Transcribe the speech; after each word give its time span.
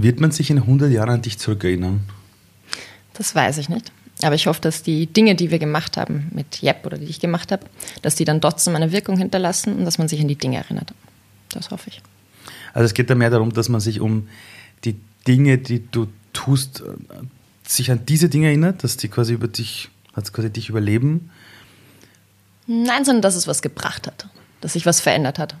Wird 0.00 0.20
man 0.20 0.30
sich 0.30 0.48
in 0.50 0.58
100 0.58 0.92
Jahren 0.92 1.10
an 1.10 1.22
dich 1.22 1.38
zurückerinnern? 1.38 2.00
Das 3.14 3.34
weiß 3.34 3.58
ich 3.58 3.68
nicht. 3.68 3.90
Aber 4.22 4.36
ich 4.36 4.46
hoffe, 4.46 4.60
dass 4.60 4.84
die 4.84 5.06
Dinge, 5.06 5.34
die 5.34 5.50
wir 5.50 5.58
gemacht 5.58 5.96
haben 5.96 6.30
mit 6.32 6.62
Jep 6.62 6.86
oder 6.86 6.98
die 6.98 7.06
ich 7.06 7.18
gemacht 7.18 7.50
habe, 7.50 7.66
dass 8.02 8.14
die 8.14 8.24
dann 8.24 8.40
trotzdem 8.40 8.76
eine 8.76 8.92
Wirkung 8.92 9.16
hinterlassen 9.16 9.76
und 9.76 9.84
dass 9.84 9.98
man 9.98 10.06
sich 10.06 10.20
an 10.20 10.28
die 10.28 10.36
Dinge 10.36 10.58
erinnert. 10.58 10.92
Das 11.50 11.70
hoffe 11.70 11.90
ich. 11.90 12.00
Also 12.74 12.86
es 12.86 12.94
geht 12.94 13.10
da 13.10 13.16
mehr 13.16 13.30
darum, 13.30 13.52
dass 13.52 13.68
man 13.68 13.80
sich 13.80 14.00
um 14.00 14.28
die 14.84 14.96
Dinge, 15.26 15.58
die 15.58 15.84
du 15.90 16.06
tust, 16.32 16.84
sich 17.66 17.90
an 17.90 18.06
diese 18.06 18.28
Dinge 18.28 18.46
erinnert, 18.46 18.84
dass 18.84 18.96
die 18.96 19.08
quasi 19.08 19.32
über 19.32 19.48
dich, 19.48 19.88
hat 20.12 20.32
quasi 20.32 20.50
dich 20.50 20.68
überleben? 20.68 21.30
Nein, 22.68 23.04
sondern 23.04 23.22
dass 23.22 23.34
es 23.34 23.48
was 23.48 23.62
gebracht 23.62 24.06
hat, 24.06 24.28
dass 24.60 24.74
sich 24.74 24.86
was 24.86 25.00
verändert 25.00 25.40
hat. 25.40 25.56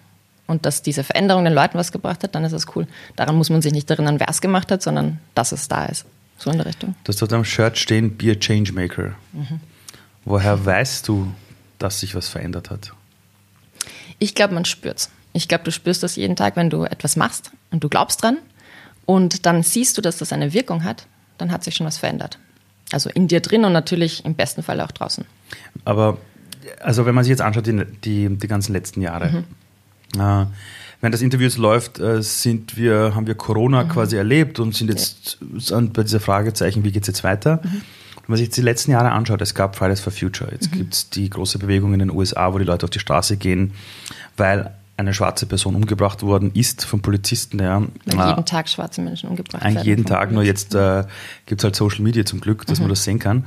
Und 0.48 0.64
dass 0.66 0.82
diese 0.82 1.04
Veränderung 1.04 1.44
den 1.44 1.52
Leuten 1.52 1.78
was 1.78 1.92
gebracht 1.92 2.24
hat, 2.24 2.34
dann 2.34 2.42
ist 2.42 2.52
das 2.52 2.74
cool. 2.74 2.88
Daran 3.16 3.36
muss 3.36 3.50
man 3.50 3.62
sich 3.62 3.72
nicht 3.72 3.88
erinnern, 3.90 4.18
wer 4.18 4.28
es 4.28 4.40
gemacht 4.40 4.72
hat, 4.72 4.82
sondern 4.82 5.20
dass 5.34 5.52
es 5.52 5.68
da 5.68 5.84
ist. 5.84 6.06
So 6.38 6.50
in 6.50 6.56
der 6.56 6.66
Richtung. 6.66 6.94
Du 7.04 7.12
hast 7.12 7.20
dort 7.20 7.32
am 7.32 7.44
Shirt 7.44 7.76
stehen, 7.76 8.16
Be 8.16 8.32
a 8.32 8.34
Changemaker. 8.34 9.14
Mhm. 9.32 9.60
Woher 10.24 10.64
weißt 10.64 11.06
du, 11.06 11.32
dass 11.78 12.00
sich 12.00 12.14
was 12.14 12.28
verändert 12.28 12.70
hat? 12.70 12.92
Ich 14.18 14.34
glaube, 14.34 14.54
man 14.54 14.64
spürt 14.64 14.98
es. 14.98 15.10
Ich 15.32 15.48
glaube, 15.48 15.64
du 15.64 15.70
spürst 15.70 16.02
das 16.02 16.16
jeden 16.16 16.34
Tag, 16.34 16.56
wenn 16.56 16.70
du 16.70 16.84
etwas 16.84 17.16
machst 17.16 17.52
und 17.70 17.84
du 17.84 17.88
glaubst 17.88 18.22
dran 18.22 18.38
und 19.04 19.46
dann 19.46 19.62
siehst 19.62 19.96
du, 19.98 20.02
dass 20.02 20.16
das 20.16 20.32
eine 20.32 20.52
Wirkung 20.54 20.82
hat, 20.82 21.06
dann 21.36 21.52
hat 21.52 21.62
sich 21.62 21.74
schon 21.74 21.86
was 21.86 21.98
verändert. 21.98 22.38
Also 22.90 23.10
in 23.10 23.28
dir 23.28 23.40
drin 23.40 23.64
und 23.64 23.72
natürlich 23.72 24.24
im 24.24 24.34
besten 24.34 24.62
Fall 24.62 24.80
auch 24.80 24.90
draußen. 24.90 25.24
Aber 25.84 26.18
also 26.80 27.06
wenn 27.06 27.14
man 27.14 27.24
sich 27.24 27.30
jetzt 27.30 27.42
anschaut, 27.42 27.66
die, 27.66 27.84
die, 28.04 28.28
die 28.36 28.48
ganzen 28.48 28.72
letzten 28.72 29.02
Jahre, 29.02 29.28
mhm. 29.30 29.44
Äh, 30.16 30.46
wenn 31.00 31.12
das 31.12 31.22
Interview 31.22 31.44
jetzt 31.44 31.58
läuft, 31.58 32.00
äh, 32.00 32.22
sind 32.22 32.76
wir, 32.76 33.14
haben 33.14 33.26
wir 33.26 33.34
Corona 33.34 33.84
mhm. 33.84 33.88
quasi 33.88 34.16
erlebt 34.16 34.58
und 34.58 34.74
sind 34.74 34.88
jetzt 34.88 35.38
bei 35.40 36.02
dieser 36.02 36.20
Fragezeichen, 36.20 36.84
wie 36.84 36.90
geht 36.90 37.02
es 37.02 37.08
jetzt 37.08 37.24
weiter? 37.24 37.60
Mhm. 37.62 37.82
Wenn 38.14 38.34
man 38.34 38.38
sich 38.38 38.50
die 38.50 38.62
letzten 38.62 38.90
Jahre 38.90 39.12
anschaut, 39.12 39.40
es 39.40 39.54
gab 39.54 39.76
Fridays 39.76 40.00
for 40.00 40.12
Future, 40.12 40.50
jetzt 40.50 40.72
mhm. 40.72 40.78
gibt 40.78 40.94
es 40.94 41.10
die 41.10 41.30
große 41.30 41.58
Bewegung 41.58 41.92
in 41.92 42.00
den 42.00 42.10
USA, 42.10 42.52
wo 42.52 42.58
die 42.58 42.64
Leute 42.64 42.84
auf 42.84 42.90
die 42.90 42.98
Straße 42.98 43.36
gehen, 43.36 43.72
weil 44.36 44.74
eine 44.96 45.14
schwarze 45.14 45.46
Person 45.46 45.76
umgebracht 45.76 46.22
worden 46.22 46.50
ist 46.54 46.84
von 46.84 47.00
Polizisten. 47.00 47.60
Ja. 47.60 47.82
Weil 48.06 48.30
jeden 48.30 48.44
Tag 48.44 48.68
schwarze 48.68 49.00
Menschen 49.00 49.30
umgebracht 49.30 49.62
werden. 49.62 49.76
Eigentlich 49.76 49.86
jeden 49.86 50.04
Tag, 50.04 50.32
nur 50.32 50.42
jetzt 50.42 50.74
äh, 50.74 51.04
gibt 51.46 51.60
es 51.60 51.64
halt 51.64 51.76
Social 51.76 52.02
Media 52.02 52.24
zum 52.24 52.40
Glück, 52.40 52.66
dass 52.66 52.80
mhm. 52.80 52.84
man 52.84 52.90
das 52.90 53.04
sehen 53.04 53.20
kann. 53.20 53.44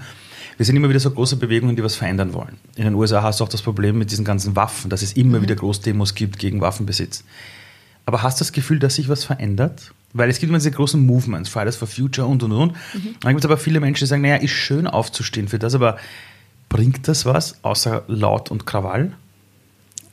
Wir 0.61 0.65
sehen 0.65 0.75
immer 0.75 0.89
wieder 0.89 0.99
so 0.99 1.09
große 1.09 1.37
Bewegungen, 1.37 1.75
die 1.75 1.83
was 1.83 1.95
verändern 1.95 2.33
wollen. 2.33 2.59
In 2.75 2.83
den 2.83 2.93
USA 2.93 3.23
hast 3.23 3.39
du 3.39 3.43
auch 3.43 3.49
das 3.49 3.63
Problem 3.63 3.97
mit 3.97 4.11
diesen 4.11 4.23
ganzen 4.23 4.55
Waffen, 4.55 4.91
dass 4.91 5.01
es 5.01 5.13
immer 5.13 5.39
mhm. 5.39 5.41
wieder 5.41 5.55
Großdemos 5.55 6.13
gibt 6.13 6.37
gegen 6.37 6.61
Waffenbesitz. 6.61 7.23
Aber 8.05 8.21
hast 8.21 8.39
du 8.39 8.43
das 8.43 8.51
Gefühl, 8.51 8.77
dass 8.77 8.93
sich 8.93 9.09
was 9.09 9.23
verändert? 9.23 9.91
Weil 10.13 10.29
es 10.29 10.37
gibt 10.37 10.51
immer 10.51 10.59
diese 10.59 10.69
großen 10.69 11.03
Movements, 11.03 11.49
Fridays 11.49 11.77
for 11.77 11.87
Future 11.87 12.27
und 12.27 12.43
und 12.43 12.51
und. 12.51 12.73
Mhm. 12.93 13.15
Dann 13.21 13.31
gibt 13.31 13.39
es 13.39 13.45
aber 13.45 13.57
viele 13.57 13.79
Menschen, 13.79 14.03
die 14.03 14.09
sagen, 14.09 14.21
naja, 14.21 14.35
ist 14.35 14.51
schön 14.51 14.85
aufzustehen 14.85 15.47
für 15.47 15.57
das, 15.57 15.73
aber 15.73 15.97
bringt 16.69 17.07
das 17.07 17.25
was, 17.25 17.55
außer 17.63 18.03
Laut 18.05 18.51
und 18.51 18.67
Krawall? 18.67 19.13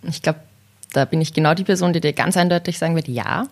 Ich 0.04 0.22
glaube, 0.22 0.40
da 0.94 1.04
bin 1.04 1.20
ich 1.20 1.34
genau 1.34 1.52
die 1.52 1.64
Person, 1.64 1.92
die 1.92 2.00
dir 2.00 2.14
ganz 2.14 2.38
eindeutig 2.38 2.78
sagen 2.78 2.94
wird, 2.94 3.08
ja. 3.08 3.48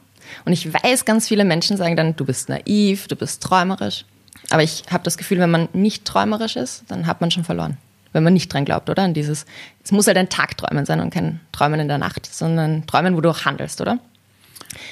Und 0.46 0.54
ich 0.54 0.72
weiß, 0.72 1.04
ganz 1.04 1.28
viele 1.28 1.44
Menschen 1.44 1.76
sagen 1.76 1.94
dann, 1.94 2.16
du 2.16 2.24
bist 2.24 2.48
naiv, 2.48 3.06
du 3.06 3.16
bist 3.16 3.42
träumerisch. 3.42 4.06
Aber 4.50 4.62
ich 4.62 4.84
habe 4.90 5.04
das 5.04 5.16
Gefühl, 5.16 5.38
wenn 5.38 5.50
man 5.50 5.68
nicht 5.72 6.04
träumerisch 6.04 6.56
ist, 6.56 6.84
dann 6.88 7.06
hat 7.06 7.20
man 7.20 7.30
schon 7.30 7.44
verloren. 7.44 7.76
Wenn 8.12 8.22
man 8.22 8.32
nicht 8.32 8.52
dran 8.52 8.64
glaubt, 8.64 8.88
oder? 8.88 9.02
An 9.02 9.14
dieses, 9.14 9.44
es 9.84 9.92
muss 9.92 10.06
halt 10.06 10.16
ein 10.16 10.28
Tagträumen 10.28 10.86
sein 10.86 11.00
und 11.00 11.12
kein 11.12 11.40
Träumen 11.52 11.80
in 11.80 11.88
der 11.88 11.98
Nacht, 11.98 12.26
sondern 12.26 12.86
Träumen, 12.86 13.16
wo 13.16 13.20
du 13.20 13.30
auch 13.30 13.44
handelst, 13.44 13.80
oder? 13.80 13.98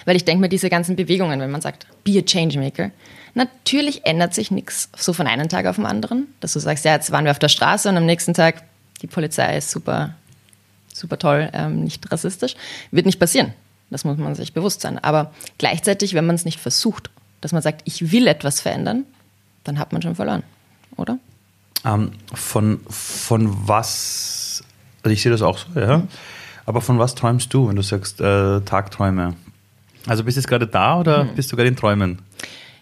Weil 0.04 0.16
ich 0.16 0.24
denke 0.24 0.40
mir, 0.40 0.48
diese 0.48 0.70
ganzen 0.70 0.96
Bewegungen, 0.96 1.40
wenn 1.40 1.50
man 1.50 1.60
sagt, 1.60 1.86
be 2.04 2.18
a 2.18 2.22
changemaker, 2.22 2.90
natürlich 3.34 4.04
ändert 4.06 4.34
sich 4.34 4.50
nichts 4.50 4.90
so 4.96 5.12
von 5.12 5.26
einem 5.26 5.48
Tag 5.48 5.66
auf 5.66 5.76
den 5.76 5.86
anderen, 5.86 6.28
dass 6.40 6.52
du 6.52 6.58
sagst, 6.58 6.84
ja, 6.84 6.94
jetzt 6.94 7.10
waren 7.12 7.24
wir 7.24 7.30
auf 7.30 7.38
der 7.38 7.48
Straße 7.48 7.88
und 7.88 7.96
am 7.96 8.06
nächsten 8.06 8.34
Tag, 8.34 8.62
die 9.02 9.06
Polizei 9.06 9.56
ist 9.56 9.70
super 9.70 10.14
super 10.94 11.18
toll, 11.18 11.50
ähm, 11.52 11.82
nicht 11.84 12.10
rassistisch. 12.10 12.54
Wird 12.90 13.06
nicht 13.06 13.18
passieren. 13.18 13.52
Das 13.90 14.04
muss 14.04 14.16
man 14.16 14.34
sich 14.34 14.52
bewusst 14.52 14.80
sein. 14.80 14.98
Aber 14.98 15.32
gleichzeitig, 15.58 16.14
wenn 16.14 16.26
man 16.26 16.36
es 16.36 16.44
nicht 16.44 16.60
versucht, 16.60 17.10
dass 17.40 17.52
man 17.52 17.62
sagt, 17.62 17.82
ich 17.84 18.12
will 18.12 18.26
etwas 18.26 18.60
verändern, 18.60 19.04
dann 19.64 19.78
hat 19.78 19.92
man 19.92 20.02
schon 20.02 20.14
verloren, 20.14 20.42
oder? 20.96 21.18
Ähm, 21.84 22.12
von, 22.32 22.80
von 22.88 23.68
was, 23.68 24.62
also 25.02 25.12
ich 25.12 25.22
sehe 25.22 25.32
das 25.32 25.42
auch 25.42 25.58
so, 25.58 25.78
ja. 25.78 25.98
Mhm. 25.98 26.08
Aber 26.66 26.80
von 26.80 26.98
was 26.98 27.14
träumst 27.14 27.52
du, 27.52 27.68
wenn 27.68 27.76
du 27.76 27.82
sagst 27.82 28.20
äh, 28.20 28.60
Tagträume? 28.62 29.34
Also 30.06 30.24
bist 30.24 30.36
du 30.36 30.40
jetzt 30.40 30.48
gerade 30.48 30.66
da 30.66 30.98
oder 30.98 31.24
mhm. 31.24 31.34
bist 31.34 31.52
du 31.52 31.56
gerade 31.56 31.68
in 31.68 31.76
Träumen? 31.76 32.20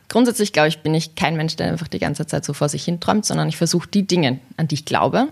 Grundsätzlich, 0.09 0.53
glaube 0.53 0.69
ich, 0.69 0.81
bin 0.81 0.95
ich 0.95 1.15
kein 1.15 1.37
Mensch, 1.37 1.57
der 1.57 1.69
einfach 1.69 1.89
die 1.89 1.99
ganze 1.99 2.27
Zeit 2.27 2.45
so 2.45 2.53
vor 2.53 2.69
sich 2.69 2.85
hin 2.85 3.01
träumt, 3.01 3.25
sondern 3.25 3.49
ich 3.49 3.57
versuche 3.57 3.89
die 3.89 4.07
Dinge, 4.07 4.41
an 4.57 4.69
die 4.69 4.75
ich 4.75 4.85
glaube, 4.85 5.29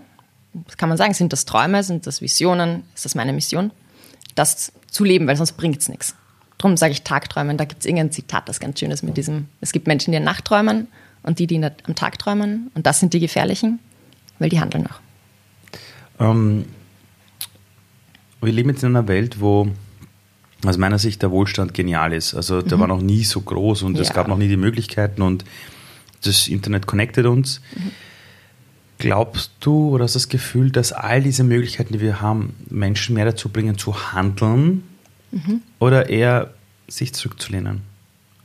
was 0.53 0.77
kann 0.77 0.89
man 0.89 0.97
sagen, 0.97 1.13
sind 1.13 1.31
das 1.31 1.45
Träume, 1.45 1.83
sind 1.83 2.07
das 2.07 2.21
Visionen, 2.21 2.83
ist 2.95 3.05
das 3.05 3.15
meine 3.15 3.31
Mission, 3.31 3.71
das 4.35 4.73
zu 4.89 5.03
leben, 5.03 5.27
weil 5.27 5.37
sonst 5.37 5.53
bringt 5.53 5.79
es 5.79 5.87
nichts. 5.87 6.15
Darum 6.57 6.77
sage 6.77 6.91
ich 6.91 7.03
Tagträumen, 7.03 7.57
da 7.57 7.65
gibt 7.65 7.81
es 7.81 7.85
irgendein 7.85 8.11
Zitat, 8.11 8.49
das 8.49 8.59
ganz 8.59 8.79
schön 8.79 8.91
ist 8.91 9.03
mit 9.03 9.17
diesem, 9.17 9.47
es 9.61 9.71
gibt 9.71 9.87
Menschen, 9.87 10.11
die 10.11 10.19
Nachtträumen 10.19 10.87
und 11.23 11.39
die, 11.39 11.47
die 11.47 11.63
am 11.63 11.95
Tag 11.95 12.19
träumen 12.19 12.71
und 12.73 12.85
das 12.85 12.99
sind 12.99 13.13
die 13.13 13.19
gefährlichen, 13.19 13.79
weil 14.39 14.49
die 14.49 14.59
handeln 14.59 14.87
auch. 14.87 14.99
Ähm, 16.19 16.65
wir 18.41 18.53
leben 18.53 18.69
jetzt 18.69 18.83
in 18.83 18.89
einer 18.89 19.07
Welt, 19.07 19.39
wo 19.39 19.69
aus 20.65 20.77
meiner 20.77 20.99
Sicht 20.99 21.21
der 21.21 21.31
Wohlstand 21.31 21.73
genial 21.73 22.13
ist. 22.13 22.33
Also 22.33 22.61
der 22.61 22.77
mhm. 22.77 22.81
war 22.81 22.87
noch 22.87 23.01
nie 23.01 23.23
so 23.23 23.41
groß 23.41 23.83
und 23.83 23.95
ja. 23.95 24.01
es 24.01 24.13
gab 24.13 24.27
noch 24.27 24.37
nie 24.37 24.47
die 24.47 24.57
Möglichkeiten 24.57 25.21
und 25.21 25.43
das 26.23 26.47
Internet 26.47 26.85
connectet 26.87 27.25
uns. 27.25 27.61
Mhm. 27.75 27.91
Glaubst 28.99 29.51
du 29.61 29.89
oder 29.89 30.03
hast 30.03 30.13
du 30.13 30.19
das 30.19 30.29
Gefühl, 30.29 30.69
dass 30.71 30.93
all 30.93 31.23
diese 31.23 31.43
Möglichkeiten, 31.43 31.93
die 31.93 32.01
wir 32.01 32.21
haben, 32.21 32.55
Menschen 32.69 33.15
mehr 33.15 33.25
dazu 33.25 33.49
bringen, 33.49 33.77
zu 33.77 34.13
handeln 34.13 34.83
mhm. 35.31 35.61
oder 35.79 36.09
eher 36.09 36.53
sich 36.87 37.13
zurückzulehnen? 37.13 37.81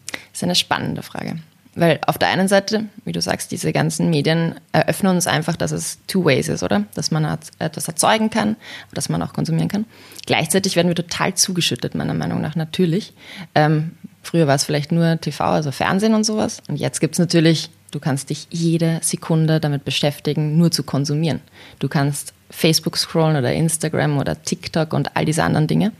Das 0.06 0.20
ist 0.32 0.44
eine 0.44 0.54
spannende 0.54 1.02
Frage. 1.02 1.36
Weil 1.76 2.00
auf 2.06 2.18
der 2.18 2.28
einen 2.28 2.48
Seite, 2.48 2.86
wie 3.04 3.12
du 3.12 3.20
sagst, 3.20 3.52
diese 3.52 3.72
ganzen 3.72 4.10
Medien 4.10 4.54
eröffnen 4.72 5.14
uns 5.14 5.26
einfach, 5.26 5.56
dass 5.56 5.72
es 5.72 5.98
two 6.06 6.24
ways 6.24 6.48
ist, 6.48 6.62
oder? 6.62 6.84
Dass 6.94 7.10
man 7.10 7.38
etwas 7.58 7.86
erzeugen 7.86 8.30
kann, 8.30 8.56
dass 8.94 9.08
man 9.08 9.22
auch 9.22 9.32
konsumieren 9.32 9.68
kann. 9.68 9.84
Gleichzeitig 10.26 10.74
werden 10.74 10.88
wir 10.88 10.94
total 10.94 11.34
zugeschüttet, 11.34 11.94
meiner 11.94 12.14
Meinung 12.14 12.40
nach, 12.40 12.56
natürlich. 12.56 13.12
Ähm, 13.54 13.92
früher 14.22 14.46
war 14.46 14.54
es 14.54 14.64
vielleicht 14.64 14.90
nur 14.90 15.20
TV, 15.20 15.44
also 15.44 15.70
Fernsehen 15.70 16.14
und 16.14 16.24
sowas. 16.24 16.62
Und 16.66 16.76
jetzt 16.76 17.00
gibt 17.00 17.14
es 17.14 17.18
natürlich 17.18 17.70
Du 17.90 18.00
kannst 18.00 18.28
dich 18.28 18.46
jede 18.50 18.98
Sekunde 19.02 19.60
damit 19.60 19.84
beschäftigen, 19.84 20.58
nur 20.58 20.70
zu 20.70 20.82
konsumieren. 20.82 21.40
Du 21.78 21.88
kannst 21.88 22.34
Facebook 22.50 22.98
scrollen 22.98 23.36
oder 23.36 23.54
Instagram 23.54 24.18
oder 24.18 24.42
TikTok 24.42 24.92
und 24.92 25.16
all 25.16 25.24
diese 25.24 25.44
anderen 25.44 25.66
Dinge. 25.66 25.92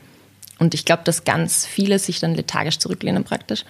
Und 0.58 0.74
ich 0.74 0.84
glaube, 0.84 1.04
dass 1.04 1.24
ganz 1.24 1.64
viele 1.64 1.98
sich 1.98 2.20
dann 2.20 2.34
lethargisch 2.34 2.78
zurücklehnen 2.78 3.24
praktisch, 3.24 3.64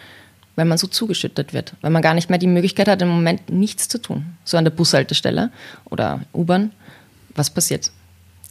weil 0.56 0.64
man 0.64 0.78
so 0.78 0.86
zugeschüttet 0.86 1.52
wird, 1.52 1.74
weil 1.82 1.90
man 1.90 2.02
gar 2.02 2.14
nicht 2.14 2.30
mehr 2.30 2.38
die 2.38 2.46
Möglichkeit 2.46 2.88
hat, 2.88 3.00
im 3.02 3.08
Moment 3.08 3.50
nichts 3.50 3.88
zu 3.88 4.00
tun. 4.00 4.36
So 4.44 4.56
an 4.56 4.64
der 4.64 4.72
Bushaltestelle 4.72 5.50
oder 5.84 6.22
U-Bahn. 6.34 6.72
Was 7.34 7.50
passiert? 7.50 7.92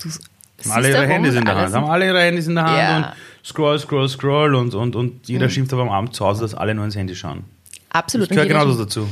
Du 0.01 0.09
haben 0.09 0.71
alle 0.71 0.89
ihre 0.89 1.07
Handys 1.07 1.35
in 1.35 1.43
der 1.43 1.55
Hand, 1.55 1.73
haben 1.73 1.89
alle 1.89 2.05
ihre 2.05 2.21
Handys 2.21 2.47
in 2.47 2.55
der 2.55 2.63
Hand 2.65 2.77
ja. 2.77 2.97
und 2.97 3.05
scroll, 3.43 3.79
scroll, 3.79 4.07
scroll 4.07 4.55
und, 4.55 4.73
und, 4.75 4.95
und 4.95 5.27
jeder 5.27 5.47
mhm. 5.47 5.49
schimpft 5.49 5.73
aber 5.73 5.81
am 5.81 5.89
Abend 5.89 6.15
zu 6.15 6.25
Hause, 6.25 6.41
dass 6.41 6.53
alle 6.53 6.75
nur 6.75 6.85
ins 6.85 6.95
Handy 6.95 7.15
schauen. 7.15 7.43
Absolut. 7.89 8.29
Ich 8.29 8.35
gehört 8.35 8.49
genauso 8.49 8.77
dazu. 8.83 9.07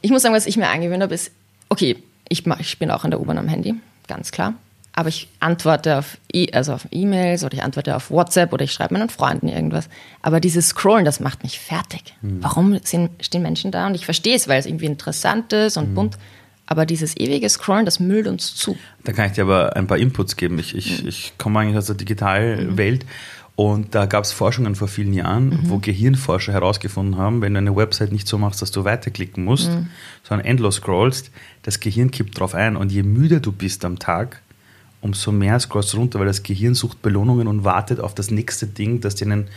Ich 0.00 0.10
muss 0.10 0.22
sagen, 0.22 0.34
was 0.34 0.46
ich 0.46 0.56
mir 0.56 0.68
angewöhnt 0.68 1.02
habe, 1.02 1.14
ist, 1.14 1.32
okay, 1.68 1.96
ich, 2.28 2.46
ich 2.58 2.78
bin 2.78 2.90
auch 2.90 3.04
in 3.04 3.10
der 3.10 3.20
U-Bahn 3.20 3.38
am 3.38 3.48
Handy, 3.48 3.74
ganz 4.06 4.30
klar. 4.30 4.54
Aber 4.94 5.08
ich 5.08 5.28
antworte 5.40 5.98
auf 5.98 6.18
e 6.32 6.52
also 6.52 6.74
auf 6.74 6.86
E-Mails 6.90 7.44
oder 7.44 7.54
ich 7.54 7.62
antworte 7.62 7.96
auf 7.96 8.10
WhatsApp 8.10 8.52
oder 8.52 8.64
ich 8.64 8.72
schreibe 8.72 8.94
meinen 8.94 9.08
Freunden 9.08 9.48
irgendwas. 9.48 9.88
Aber 10.20 10.38
dieses 10.38 10.68
Scrollen, 10.68 11.04
das 11.04 11.18
macht 11.18 11.42
mich 11.42 11.58
fertig. 11.58 12.14
Hm. 12.20 12.42
Warum 12.42 12.78
sind, 12.84 13.10
stehen 13.24 13.42
Menschen 13.42 13.70
da? 13.70 13.86
Und 13.86 13.94
ich 13.94 14.04
verstehe 14.04 14.36
es, 14.36 14.48
weil 14.48 14.58
es 14.58 14.66
irgendwie 14.66 14.86
interessant 14.86 15.52
ist 15.52 15.78
und 15.78 15.86
hm. 15.86 15.94
bunt. 15.94 16.18
Aber 16.66 16.86
dieses 16.86 17.16
ewige 17.16 17.48
Scrollen, 17.48 17.86
das 17.86 18.00
müllt 18.00 18.26
uns 18.26 18.54
zu. 18.54 18.76
Da 19.04 19.12
kann 19.12 19.26
ich 19.26 19.32
dir 19.32 19.42
aber 19.42 19.76
ein 19.76 19.86
paar 19.86 19.98
Inputs 19.98 20.36
geben. 20.36 20.58
Ich, 20.58 20.74
ich, 20.74 20.98
hm. 20.98 21.08
ich 21.08 21.32
komme 21.38 21.60
eigentlich 21.60 21.78
aus 21.78 21.86
der 21.86 21.96
Digitalwelt. 21.96 23.04
Mhm. 23.04 23.08
Und 23.54 23.94
da 23.94 24.06
gab 24.06 24.24
es 24.24 24.32
Forschungen 24.32 24.74
vor 24.74 24.88
vielen 24.88 25.12
Jahren, 25.12 25.50
mhm. 25.50 25.58
wo 25.64 25.78
Gehirnforscher 25.78 26.52
herausgefunden 26.52 27.18
haben, 27.18 27.42
wenn 27.42 27.52
du 27.52 27.58
eine 27.58 27.76
Website 27.76 28.10
nicht 28.10 28.26
so 28.26 28.38
machst, 28.38 28.62
dass 28.62 28.70
du 28.70 28.84
weiterklicken 28.84 29.44
musst, 29.44 29.70
mhm. 29.70 29.88
sondern 30.22 30.46
endlos 30.46 30.76
scrollst, 30.76 31.30
das 31.62 31.78
Gehirn 31.78 32.10
kippt 32.10 32.38
drauf 32.40 32.54
ein. 32.54 32.76
Und 32.76 32.90
je 32.90 33.02
müder 33.02 33.40
du 33.40 33.52
bist 33.52 33.84
am 33.84 33.98
Tag, 33.98 34.41
umso 35.02 35.32
mehr 35.32 35.60
scrollst 35.60 35.92
du 35.92 35.98
runter, 35.98 36.18
weil 36.18 36.26
das 36.26 36.42
Gehirn 36.42 36.74
sucht 36.74 37.02
Belohnungen 37.02 37.46
und 37.48 37.64
wartet 37.64 38.00
auf 38.00 38.14
das 38.14 38.30
nächste 38.30 38.66
Ding, 38.66 39.00
das 39.00 39.16
dir 39.16 39.26
einen, 39.26 39.48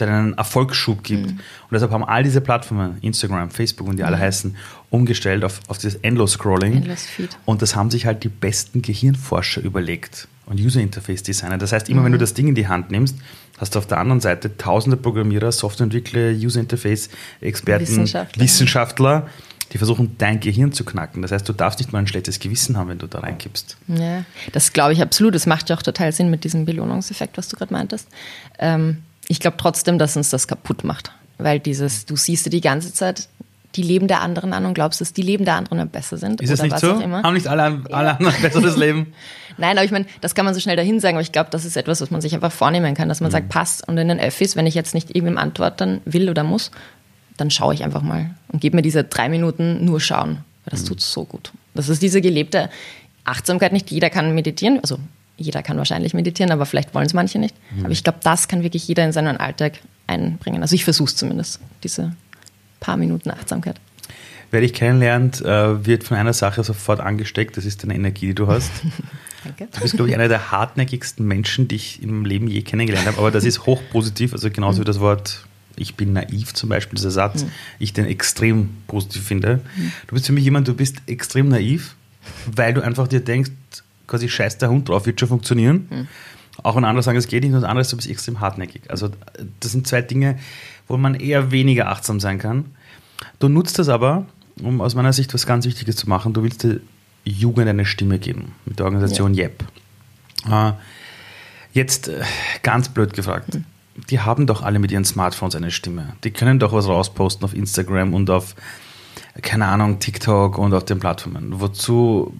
einen 0.00 0.32
Erfolgsschub 0.32 1.04
gibt. 1.04 1.26
Mhm. 1.26 1.32
Und 1.32 1.72
deshalb 1.72 1.92
haben 1.92 2.04
all 2.04 2.24
diese 2.24 2.40
Plattformen, 2.40 2.98
Instagram, 3.02 3.50
Facebook 3.50 3.86
und 3.86 3.98
die 3.98 4.04
alle 4.04 4.16
mhm. 4.16 4.22
heißen, 4.22 4.56
umgestellt 4.90 5.44
auf, 5.44 5.60
auf 5.68 5.78
dieses 5.78 6.00
Endlos-Scrolling. 6.02 6.72
Endlos 6.72 7.06
und 7.44 7.62
das 7.62 7.76
haben 7.76 7.90
sich 7.90 8.06
halt 8.06 8.24
die 8.24 8.28
besten 8.28 8.82
Gehirnforscher 8.82 9.60
überlegt 9.60 10.26
und 10.46 10.58
User 10.58 10.80
Interface 10.80 11.22
Designer. 11.22 11.58
Das 11.58 11.72
heißt, 11.72 11.90
immer 11.90 12.00
mhm. 12.00 12.06
wenn 12.06 12.12
du 12.12 12.18
das 12.18 12.34
Ding 12.34 12.48
in 12.48 12.54
die 12.54 12.66
Hand 12.66 12.90
nimmst, 12.90 13.16
hast 13.58 13.74
du 13.74 13.78
auf 13.78 13.86
der 13.86 13.98
anderen 13.98 14.20
Seite 14.20 14.56
tausende 14.56 14.96
Programmierer, 14.96 15.52
Softwareentwickler, 15.52 16.30
User 16.30 16.60
Interface 16.60 17.10
Experten, 17.40 17.82
Wissenschaftler. 17.82 18.42
Wissenschaftler, 18.42 19.26
die 19.72 19.78
versuchen, 19.78 20.16
dein 20.18 20.40
Gehirn 20.40 20.72
zu 20.72 20.84
knacken. 20.84 21.22
Das 21.22 21.32
heißt, 21.32 21.48
du 21.48 21.52
darfst 21.52 21.78
nicht 21.78 21.92
mal 21.92 21.98
ein 21.98 22.06
schlechtes 22.06 22.38
Gewissen 22.38 22.76
haben, 22.76 22.88
wenn 22.88 22.98
du 22.98 23.06
da 23.06 23.20
reinkippst. 23.20 23.76
Ja, 23.88 24.24
das 24.52 24.72
glaube 24.72 24.92
ich 24.92 25.02
absolut. 25.02 25.34
Das 25.34 25.46
macht 25.46 25.68
ja 25.70 25.76
auch 25.76 25.82
total 25.82 26.12
Sinn 26.12 26.30
mit 26.30 26.44
diesem 26.44 26.64
Belohnungseffekt, 26.64 27.36
was 27.36 27.48
du 27.48 27.56
gerade 27.56 27.72
meintest. 27.72 28.08
Ähm, 28.58 29.02
ich 29.28 29.40
glaube 29.40 29.56
trotzdem, 29.58 29.98
dass 29.98 30.16
uns 30.16 30.30
das 30.30 30.48
kaputt 30.48 30.84
macht. 30.84 31.12
Weil 31.36 31.60
dieses, 31.60 32.06
du 32.06 32.16
siehst 32.16 32.46
dir 32.46 32.50
die 32.50 32.60
ganze 32.60 32.92
Zeit 32.92 33.28
die 33.76 33.82
Leben 33.82 34.08
der 34.08 34.22
anderen 34.22 34.52
an 34.52 34.64
und 34.64 34.74
glaubst, 34.74 35.00
dass 35.00 35.12
die 35.12 35.22
Leben 35.22 35.44
der 35.44 35.54
anderen 35.54 35.88
besser 35.88 36.16
sind. 36.16 36.40
Ist 36.40 36.50
es 36.50 36.62
nicht 36.62 36.78
so? 36.78 37.00
Haben 37.00 37.34
nicht 37.34 37.46
alle, 37.46 37.82
alle 37.90 38.16
anderen 38.16 38.34
ein 38.34 38.42
besseres 38.42 38.76
Leben? 38.78 39.12
Nein, 39.58 39.76
aber 39.76 39.84
ich 39.84 39.90
meine, 39.90 40.06
das 40.20 40.34
kann 40.34 40.44
man 40.44 40.54
so 40.54 40.60
schnell 40.60 40.76
dahin 40.76 41.00
sagen, 41.00 41.16
aber 41.16 41.22
ich 41.22 41.32
glaube, 41.32 41.50
das 41.50 41.64
ist 41.64 41.76
etwas, 41.76 42.00
was 42.00 42.10
man 42.10 42.20
sich 42.20 42.34
einfach 42.34 42.52
vornehmen 42.52 42.94
kann, 42.94 43.08
dass 43.08 43.20
man 43.20 43.30
mhm. 43.30 43.32
sagt, 43.32 43.48
passt. 43.50 43.86
Und 43.86 43.98
in 43.98 44.08
den 44.08 44.20
Öffis, 44.20 44.56
wenn 44.56 44.66
ich 44.66 44.74
jetzt 44.74 44.94
nicht 44.94 45.14
irgendwem 45.14 45.36
antworten 45.36 46.00
will 46.04 46.30
oder 46.30 46.44
muss, 46.44 46.70
dann 47.38 47.50
schaue 47.50 47.72
ich 47.72 47.82
einfach 47.84 48.02
mal 48.02 48.34
und 48.48 48.60
gebe 48.60 48.76
mir 48.76 48.82
diese 48.82 49.04
drei 49.04 49.28
Minuten 49.28 49.84
nur 49.84 50.00
schauen. 50.00 50.38
Weil 50.64 50.70
das 50.72 50.82
mhm. 50.82 50.88
tut 50.88 51.00
so 51.00 51.24
gut. 51.24 51.52
Das 51.74 51.88
ist 51.88 52.02
diese 52.02 52.20
gelebte 52.20 52.68
Achtsamkeit. 53.24 53.72
Nicht 53.72 53.90
jeder 53.90 54.10
kann 54.10 54.34
meditieren, 54.34 54.80
also 54.80 54.98
jeder 55.36 55.62
kann 55.62 55.78
wahrscheinlich 55.78 56.14
meditieren, 56.14 56.50
aber 56.50 56.66
vielleicht 56.66 56.94
wollen 56.94 57.06
es 57.06 57.14
manche 57.14 57.38
nicht. 57.38 57.54
Mhm. 57.70 57.84
Aber 57.84 57.92
ich 57.92 58.04
glaube, 58.04 58.18
das 58.22 58.48
kann 58.48 58.62
wirklich 58.62 58.86
jeder 58.86 59.04
in 59.04 59.12
seinen 59.12 59.36
Alltag 59.36 59.74
einbringen. 60.06 60.62
Also 60.62 60.74
ich 60.74 60.84
versuche 60.84 61.08
es 61.08 61.16
zumindest, 61.16 61.60
diese 61.84 62.14
paar 62.80 62.96
Minuten 62.96 63.30
Achtsamkeit. 63.30 63.80
Wer 64.50 64.62
dich 64.62 64.72
kennenlernt, 64.72 65.42
äh, 65.42 65.86
wird 65.86 66.04
von 66.04 66.16
einer 66.16 66.32
Sache 66.32 66.64
sofort 66.64 67.00
angesteckt, 67.00 67.56
das 67.56 67.66
ist 67.66 67.82
deine 67.82 67.94
Energie, 67.94 68.28
die 68.28 68.34
du 68.34 68.46
hast. 68.46 68.70
Danke. 69.44 69.68
Du 69.72 69.80
bist, 69.80 69.94
glaube 69.94 70.08
ich, 70.08 70.14
einer 70.14 70.28
der 70.28 70.50
hartnäckigsten 70.50 71.26
Menschen, 71.26 71.68
die 71.68 71.76
ich 71.76 72.02
im 72.02 72.24
Leben 72.24 72.48
je 72.48 72.62
kennengelernt 72.62 73.06
habe, 73.06 73.18
aber 73.18 73.30
das 73.30 73.44
ist 73.44 73.66
hochpositiv, 73.66 74.32
also 74.32 74.50
genauso 74.50 74.80
wie 74.80 74.84
das 74.84 75.00
Wort 75.00 75.46
ich 75.78 75.94
bin 75.94 76.12
naiv 76.12 76.54
zum 76.54 76.68
Beispiel, 76.68 76.96
dieser 76.96 77.10
Satz, 77.10 77.44
mhm. 77.44 77.50
ich 77.78 77.92
den 77.92 78.06
extrem 78.06 78.70
positiv 78.86 79.24
finde. 79.24 79.60
Mhm. 79.76 79.92
Du 80.06 80.14
bist 80.14 80.26
für 80.26 80.32
mich 80.32 80.44
jemand, 80.44 80.68
du 80.68 80.74
bist 80.74 80.96
extrem 81.06 81.48
naiv, 81.48 81.96
weil 82.46 82.74
du 82.74 82.82
einfach 82.82 83.08
dir 83.08 83.20
denkst, 83.20 83.50
quasi 84.06 84.28
scheiß 84.28 84.58
der 84.58 84.70
Hund 84.70 84.88
drauf, 84.88 85.06
wird 85.06 85.20
schon 85.20 85.28
funktionieren. 85.28 85.88
Mhm. 85.90 86.08
Auch 86.62 86.76
wenn 86.76 86.84
andere 86.84 87.02
sagen, 87.02 87.18
es 87.18 87.28
geht 87.28 87.44
nicht, 87.44 87.54
und 87.54 87.64
andere, 87.64 87.86
du 87.86 87.96
bist 87.96 88.08
extrem 88.08 88.40
hartnäckig. 88.40 88.82
Also 88.88 89.10
das 89.60 89.72
sind 89.72 89.86
zwei 89.86 90.02
Dinge, 90.02 90.38
wo 90.88 90.96
man 90.96 91.14
eher 91.14 91.52
weniger 91.52 91.88
achtsam 91.88 92.18
sein 92.18 92.38
kann. 92.38 92.64
Du 93.38 93.48
nutzt 93.48 93.78
das 93.78 93.88
aber, 93.88 94.26
um 94.60 94.80
aus 94.80 94.94
meiner 94.94 95.12
Sicht 95.12 95.32
was 95.34 95.46
ganz 95.46 95.66
Wichtiges 95.66 95.96
zu 95.96 96.08
machen. 96.08 96.32
Du 96.32 96.42
willst 96.42 96.64
der 96.64 96.78
Jugend 97.24 97.68
eine 97.68 97.84
Stimme 97.84 98.18
geben 98.18 98.52
mit 98.64 98.78
der 98.78 98.86
Organisation 98.86 99.34
ja. 99.34 99.44
JEP. 99.44 99.64
Äh, 100.50 100.72
jetzt 101.72 102.10
ganz 102.62 102.88
blöd 102.88 103.12
gefragt. 103.12 103.54
Mhm. 103.54 103.64
Die 104.10 104.20
haben 104.20 104.46
doch 104.46 104.62
alle 104.62 104.78
mit 104.78 104.92
ihren 104.92 105.04
Smartphones 105.04 105.54
eine 105.54 105.70
Stimme. 105.70 106.14
Die 106.24 106.30
können 106.30 106.58
doch 106.58 106.72
was 106.72 106.86
rausposten 106.86 107.44
auf 107.44 107.54
Instagram 107.54 108.14
und 108.14 108.30
auf, 108.30 108.54
keine 109.42 109.66
Ahnung, 109.66 109.98
TikTok 109.98 110.58
und 110.58 110.72
auf 110.72 110.84
den 110.84 110.98
Plattformen. 111.00 111.60
Wozu 111.60 112.32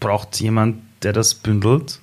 braucht 0.00 0.40
jemand, 0.40 0.82
der 1.02 1.12
das 1.12 1.34
bündelt? 1.34 2.00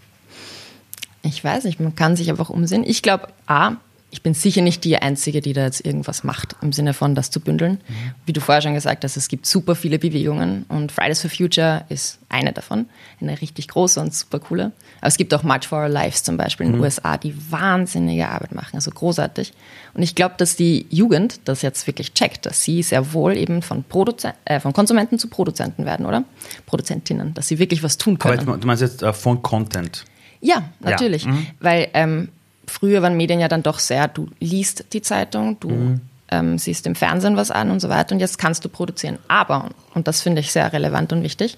Ich 1.24 1.44
weiß 1.44 1.66
nicht, 1.66 1.80
man 1.80 1.96
kann 1.96 2.16
sich 2.16 2.30
einfach 2.30 2.50
umsehen. 2.50 2.84
Ich 2.84 3.02
glaube, 3.04 3.28
A, 3.46 3.74
ich 4.12 4.22
bin 4.22 4.34
sicher 4.34 4.62
nicht 4.62 4.84
die 4.84 4.98
Einzige, 4.98 5.40
die 5.40 5.54
da 5.54 5.64
jetzt 5.64 5.86
irgendwas 5.86 6.26
macht, 6.26 6.58
im 6.62 6.74
Sinne 6.74 6.94
von 6.94 7.16
das 7.16 7.32
zu 7.32 7.40
bündeln. 7.40 7.80
Mhm. 7.88 8.12
Wie 8.26 8.34
du 8.34 8.42
vorher 8.42 8.62
schon 8.62 8.74
gesagt 8.74 9.06
hast, 9.06 9.16
es 9.16 9.30
gibt 9.30 9.46
super 9.46 9.74
viele 9.74 10.00
Bewegungen 10.00 10.66
und 10.68 10.92
Fridays 10.92 11.22
for 11.22 11.30
Future 11.30 11.86
ist 11.88 12.20
eine 12.28 12.52
davon, 12.52 12.88
eine 13.22 13.40
richtig 13.40 13.70
große 13.70 14.02
und 14.02 14.14
super 14.14 14.40
coole. 14.40 14.74
Aber 15.00 15.08
es 15.08 15.16
gibt 15.16 15.34
auch 15.34 15.44
March 15.44 15.66
for 15.66 15.80
Our 15.80 15.88
Lives 15.90 16.24
zum 16.24 16.36
Beispiel 16.36 16.66
in 16.66 16.74
den 16.74 16.80
mhm. 16.80 16.84
USA, 16.84 17.18
die 17.18 17.34
wahnsinnige 17.52 18.28
Arbeit 18.28 18.54
machen, 18.54 18.76
also 18.76 18.92
großartig. 18.92 19.54
Und 19.94 20.04
ich 20.04 20.14
glaube, 20.14 20.36
dass 20.38 20.58
die 20.58 20.88
Jugend 20.90 21.40
das 21.46 21.62
jetzt 21.62 21.88
wirklich 21.88 22.14
checkt, 22.14 22.46
dass 22.46 22.64
sie 22.64 22.84
sehr 22.84 23.14
wohl 23.14 23.38
eben 23.38 23.62
von, 23.62 23.84
Produzen 23.86 24.34
äh, 24.44 24.60
von 24.60 24.74
Konsumenten 24.74 25.20
zu 25.20 25.30
Produzenten 25.30 25.86
werden, 25.86 26.06
oder? 26.06 26.26
Produzentinnen, 26.66 27.34
dass 27.34 27.48
sie 27.48 27.60
wirklich 27.60 27.82
was 27.82 27.98
tun 27.98 28.20
können. 28.20 28.40
Aber 28.40 28.58
du 28.58 28.68
meinst 28.68 28.82
jetzt 28.82 29.04
äh, 29.04 29.14
von 29.14 29.42
Content? 29.42 30.04
Ja, 30.42 30.64
natürlich. 30.82 31.24
Ja. 31.24 31.32
Mhm. 31.32 31.48
Weil 31.60 31.88
ähm, 31.94 32.30
früher 32.72 33.02
waren 33.02 33.18
Medien 33.18 33.40
ja 33.40 33.48
dann 33.48 33.64
doch 33.64 33.80
sehr, 33.80 34.08
du 34.08 34.30
liest 34.40 34.86
die 34.94 35.02
Zeitung, 35.02 35.60
du 35.60 35.70
mhm. 35.70 36.02
ähm, 36.30 36.58
siehst 36.58 36.88
im 36.88 36.96
Fernsehen 36.96 37.38
was 37.38 37.52
an 37.52 37.70
und 37.70 37.80
so 37.80 37.90
weiter 37.90 38.16
und 38.16 38.20
jetzt 38.20 38.38
kannst 38.38 38.66
du 38.66 38.70
produzieren. 38.70 39.20
Aber, 39.28 39.70
und 39.94 40.08
das 40.08 40.22
finde 40.22 40.42
ich 40.42 40.52
sehr 40.52 40.72
relevant 40.74 41.14
und 41.14 41.24
wichtig, 41.24 41.58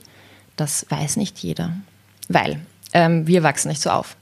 das 0.56 0.86
weiß 0.90 1.18
nicht 1.18 1.40
jeder. 1.40 1.74
Weil 2.28 2.60
ähm, 2.94 3.28
wir 3.28 3.44
wachsen 3.44 3.70
nicht 3.70 3.82
so 3.82 3.90
auf. 3.90 4.16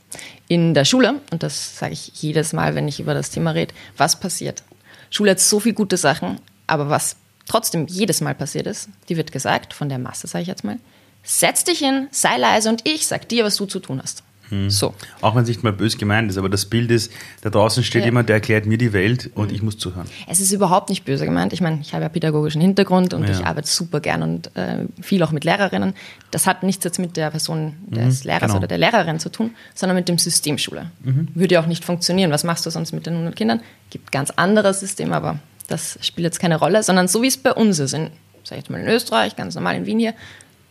In 0.48 0.74
der 0.74 0.86
Schule, 0.86 1.22
und 1.32 1.44
das 1.44 1.78
sage 1.78 1.94
ich 1.94 2.12
jedes 2.22 2.54
Mal, 2.54 2.76
wenn 2.76 2.88
ich 2.88 3.00
über 3.00 3.14
das 3.14 3.30
Thema 3.30 3.52
rede, 3.52 3.74
was 3.98 4.20
passiert? 4.20 4.64
Schule 5.10 5.32
hat 5.32 5.40
so 5.40 5.60
viele 5.60 5.76
gute 5.76 5.98
Sachen, 5.98 6.40
aber 6.68 6.90
was 6.90 7.16
trotzdem 7.48 7.88
jedes 7.88 8.22
Mal 8.22 8.36
passiert 8.36 8.68
ist, 8.68 8.90
die 9.10 9.18
wird 9.18 9.32
gesagt, 9.32 9.74
von 9.74 9.90
der 9.90 10.00
Masse 10.00 10.28
sage 10.28 10.44
ich 10.44 10.48
jetzt 10.48 10.64
mal, 10.64 10.78
setz 11.24 11.64
dich 11.64 11.80
hin, 11.80 12.08
sei 12.12 12.38
leise 12.38 12.70
und 12.70 12.88
ich 12.88 13.08
sag 13.08 13.28
dir, 13.30 13.44
was 13.44 13.56
du 13.56 13.66
zu 13.66 13.80
tun 13.80 14.02
hast. 14.02 14.24
Hm. 14.52 14.70
So. 14.70 14.94
Auch 15.22 15.34
wenn 15.34 15.44
es 15.44 15.48
nicht 15.48 15.64
mal 15.64 15.72
böse 15.72 15.98
gemeint 15.98 16.30
ist, 16.30 16.38
aber 16.38 16.50
das 16.50 16.66
Bild 16.66 16.92
ist, 16.92 17.12
da 17.42 17.50
draußen 17.50 17.84
steht 17.84 18.02
ja. 18.02 18.08
jemand, 18.08 18.28
der 18.28 18.36
erklärt 18.36 18.66
mir 18.66 18.78
die 18.78 18.92
Welt 18.92 19.32
und 19.34 19.48
mhm. 19.48 19.56
ich 19.56 19.62
muss 19.64 19.78
zuhören. 19.78 20.08
Es 20.28 20.42
ist 20.42 20.52
überhaupt 20.52 20.90
nicht 20.90 21.06
böse 21.06 21.26
gemeint. 21.26 21.54
Ich 21.54 21.62
meine, 21.62 21.80
ich 21.82 21.94
habe 21.94 22.04
ja 22.04 22.10
pädagogischen 22.10 22.62
Hintergrund 22.62 23.14
und 23.14 23.24
ja. 23.24 23.32
ich 23.32 23.46
arbeite 23.46 23.70
super 23.70 24.02
gern 24.02 24.22
und 24.24 24.56
äh, 24.58 24.86
viel 25.02 25.24
auch 25.24 25.32
mit 25.32 25.46
Lehrerinnen. 25.46 25.94
Das 26.32 26.48
hat 26.48 26.64
nichts 26.64 26.84
jetzt 26.84 27.00
mit 27.00 27.16
der 27.16 27.32
Person 27.32 27.76
des 27.88 28.24
mhm, 28.24 28.28
Lehrers 28.28 28.48
genau. 28.48 28.58
oder 28.58 28.68
der 28.68 28.78
Lehrerin 28.78 29.20
zu 29.20 29.30
tun, 29.30 29.52
sondern 29.74 29.96
mit 29.96 30.10
dem 30.10 30.18
System 30.18 30.58
Schule. 30.58 30.92
Mhm. 31.02 31.30
Würde 31.34 31.56
ja 31.56 31.62
auch 31.62 31.68
nicht 31.68 31.86
funktionieren. 31.86 32.30
Was 32.32 32.44
machst 32.44 32.66
du 32.66 32.70
sonst 32.70 32.92
mit 32.92 33.06
den 33.06 33.14
100 33.14 33.36
Kindern? 33.36 33.62
Gibt 33.90 34.12
ganz 34.12 34.32
anderes 34.32 34.82
System, 34.82 35.14
aber 35.14 35.40
das 35.70 35.98
spielt 36.02 36.26
jetzt 36.26 36.40
keine 36.40 36.58
Rolle, 36.58 36.84
sondern 36.84 37.08
so 37.08 37.22
wie 37.22 37.28
es 37.28 37.38
bei 37.38 37.54
uns 37.54 37.80
ist, 37.80 37.94
in, 37.94 38.10
sag 38.44 38.58
ich 38.58 38.64
jetzt 38.64 38.70
mal 38.70 38.82
in 38.82 38.88
Österreich, 38.88 39.38
ganz 39.38 39.56
normal 39.56 39.78
in 39.78 39.86
Wien 39.86 40.00
hier, 40.00 40.14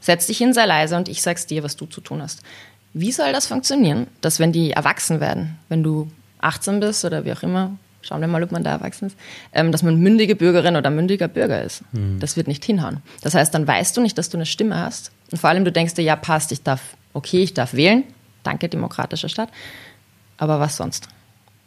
setz 0.01 0.27
dich 0.27 0.39
hin, 0.39 0.53
sei 0.53 0.67
leise 0.67 0.97
und 0.97 1.09
ich 1.09 1.23
sag's 1.23 1.47
dir, 1.47 1.63
was 1.63 1.77
du 1.77 1.87
zu 1.87 2.03
tun 2.03 2.23
hast. 2.23 2.43
Wie 2.93 3.13
soll 3.13 3.33
das 3.33 3.47
funktionieren, 3.47 4.07
dass 4.21 4.41
wenn 4.41 4.53
die 4.53 4.73
erwachsen 4.73 5.21
werden, 5.21 5.59
wenn 5.69 5.83
du 5.83 6.11
18 6.41 6.81
bist 6.81 7.05
oder 7.05 7.25
wie 7.25 7.33
auch 7.33 7.43
immer, 7.43 7.77
schauen 8.03 8.21
wir 8.21 8.29
mal, 8.29 8.43
ob 8.43 8.51
man 8.51 8.65
da 8.65 8.71
erwachsen 8.71 9.07
ist, 9.07 9.17
ähm, 9.53 9.73
dass 9.73 9.83
man 9.83 9.97
mündige 9.97 10.35
Bürgerin 10.35 10.77
oder 10.77 10.91
mündiger 10.91 11.29
Bürger 11.29 11.63
ist. 11.63 11.83
Mhm. 11.93 12.19
Das 12.19 12.37
wird 12.37 12.49
nicht 12.49 12.65
hinhauen. 12.65 12.99
Das 13.23 13.35
heißt, 13.35 13.55
dann 13.55 13.67
weißt 13.67 13.97
du 13.97 14.01
nicht, 14.01 14.19
dass 14.19 14.29
du 14.29 14.39
eine 14.39 14.47
Stimme 14.47 14.77
hast. 14.77 15.13
Und 15.31 15.39
vor 15.39 15.51
allem, 15.51 15.65
du 15.65 15.73
denkst 15.73 15.95
dir, 15.95 16.03
ja, 16.03 16.17
passt, 16.17 16.51
ich 16.53 16.63
darf, 16.63 16.81
okay, 17.13 17.43
ich 17.43 17.55
darf 17.55 17.75
wählen. 17.75 18.05
Danke, 18.43 18.69
demokratischer 18.69 19.29
Staat. 19.29 19.51
Aber 20.39 20.59
was 20.59 20.77
sonst? 20.77 21.09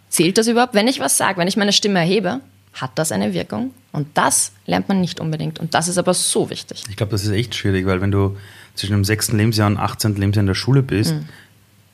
Zählt 0.09 0.37
das 0.37 0.47
überhaupt? 0.47 0.73
Wenn 0.73 0.87
ich 0.87 0.99
was 0.99 1.17
sage, 1.17 1.37
wenn 1.37 1.47
ich 1.47 1.57
meine 1.57 1.71
Stimme 1.71 1.99
erhebe, 1.99 2.41
hat 2.73 2.91
das 2.95 3.11
eine 3.11 3.33
Wirkung? 3.33 3.71
Und 3.91 4.07
das 4.15 4.51
lernt 4.65 4.89
man 4.89 4.99
nicht 4.99 5.19
unbedingt. 5.19 5.59
Und 5.59 5.75
das 5.75 5.87
ist 5.87 5.99
aber 5.99 6.13
so 6.15 6.49
wichtig. 6.49 6.83
Ich 6.89 6.95
glaube, 6.95 7.11
das 7.11 7.23
ist 7.23 7.29
echt 7.29 7.53
schwierig, 7.53 7.85
weil 7.85 8.01
wenn 8.01 8.11
du 8.11 8.35
zwischen 8.75 8.93
dem 8.93 9.03
sechsten 9.03 9.37
Lebensjahr 9.37 9.67
und 9.67 9.77
18. 9.77 10.15
Lebensjahr 10.15 10.41
in 10.41 10.47
der 10.47 10.55
Schule 10.55 10.83
bist, 10.83 11.13
mhm. 11.13 11.25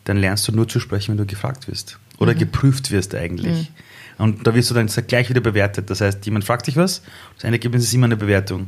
dann 0.05 0.17
lernst 0.17 0.47
du 0.47 0.51
nur 0.51 0.67
zu 0.67 0.79
sprechen, 0.79 1.11
wenn 1.11 1.17
du 1.17 1.25
gefragt 1.25 1.67
wirst. 1.67 1.99
Oder 2.17 2.33
mhm. 2.33 2.39
geprüft 2.39 2.91
wirst 2.91 3.15
eigentlich. 3.15 3.69
Mhm. 4.17 4.23
Und 4.23 4.47
da 4.47 4.53
wirst 4.53 4.69
du 4.69 4.73
dann 4.73 4.87
gleich 5.07 5.29
wieder 5.29 5.41
bewertet. 5.41 5.89
Das 5.89 6.01
heißt, 6.01 6.25
jemand 6.25 6.43
fragt 6.43 6.67
dich 6.67 6.75
was, 6.75 7.01
das 7.35 7.45
Endergebnis 7.45 7.83
ist 7.83 7.93
immer 7.93 8.05
eine 8.05 8.17
Bewertung. 8.17 8.67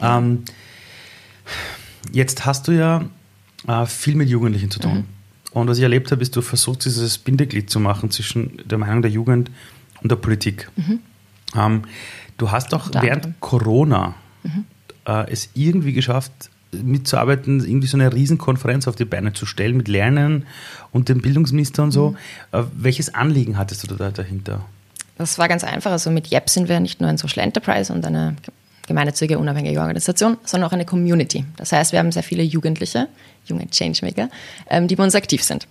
Ähm, 0.00 0.44
jetzt 2.12 2.46
hast 2.46 2.68
du 2.68 2.72
ja 2.72 3.04
äh, 3.66 3.86
viel 3.86 4.14
mit 4.14 4.28
Jugendlichen 4.28 4.70
zu 4.70 4.78
tun. 4.78 4.94
Mhm. 4.94 5.04
Und 5.52 5.68
was 5.68 5.78
ich 5.78 5.82
erlebt 5.82 6.12
habe, 6.12 6.22
ist, 6.22 6.36
du 6.36 6.42
versuchst 6.42 6.84
dieses 6.84 7.18
Bindeglied 7.18 7.68
zu 7.68 7.80
machen 7.80 8.10
zwischen 8.10 8.62
der 8.64 8.78
Meinung 8.78 9.02
der 9.02 9.10
Jugend 9.10 9.50
und 10.02 10.10
der 10.10 10.16
Politik. 10.16 10.70
Mhm. 10.76 11.00
Ähm, 11.56 11.82
du 12.38 12.50
hast 12.50 12.72
doch 12.72 12.90
während 12.94 13.40
Corona 13.40 14.14
mhm. 14.44 14.64
äh, 15.06 15.30
es 15.30 15.50
irgendwie 15.54 15.92
geschafft, 15.92 16.50
mitzuarbeiten, 16.72 17.60
irgendwie 17.60 17.86
so 17.86 17.96
eine 17.96 18.12
Riesenkonferenz 18.12 18.86
auf 18.88 18.96
die 18.96 19.04
Beine 19.04 19.32
zu 19.32 19.46
stellen 19.46 19.76
mit 19.76 19.88
Lernen 19.88 20.46
und 20.92 21.08
dem 21.08 21.20
Bildungsminister 21.20 21.82
und 21.82 21.92
so. 21.92 22.10
Mhm. 22.10 22.16
Äh, 22.52 22.62
welches 22.74 23.14
Anliegen 23.14 23.58
hattest 23.58 23.90
du 23.90 23.94
da 23.94 24.10
dahinter? 24.10 24.60
Das 25.18 25.38
war 25.38 25.48
ganz 25.48 25.64
einfach. 25.64 25.90
Also 25.90 26.10
mit 26.10 26.28
YEP 26.28 26.48
sind 26.48 26.68
wir 26.68 26.80
nicht 26.80 27.00
nur 27.00 27.10
ein 27.10 27.18
Social 27.18 27.44
Enterprise 27.44 27.92
und 27.92 28.06
eine 28.06 28.36
gemeinnützige, 28.86 29.38
unabhängige 29.38 29.78
Organisation, 29.80 30.36
sondern 30.44 30.68
auch 30.68 30.72
eine 30.72 30.84
Community. 30.84 31.44
Das 31.56 31.72
heißt, 31.72 31.92
wir 31.92 31.98
haben 31.98 32.10
sehr 32.10 32.22
viele 32.22 32.42
Jugendliche, 32.42 33.08
junge 33.44 33.68
Changemaker, 33.68 34.30
ähm, 34.68 34.88
die 34.88 34.96
bei 34.96 35.04
uns 35.04 35.14
aktiv 35.14 35.42
sind. 35.42 35.68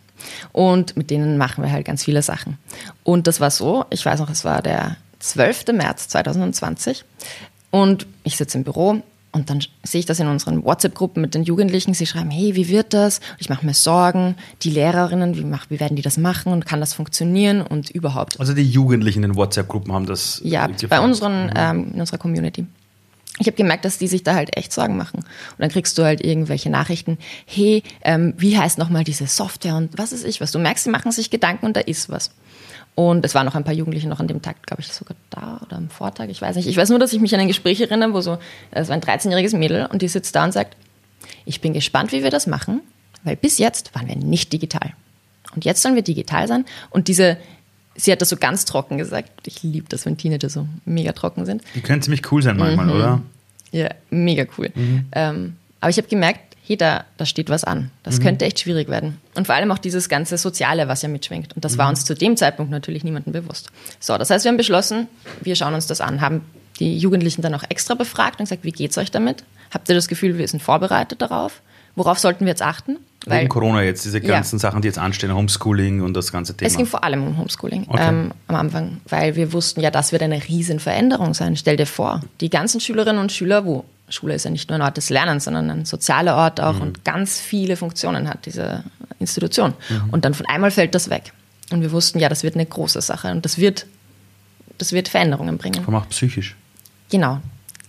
Und 0.51 0.95
mit 0.95 1.09
denen 1.09 1.37
machen 1.37 1.63
wir 1.63 1.71
halt 1.71 1.85
ganz 1.85 2.03
viele 2.03 2.21
Sachen. 2.21 2.57
Und 3.03 3.27
das 3.27 3.39
war 3.39 3.51
so, 3.51 3.85
ich 3.89 4.05
weiß 4.05 4.19
noch, 4.19 4.29
es 4.29 4.45
war 4.45 4.61
der 4.61 4.97
12. 5.19 5.67
März 5.73 6.07
2020 6.09 7.03
und 7.71 8.07
ich 8.23 8.37
sitze 8.37 8.57
im 8.57 8.63
Büro 8.63 9.01
und 9.31 9.49
dann 9.49 9.59
sehe 9.83 9.99
ich 9.99 10.05
das 10.05 10.19
in 10.19 10.27
unseren 10.27 10.63
WhatsApp-Gruppen 10.63 11.21
mit 11.21 11.35
den 11.35 11.43
Jugendlichen. 11.43 11.93
Sie 11.93 12.07
schreiben, 12.07 12.31
hey, 12.31 12.55
wie 12.55 12.67
wird 12.67 12.93
das? 12.93 13.19
Ich 13.37 13.47
mache 13.47 13.63
mir 13.65 13.75
Sorgen. 13.75 14.35
Die 14.63 14.71
Lehrerinnen, 14.71 15.37
wie, 15.37 15.43
mach, 15.43 15.69
wie 15.69 15.79
werden 15.79 15.95
die 15.95 16.01
das 16.01 16.17
machen 16.17 16.51
und 16.51 16.65
kann 16.65 16.79
das 16.79 16.95
funktionieren 16.95 17.61
und 17.61 17.91
überhaupt? 17.91 18.39
Also 18.39 18.53
die 18.53 18.67
Jugendlichen 18.67 19.23
in 19.23 19.31
den 19.31 19.35
WhatsApp-Gruppen 19.35 19.93
haben 19.93 20.07
das. 20.07 20.41
Ja, 20.43 20.67
bei 20.89 20.99
unseren, 20.99 21.45
mhm. 21.45 21.53
ähm, 21.55 21.91
in 21.93 21.99
unserer 21.99 22.17
Community. 22.17 22.65
ich 23.37 23.45
habe 23.45 23.55
gemerkt, 23.55 23.85
dass 23.85 23.99
die 23.99 24.07
sich 24.07 24.23
da 24.23 24.33
halt 24.33 24.57
echt 24.57 24.73
Sorgen 24.73 24.97
machen. 24.97 25.17
Und 25.17 25.59
dann 25.59 25.69
kriegst 25.69 25.95
du 25.99 26.03
halt 26.03 26.21
irgendwelche 26.25 26.71
Nachrichten, 26.71 27.19
hey, 27.45 27.83
ähm, 28.01 28.33
wie 28.37 28.57
heißt 28.57 28.79
nochmal 28.79 29.03
diese 29.03 29.27
Software 29.27 29.75
und 29.75 29.95
was 29.95 30.11
ist 30.11 30.25
ich 30.25 30.41
was. 30.41 30.51
Du 30.51 30.57
merkst, 30.57 30.85
sie 30.85 30.89
machen 30.89 31.11
sich 31.11 31.29
Gedanken 31.29 31.67
und 31.67 31.77
da 31.77 31.81
ist 31.81 32.09
was. 32.09 32.31
Und 32.99 33.23
es 33.23 33.33
waren 33.33 33.45
noch 33.45 33.55
ein 33.55 33.63
paar 33.63 33.73
Jugendliche 33.73 34.09
noch 34.09 34.19
an 34.19 34.27
dem 34.27 34.41
Tag, 34.41 34.61
glaube 34.67 34.81
ich, 34.81 34.89
sogar 34.91 35.15
da 35.29 35.61
oder 35.65 35.77
am 35.77 35.89
Vortag, 35.89 36.27
ich 36.27 36.41
weiß 36.41 36.57
nicht. 36.57 36.67
Ich 36.67 36.75
weiß 36.75 36.89
nur, 36.89 36.99
dass 36.99 37.13
ich 37.13 37.21
mich 37.21 37.33
an 37.33 37.39
ein 37.39 37.47
Gespräch 37.47 37.79
erinnere, 37.79 38.11
wo 38.13 38.19
so, 38.19 38.37
es 38.71 38.89
war 38.89 38.95
ein 38.95 39.01
13-jähriges 39.01 39.55
Mädel 39.55 39.85
und 39.85 40.01
die 40.01 40.09
sitzt 40.09 40.35
da 40.35 40.43
und 40.43 40.51
sagt, 40.51 40.75
ich 41.45 41.61
bin 41.61 41.71
gespannt, 41.71 42.11
wie 42.11 42.23
wir 42.23 42.29
das 42.29 42.45
machen, 42.45 42.81
weil 43.23 43.37
bis 43.37 43.57
jetzt 43.57 43.95
waren 43.95 44.05
wir 44.09 44.17
nicht 44.17 44.51
digital. 44.51 44.91
Und 45.55 45.63
jetzt 45.63 45.81
sollen 45.81 45.95
wir 45.95 46.01
digital 46.01 46.49
sein. 46.49 46.65
Und 46.89 47.07
diese, 47.07 47.37
sie 47.95 48.11
hat 48.11 48.21
das 48.21 48.27
so 48.27 48.35
ganz 48.35 48.65
trocken 48.65 48.97
gesagt. 48.97 49.47
Ich 49.47 49.63
liebe 49.63 49.87
das, 49.87 50.05
wenn 50.05 50.17
Teenager 50.17 50.49
so 50.49 50.67
mega 50.83 51.13
trocken 51.13 51.45
sind. 51.45 51.63
Die 51.75 51.81
können 51.81 52.01
ziemlich 52.01 52.29
cool 52.33 52.43
sein 52.43 52.57
manchmal, 52.57 52.87
Mhm. 52.87 52.91
oder? 52.91 53.21
Ja, 53.71 53.89
mega 54.09 54.43
cool. 54.57 54.71
Ähm, 55.13 55.55
aber 55.79 55.89
ich 55.89 55.97
habe 55.97 56.09
gemerkt, 56.09 56.48
da, 56.77 57.05
da 57.17 57.25
steht 57.25 57.49
was 57.49 57.63
an. 57.63 57.91
Das 58.03 58.19
könnte 58.21 58.45
echt 58.45 58.59
schwierig 58.59 58.87
werden. 58.89 59.17
Und 59.35 59.47
vor 59.47 59.55
allem 59.55 59.71
auch 59.71 59.77
dieses 59.77 60.09
ganze 60.09 60.37
Soziale, 60.37 60.87
was 60.87 61.01
ja 61.01 61.09
mitschwingt. 61.09 61.55
Und 61.55 61.65
das 61.65 61.77
war 61.77 61.89
uns 61.89 62.05
zu 62.05 62.13
dem 62.13 62.37
Zeitpunkt 62.37 62.71
natürlich 62.71 63.03
niemandem 63.03 63.33
bewusst. 63.33 63.69
So, 63.99 64.17
das 64.17 64.29
heißt, 64.29 64.45
wir 64.45 64.49
haben 64.51 64.57
beschlossen, 64.57 65.07
wir 65.41 65.55
schauen 65.55 65.73
uns 65.73 65.87
das 65.87 66.01
an, 66.01 66.21
haben 66.21 66.41
die 66.79 66.97
Jugendlichen 66.97 67.41
dann 67.41 67.53
auch 67.55 67.63
extra 67.69 67.93
befragt 67.95 68.39
und 68.39 68.45
gesagt, 68.45 68.63
wie 68.63 68.71
geht's 68.71 68.97
euch 68.97 69.11
damit? 69.11 69.43
Habt 69.71 69.89
ihr 69.89 69.95
das 69.95 70.07
Gefühl, 70.07 70.37
wir 70.37 70.47
sind 70.47 70.61
vorbereitet 70.61 71.21
darauf? 71.21 71.61
Worauf 71.95 72.19
sollten 72.19 72.45
wir 72.45 72.49
jetzt 72.51 72.61
achten? 72.61 72.97
Wegen 73.25 73.49
Corona 73.49 73.83
jetzt, 73.83 74.05
diese 74.05 74.19
Ja. 74.23 74.29
ganzen 74.35 74.59
Sachen, 74.59 74.81
die 74.81 74.87
jetzt 74.87 74.97
anstehen, 74.97 75.33
Homeschooling 75.35 76.01
und 76.01 76.13
das 76.13 76.31
ganze 76.31 76.55
Thema. 76.55 76.67
Es 76.67 76.77
ging 76.77 76.85
vor 76.85 77.03
allem 77.03 77.21
um 77.27 77.37
Homeschooling 77.37 77.85
Okay. 77.89 78.07
ähm, 78.07 78.31
am 78.47 78.55
Anfang, 78.55 79.01
weil 79.09 79.35
wir 79.35 79.51
wussten, 79.51 79.81
ja, 79.81 79.91
das 79.91 80.13
wird 80.13 80.21
eine 80.21 80.41
riesen 80.47 80.79
Veränderung 80.79 81.33
sein. 81.33 81.57
Stell 81.57 81.75
dir 81.75 81.85
vor, 81.85 82.21
die 82.39 82.49
ganzen 82.49 82.79
Schülerinnen 82.79 83.19
und 83.21 83.31
Schüler, 83.33 83.65
wo 83.65 83.83
Schule 84.11 84.33
ist 84.35 84.45
ja 84.45 84.51
nicht 84.51 84.69
nur 84.69 84.79
ein 84.79 84.81
Ort 84.81 84.97
des 84.97 85.09
Lernens, 85.09 85.45
sondern 85.45 85.69
ein 85.69 85.85
sozialer 85.85 86.35
Ort 86.35 86.59
auch 86.61 86.79
und 86.79 87.05
ganz 87.05 87.39
viele 87.39 87.75
Funktionen 87.75 88.29
hat 88.29 88.45
diese 88.45 88.83
Institution. 89.19 89.73
Und 90.11 90.25
dann 90.25 90.33
von 90.33 90.45
einmal 90.47 90.71
fällt 90.71 90.95
das 90.95 91.09
weg. 91.09 91.33
Und 91.71 91.81
wir 91.81 91.91
wussten, 91.91 92.19
ja, 92.19 92.29
das 92.29 92.43
wird 92.43 92.55
eine 92.55 92.65
große 92.65 93.01
Sache 93.01 93.31
und 93.31 93.45
das 93.45 93.57
wird, 93.57 93.85
das 94.77 94.91
wird 94.91 95.07
Veränderungen 95.07 95.57
bringen. 95.57 95.83
Vor 95.83 95.93
allem 95.93 96.03
auch 96.03 96.09
psychisch. 96.09 96.55
Genau. 97.09 97.39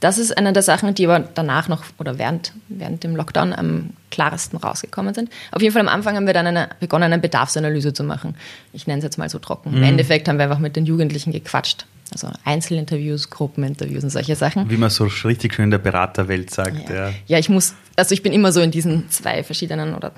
Das 0.00 0.16
ist 0.16 0.36
eine 0.36 0.54
der 0.54 0.62
Sachen, 0.62 0.94
die 0.94 1.06
aber 1.06 1.20
danach 1.34 1.68
noch 1.68 1.84
oder 1.98 2.18
während, 2.18 2.52
während 2.68 3.04
dem 3.04 3.14
Lockdown 3.14 3.52
am 3.52 3.90
klarsten 4.10 4.58
rausgekommen 4.58 5.12
sind. 5.12 5.30
Auf 5.52 5.60
jeden 5.60 5.74
Fall 5.74 5.82
am 5.82 5.88
Anfang 5.88 6.16
haben 6.16 6.26
wir 6.26 6.32
dann 6.32 6.46
eine, 6.46 6.70
begonnen, 6.80 7.04
eine 7.04 7.18
Bedarfsanalyse 7.18 7.92
zu 7.92 8.02
machen. 8.02 8.34
Ich 8.72 8.86
nenne 8.86 8.98
es 8.98 9.04
jetzt 9.04 9.18
mal 9.18 9.28
so 9.28 9.38
trocken. 9.38 9.74
Im 9.74 9.82
Endeffekt 9.82 10.26
haben 10.26 10.38
wir 10.38 10.44
einfach 10.44 10.58
mit 10.58 10.74
den 10.74 10.86
Jugendlichen 10.86 11.32
gequatscht. 11.32 11.84
Also 12.12 12.28
Einzelinterviews, 12.44 13.30
Gruppeninterviews 13.30 14.02
und 14.02 14.10
solche 14.10 14.34
Sachen. 14.36 14.68
Wie 14.68 14.76
man 14.76 14.90
so 14.90 15.04
richtig 15.04 15.54
schön 15.54 15.64
in 15.66 15.70
der 15.70 15.78
Beraterwelt 15.78 16.50
sagt. 16.50 16.88
Ja. 16.88 17.08
Ja. 17.08 17.12
ja, 17.26 17.38
ich 17.38 17.48
muss, 17.48 17.74
also 17.96 18.12
ich 18.12 18.22
bin 18.22 18.32
immer 18.32 18.52
so 18.52 18.60
in 18.60 18.70
diesen 18.70 19.10
zwei 19.10 19.44
verschiedenen 19.44 19.94
oder 19.94 20.12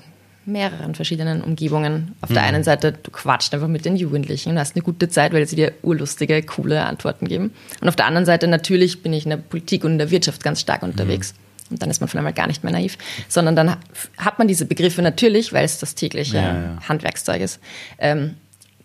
mehreren 0.45 0.95
verschiedenen 0.95 1.41
Umgebungen. 1.41 2.15
Auf 2.21 2.29
der 2.29 2.43
einen 2.43 2.63
Seite, 2.63 2.91
du 2.91 3.11
quatscht 3.11 3.53
einfach 3.53 3.67
mit 3.67 3.85
den 3.85 3.95
Jugendlichen 3.95 4.49
und 4.49 4.59
hast 4.59 4.75
eine 4.75 4.83
gute 4.83 5.07
Zeit, 5.07 5.33
weil 5.33 5.47
sie 5.47 5.55
dir 5.55 5.73
urlustige, 5.83 6.41
coole 6.43 6.83
Antworten 6.83 7.27
geben. 7.27 7.53
Und 7.79 7.87
auf 7.87 7.95
der 7.95 8.05
anderen 8.07 8.25
Seite, 8.25 8.47
natürlich 8.47 9.01
bin 9.03 9.13
ich 9.13 9.23
in 9.25 9.29
der 9.29 9.37
Politik 9.37 9.85
und 9.85 9.93
in 9.93 9.97
der 9.99 10.11
Wirtschaft 10.11 10.43
ganz 10.43 10.59
stark 10.59 10.83
unterwegs. 10.83 11.33
Und 11.69 11.81
dann 11.81 11.89
ist 11.89 12.01
man 12.01 12.09
von 12.09 12.17
einmal 12.17 12.33
gar 12.33 12.47
nicht 12.47 12.63
mehr 12.63 12.73
naiv, 12.73 12.97
sondern 13.29 13.55
dann 13.55 13.77
hat 14.17 14.37
man 14.37 14.47
diese 14.47 14.65
Begriffe 14.65 15.01
natürlich, 15.01 15.53
weil 15.53 15.63
es 15.63 15.79
das 15.79 15.95
tägliche 15.95 16.35
Ja, 16.35 16.41
ja. 16.41 16.77
Handwerkszeug 16.87 17.41
ist. 17.41 17.59
Ähm, 17.97 18.35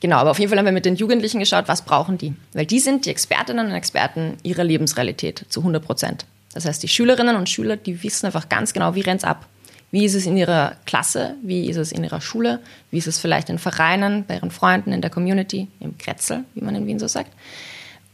genau, 0.01 0.17
aber 0.17 0.31
auf 0.31 0.39
jeden 0.39 0.51
Fall 0.51 0.59
haben 0.59 0.65
wir 0.65 0.73
mit 0.73 0.85
den 0.85 0.97
Jugendlichen 0.97 1.41
geschaut, 1.41 1.69
was 1.69 1.83
brauchen 1.83 2.19
die? 2.19 2.35
Weil 2.53 2.67
die 2.67 2.81
sind 2.81 3.07
die 3.07 3.11
Expertinnen 3.11 3.67
und 3.67 3.73
Experten 3.73 4.37
ihrer 4.43 4.65
Lebensrealität 4.65 5.45
zu 5.49 5.61
100 5.61 5.85
Prozent. 5.85 6.27
Das 6.55 6.65
heißt, 6.65 6.83
die 6.83 6.89
Schülerinnen 6.89 7.37
und 7.37 7.49
Schüler, 7.49 7.77
die 7.77 8.03
wissen 8.03 8.27
einfach 8.27 8.49
ganz 8.49 8.73
genau, 8.73 8.95
wie 8.95 9.03
rennt's 9.03 9.25
ab. 9.25 9.47
Wie 9.91 10.05
ist 10.05 10.15
es 10.15 10.27
in 10.27 10.37
ihrer 10.37 10.73
Klasse? 10.85 11.35
Wie 11.43 11.69
ist 11.69 11.77
es 11.77 11.93
in 11.93 12.05
ihrer 12.05 12.21
Schule? 12.21 12.61
Wie 12.91 12.99
ist 12.99 13.07
es 13.07 13.19
vielleicht 13.19 13.49
in 13.49 13.59
Vereinen, 13.59 14.25
bei 14.27 14.35
ihren 14.35 14.51
Freunden, 14.51 14.93
in 14.93 15.01
der 15.01 15.11
Community, 15.11 15.69
im 15.81 15.97
Kretzel, 15.97 16.45
wie 16.55 16.63
man 16.63 16.75
in 16.75 16.87
Wien 16.87 16.99
so 16.99 17.09
sagt? 17.09 17.33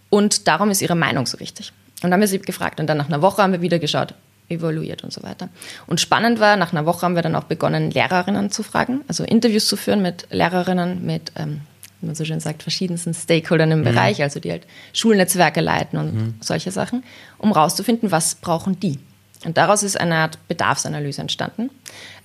Und 0.08 0.46
darum 0.46 0.70
ist 0.70 0.82
ihre 0.82 0.94
Meinung 0.94 1.26
so 1.26 1.40
wichtig. 1.40 1.72
Und 1.96 2.10
dann 2.10 2.14
haben 2.14 2.20
wir 2.20 2.28
sie 2.28 2.38
gefragt 2.38 2.78
und 2.78 2.86
dann 2.86 2.98
nach 2.98 3.08
einer 3.08 3.22
Woche 3.22 3.42
haben 3.42 3.52
wir 3.52 3.60
wieder 3.60 3.80
geschaut, 3.80 4.14
evaluiert 4.48 5.02
und 5.02 5.12
so 5.12 5.22
weiter. 5.22 5.48
Und 5.86 6.00
spannend 6.00 6.38
war, 6.38 6.56
nach 6.56 6.72
einer 6.72 6.86
Woche 6.86 7.02
haben 7.02 7.16
wir 7.16 7.22
dann 7.22 7.34
auch 7.34 7.44
begonnen, 7.44 7.90
Lehrerinnen 7.90 8.50
zu 8.50 8.62
fragen, 8.62 9.00
also 9.08 9.24
Interviews 9.24 9.66
zu 9.66 9.76
führen 9.76 10.02
mit 10.02 10.26
Lehrerinnen, 10.30 11.04
mit, 11.04 11.32
ähm, 11.36 11.62
wie 12.04 12.06
man 12.06 12.14
so 12.14 12.24
schön 12.24 12.40
sagt, 12.40 12.62
verschiedensten 12.62 13.14
Stakeholdern 13.14 13.72
im 13.72 13.82
Bereich, 13.82 14.22
also 14.22 14.40
die 14.40 14.50
halt 14.50 14.66
Schulnetzwerke 14.92 15.60
leiten 15.60 15.98
und 15.98 16.34
solche 16.40 16.70
Sachen, 16.70 17.02
um 17.38 17.50
rauszufinden, 17.50 18.10
was 18.10 18.34
brauchen 18.34 18.78
die. 18.78 18.98
Und 19.44 19.56
daraus 19.56 19.82
ist 19.82 19.98
eine 19.98 20.16
Art 20.16 20.38
Bedarfsanalyse 20.48 21.20
entstanden. 21.20 21.70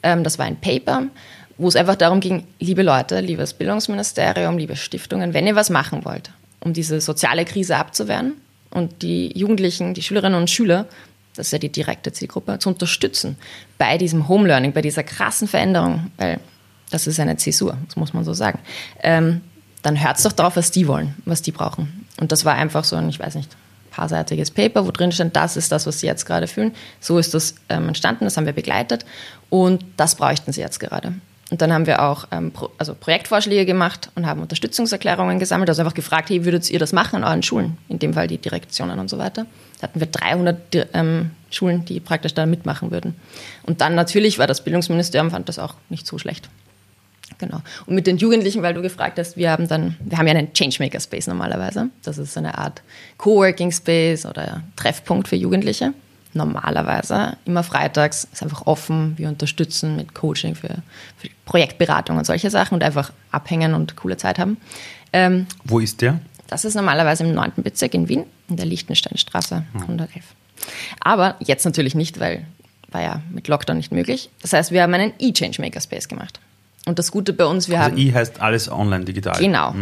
Ähm, 0.04 0.24
das 0.24 0.38
war 0.38 0.46
ein 0.46 0.58
Paper, 0.58 1.04
wo 1.58 1.68
es 1.68 1.76
einfach 1.76 1.96
darum 1.96 2.20
ging, 2.20 2.46
liebe 2.60 2.84
Leute, 2.84 3.20
liebes 3.22 3.54
Bildungsministerium, 3.54 4.58
liebe 4.58 4.76
Stiftungen, 4.76 5.34
wenn 5.34 5.48
ihr 5.48 5.56
was 5.56 5.70
machen 5.70 6.06
wollt, 6.06 6.32
um 6.60 6.74
diese 6.74 7.02
soziale 7.02 7.46
Krise 7.46 7.78
abzuwehren 7.78 8.34
und 8.70 9.02
die 9.02 9.38
Jugendlichen, 9.38 9.94
die 9.94 10.02
Schülerinnen 10.02 10.40
und 10.40 10.50
Schüler, 10.50 10.86
das 11.36 11.48
ist 11.48 11.52
ja 11.52 11.60
die 11.60 11.72
direkte 11.72 12.12
Zielgruppe, 12.12 12.60
zu 12.60 12.70
unterstützen 12.70 13.38
bei 13.78 13.98
diesem 13.98 14.28
Home 14.28 14.48
Learning, 14.48 14.74
bei 14.74 14.82
dieser 14.82 15.04
krassen 15.04 15.48
Veränderung, 15.48 16.12
weil 16.18 16.40
das 16.90 17.08
ist 17.08 17.20
eine 17.20 17.38
Zäsur, 17.38 17.78
das 17.86 17.96
muss 17.96 18.14
man 18.14 18.24
so 18.24 18.34
sagen, 18.34 18.60
ähm, 19.04 19.42
dann 19.82 20.02
hört 20.04 20.24
doch 20.24 20.32
drauf, 20.34 20.56
was 20.56 20.72
die 20.72 20.88
wollen, 20.88 21.16
was 21.26 21.42
die 21.42 21.52
brauchen. 21.52 22.06
Und 22.20 22.32
das 22.32 22.46
war 22.46 22.56
einfach 22.56 22.84
so 22.84 22.96
ein, 22.96 23.10
ich 23.10 23.20
weiß 23.20 23.36
nicht, 23.36 23.56
paarseitiges 23.92 24.52
Paper, 24.52 24.86
wo 24.86 24.92
drin 24.92 25.12
stand, 25.12 25.36
das 25.36 25.58
ist 25.58 25.72
das, 25.72 25.86
was 25.88 26.00
sie 26.00 26.08
jetzt 26.08 26.26
gerade 26.26 26.48
fühlen. 26.48 26.74
So 27.00 27.18
ist 27.18 27.34
das 27.34 27.56
ähm, 27.70 27.88
entstanden, 27.88 28.26
das 28.26 28.38
haben 28.38 28.46
wir 28.46 28.54
begleitet 28.54 29.06
und 29.50 29.84
das 29.98 30.16
bräuchten 30.16 30.52
sie 30.54 30.62
jetzt 30.62 30.80
gerade. 30.80 31.14
Und 31.52 31.62
dann 31.64 31.74
haben 31.74 31.88
wir 31.88 32.04
auch 32.04 32.28
ähm, 32.32 32.52
Pro 32.52 32.70
also 32.78 32.94
Projektvorschläge 32.94 33.66
gemacht 33.66 34.12
und 34.14 34.28
haben 34.28 34.42
Unterstützungserklärungen 34.42 35.40
gesammelt, 35.40 35.68
also 35.70 35.82
einfach 35.82 35.96
gefragt, 35.96 36.30
hey, 36.30 36.46
würdet 36.46 36.70
ihr 36.70 36.78
das 36.78 36.94
machen 36.94 37.16
an 37.18 37.24
euren 37.24 37.42
Schulen? 37.42 37.78
In 37.88 37.98
dem 37.98 38.14
Fall 38.14 38.28
die 38.28 38.38
Direktionen 38.38 39.00
und 39.00 39.10
so 39.10 39.18
weiter. 39.18 39.48
Da 39.80 39.84
hatten 39.88 40.00
wir 40.00 40.06
300 40.08 40.74
Di- 40.74 40.84
ähm, 40.94 41.32
Schulen, 41.50 41.86
die 41.86 42.00
praktisch 42.00 42.36
da 42.36 42.46
mitmachen 42.46 42.92
würden. 42.92 43.16
Und 43.64 43.82
dann 43.82 43.96
natürlich 43.96 44.38
war 44.38 44.46
das 44.46 44.64
Bildungsministerium, 44.64 45.32
fand 45.32 45.50
das 45.50 45.58
auch 45.58 45.74
nicht 45.90 46.06
so 46.06 46.20
schlecht. 46.20 46.48
Genau. 47.38 47.62
Und 47.86 47.96
mit 47.96 48.08
den 48.08 48.18
Jugendlichen, 48.18 48.62
weil 48.62 48.74
du 48.74 48.82
gefragt 48.82 49.18
hast, 49.18 49.38
wir 49.38 49.52
haben 49.52 49.68
dann, 49.68 49.96
wir 50.02 50.18
haben 50.18 50.28
ja 50.28 50.34
einen 50.34 50.54
Changemaker 50.54 51.00
Space 51.00 51.28
normalerweise. 51.28 51.90
Das 52.04 52.18
ist 52.18 52.34
so 52.34 52.40
eine 52.40 52.58
Art 52.58 52.82
Coworking 53.18 53.72
Space 53.72 54.26
oder 54.26 54.64
Treffpunkt 54.76 55.28
für 55.28 55.36
Jugendliche. 55.36 55.94
Normalerweise 56.34 57.38
immer 57.46 57.64
freitags 57.64 58.28
ist 58.32 58.44
einfach 58.44 58.68
offen. 58.68 59.14
Wir 59.18 59.30
unterstützen 59.30 59.96
mit 59.96 60.14
Coaching 60.14 60.56
für, 60.56 60.76
für 61.18 61.30
Projektberatung 61.46 62.18
und 62.18 62.26
solche 62.26 62.50
Sachen 62.50 62.76
und 62.76 62.84
einfach 62.84 63.12
abhängen 63.32 63.74
und 63.74 63.96
coole 63.96 64.18
Zeit 64.18 64.38
haben. 64.38 64.58
Ähm, 65.14 65.48
Wo 65.64 65.80
ist 65.80 66.02
der? 66.02 66.20
das 66.50 66.66
ist 66.66 66.76
normalerweise 66.76 67.24
im 67.24 67.34
9. 67.34 67.52
Bezirk 67.58 67.94
in 67.94 68.10
Wien, 68.10 68.26
in 68.50 68.58
der 68.58 68.66
Liechtensteinstraße 68.66 69.66
111. 69.74 70.24
Aber 71.00 71.36
jetzt 71.40 71.64
natürlich 71.64 71.96
nicht, 71.96 72.20
weil 72.20 72.46
war 72.92 73.02
ja 73.02 73.22
mit 73.30 73.48
Lockdown 73.48 73.78
nicht 73.78 73.92
möglich. 73.92 74.32
Das 74.42 74.52
heißt, 74.52 74.72
wir 74.72 74.82
haben 74.82 74.94
einen 74.96 75.14
E-Changemaker 75.20 75.80
Space 75.80 76.08
gemacht. 76.08 76.40
Und 76.86 77.00
das 77.00 77.12
Gute 77.12 77.34
bei 77.34 77.46
uns, 77.46 77.70
wir 77.70 77.80
Also 77.80 77.92
haben. 77.92 77.98
I 77.98 78.14
heißt 78.14 78.42
alles 78.42 78.72
online, 78.72 79.06
digital. 79.06 79.38
Genau. 79.40 79.74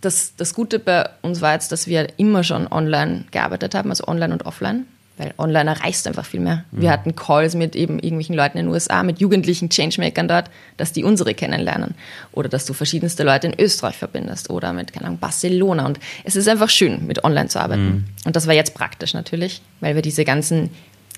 Das, 0.00 0.34
das 0.36 0.54
Gute 0.54 0.78
bei 0.78 1.08
uns 1.22 1.40
war 1.40 1.52
jetzt, 1.52 1.72
dass 1.72 1.86
wir 1.86 2.08
immer 2.16 2.42
schon 2.44 2.66
online 2.66 3.24
gearbeitet 3.30 3.74
haben, 3.74 3.90
also 3.90 4.06
online 4.08 4.32
und 4.32 4.46
offline, 4.46 4.86
weil 5.18 5.34
online 5.36 5.70
erreichst 5.70 6.06
einfach 6.06 6.24
viel 6.24 6.40
mehr. 6.40 6.64
Wir 6.70 6.90
hatten 6.90 7.14
Calls 7.14 7.54
mit 7.54 7.76
eben 7.76 7.98
irgendwelchen 7.98 8.34
Leuten 8.34 8.56
in 8.56 8.66
den 8.66 8.72
USA, 8.72 9.02
mit 9.02 9.20
jugendlichen 9.20 9.68
Changemakern 9.68 10.26
dort, 10.26 10.50
dass 10.78 10.92
die 10.92 11.04
unsere 11.04 11.34
kennenlernen. 11.34 11.94
Oder 12.32 12.48
dass 12.48 12.64
du 12.64 12.72
verschiedenste 12.72 13.24
Leute 13.24 13.48
in 13.48 13.60
Österreich 13.60 13.96
verbindest 13.96 14.48
oder 14.48 14.72
mit, 14.72 14.92
keine 14.92 15.06
Ahnung, 15.06 15.18
Barcelona. 15.18 15.84
Und 15.84 16.00
es 16.24 16.36
ist 16.36 16.48
einfach 16.48 16.70
schön, 16.70 17.06
mit 17.06 17.22
online 17.22 17.48
zu 17.48 17.60
arbeiten. 17.60 18.06
Und 18.24 18.36
das 18.36 18.46
war 18.46 18.54
jetzt 18.54 18.74
praktisch 18.74 19.12
natürlich, 19.12 19.60
weil 19.80 19.94
wir 19.94 20.02
diese 20.02 20.24
ganzen 20.24 20.70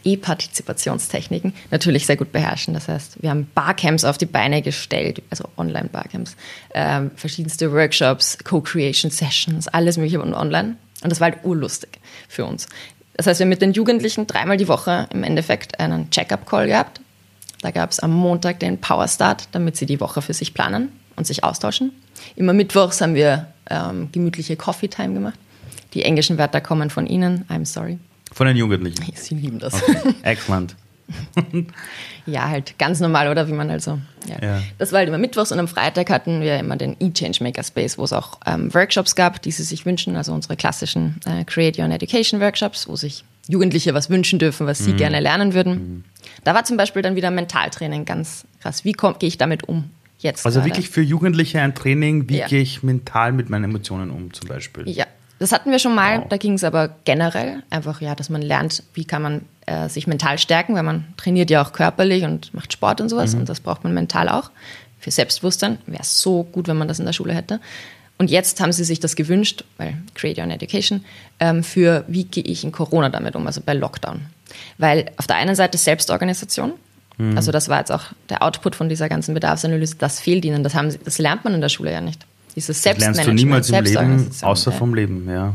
E-Partizipationstechniken 0.05 1.53
natürlich 1.71 2.07
sehr 2.07 2.17
gut 2.17 2.33
beherrschen. 2.33 2.75
Das 2.75 2.89
heißt, 2.89 3.23
wir 3.23 3.31
haben 3.31 3.49
Barcamps 3.55 4.05
auf 4.05 4.19
die 4.19 4.27
Beine 4.27 4.63
gestellt, 4.63 5.23
also 5.31 5.45
Online-Barcamps, 5.57 6.37
ähm, 6.75 7.11
verschiedenste 7.17 7.73
Workshops, 7.73 8.39
Co-Creation-Sessions, 8.45 9.69
alles 9.69 9.97
mögliche 9.97 10.21
und 10.21 10.35
online. 10.35 10.77
Und 11.03 11.11
das 11.11 11.21
war 11.21 11.31
halt 11.31 11.45
urlustig 11.45 11.99
für 12.29 12.45
uns. 12.45 12.67
Das 13.15 13.27
heißt, 13.27 13.41
wir 13.41 13.45
haben 13.45 13.51
mit 13.51 13.63
den 13.63 13.73
Jugendlichen 13.73 14.27
dreimal 14.27 14.57
die 14.57 14.69
Woche 14.69 15.09
im 15.13 15.23
Endeffekt 15.23 15.79
einen 15.81 16.11
Check-up-Call 16.11 16.67
gehabt. 16.67 17.01
Da 17.61 17.71
gab 17.71 17.91
es 17.91 18.01
am 18.01 18.13
Montag 18.13 18.61
den 18.61 18.81
Power 18.81 19.07
Start, 19.07 19.49
damit 19.53 19.77
sie 19.77 19.87
die 19.87 20.01
Woche 20.01 20.23
für 20.23 20.35
sich 20.35 20.55
planen 20.55 20.89
und 21.17 21.27
sich 21.27 21.45
austauschen. 21.45 21.93
Immer 22.37 22.53
mittwochs 22.53 23.01
haben 23.01 23.15
wir 23.15 23.49
ähm, 23.69 24.09
gemütliche 24.13 24.57
Coffee 24.57 24.89
Time 24.89 25.15
gemacht. 25.15 25.39
Die 25.95 26.03
englischen 26.03 26.39
Wörter 26.39 26.61
kommen 26.61 26.91
von 26.91 27.07
Ihnen. 27.07 27.45
I'm 27.49 27.67
sorry. 27.67 27.99
Von 28.33 28.47
den 28.47 28.57
Jugendlichen. 28.57 29.05
Sie 29.15 29.35
lieben 29.35 29.59
das. 29.59 29.75
Excellent. 30.23 30.75
Ja, 32.27 32.49
halt 32.49 32.79
ganz 32.79 33.01
normal, 33.01 33.29
oder 33.29 33.49
wie 33.49 33.53
man 33.53 33.71
halt 33.71 33.83
so. 33.83 33.99
Ja. 34.27 34.37
Ja. 34.43 34.63
Das 34.79 34.93
war 34.93 34.99
halt 35.01 35.09
immer 35.09 35.19
Mittwochs 35.19 35.53
und 35.53 35.59
am 35.59 35.69
Freitag 35.69 36.11
hatten 36.11 36.41
wir 36.41 36.59
immer 36.59 36.77
den 36.77 36.97
E-Changemaker 37.01 37.63
Space, 37.63 37.99
wo 37.99 38.05
es 38.05 38.13
auch 38.13 38.39
ähm, 38.47 38.73
Workshops 38.73 39.15
gab, 39.17 39.43
die 39.43 39.51
sie 39.51 39.65
sich 39.65 39.85
wünschen, 39.85 40.17
also 40.17 40.33
unsere 40.33 40.57
klassischen 40.57 41.21
äh, 41.27 41.45
Create 41.45 41.79
Your 41.79 41.85
Own 41.87 41.91
Education 41.91 42.41
Workshops, 42.41 42.89
wo 42.89 42.97
sich 42.97 43.25
Jugendliche 43.49 43.93
was 43.93 44.09
wünschen 44.09 44.39
dürfen, 44.39 44.67
was 44.67 44.79
sie 44.79 44.93
gerne 44.95 45.19
lernen 45.19 45.53
würden. 45.53 46.05
Da 46.45 46.55
war 46.55 46.65
zum 46.65 46.77
Beispiel 46.77 47.03
dann 47.03 47.17
wieder 47.17 47.31
Mentaltraining 47.33 48.05
ganz 48.05 48.45
krass. 48.61 48.85
Wie 48.85 48.93
gehe 48.93 49.17
ich 49.23 49.37
damit 49.37 49.65
um 49.69 49.91
jetzt? 50.21 50.47
Also 50.47 50.61
gerade? 50.61 50.71
wirklich 50.71 50.89
für 50.89 51.03
Jugendliche 51.03 51.61
ein 51.61 51.75
Training, 51.75 52.29
wie 52.29 52.39
Ja. 52.39 52.47
gehe 52.47 52.63
ich 52.63 52.85
mental 52.85 53.33
mit 53.33 53.51
meinen 53.51 53.65
Emotionen 53.65 54.11
um 54.11 54.33
zum 54.33 54.49
Beispiel. 54.49 54.89
Ja, 54.89 55.07
das 55.43 55.51
hatten 55.51 55.73
wir 55.73 55.81
schon 55.81 55.95
mal. 55.95 56.21
Wow. 56.21 56.29
Da 56.29 56.37
ging 56.37 56.55
es 56.55 56.63
aber 56.63 56.91
generell 57.05 57.65
einfach, 57.69 58.01
ja, 58.01 58.15
dass 58.15 58.31
man 58.31 58.43
lernt, 58.43 58.85
wie 58.95 59.05
kann 59.05 59.23
man 59.23 59.43
äh, 59.67 59.89
sich 59.89 60.07
mental 60.07 60.39
stärken, 60.39 60.77
weil 60.77 60.85
man 60.85 61.05
trainiert 61.17 61.51
ja 61.51 61.63
auch 61.63 61.73
körperlich 61.73 62.23
und 62.23 62.55
macht 62.55 62.73
Sport 62.73 63.01
und 63.01 63.09
sowas. 63.09 63.35
Und 63.35 63.49
das 63.49 63.59
braucht 63.59 63.83
man 63.83 63.93
mental 63.93 64.29
auch. 64.29 64.51
Für 65.01 65.11
Selbstbewusstsein 65.11 65.79
wäre 65.87 66.03
es 66.03 66.21
so 66.21 66.45
gut, 66.45 66.69
wenn 66.69 66.77
man 66.77 66.87
das 66.87 67.01
in 67.01 67.07
der 67.07 67.13
Schule 67.13 67.35
hätte. 67.35 67.61
Und 68.19 68.31
jetzt 68.31 68.61
haben 68.61 68.71
sie 68.71 68.85
sich 68.85 69.01
das 69.01 69.17
gewünscht, 69.17 69.65
weil 69.79 69.97
Create 70.15 70.39
Your 70.39 70.47
Education, 70.47 71.05
ähm, 71.41 71.65
für 71.65 72.05
wie 72.07 72.23
gehe 72.23 72.45
ich 72.45 72.63
in 72.63 72.71
Corona 72.71 73.09
damit 73.09 73.35
um, 73.35 73.45
also 73.45 73.61
bei 73.65 73.75
Lockdown. 73.75 74.21
Weil 74.79 75.11
auf 75.17 75.27
der 75.27 75.37
einen 75.37 75.57
Seite 75.57 75.77
Selbstorganisation, 75.77 76.75
also 77.37 77.53
das 77.53 77.69
war 77.69 77.79
jetzt 77.79 77.93
auch 77.93 78.05
der 78.31 78.43
Output 78.43 78.75
von 78.75 78.89
dieser 78.89 79.09
ganzen 79.09 79.35
Bedarfsanalyse, 79.35 79.97
das 79.97 80.19
fehlt 80.19 80.45
ihnen, 80.45 80.65
das, 80.65 80.75
haben 80.75 80.91
sie, 80.91 80.99
das 80.99 81.19
lernt 81.19 81.45
man 81.45 81.55
in 81.55 81.61
der 81.61 81.69
Schule 81.69 81.93
ja 81.93 82.01
nicht. 82.01 82.27
Dieses 82.55 82.83
Das 82.83 82.99
lernst 82.99 83.21
du 83.21 83.25
Selbstmanagement, 83.25 83.41
niemals 83.41 83.71
im 83.71 83.85
Leben, 83.85 84.31
außer 84.43 84.71
ja. 84.71 84.77
vom 84.77 84.95
Leben, 84.95 85.29
ja. 85.29 85.55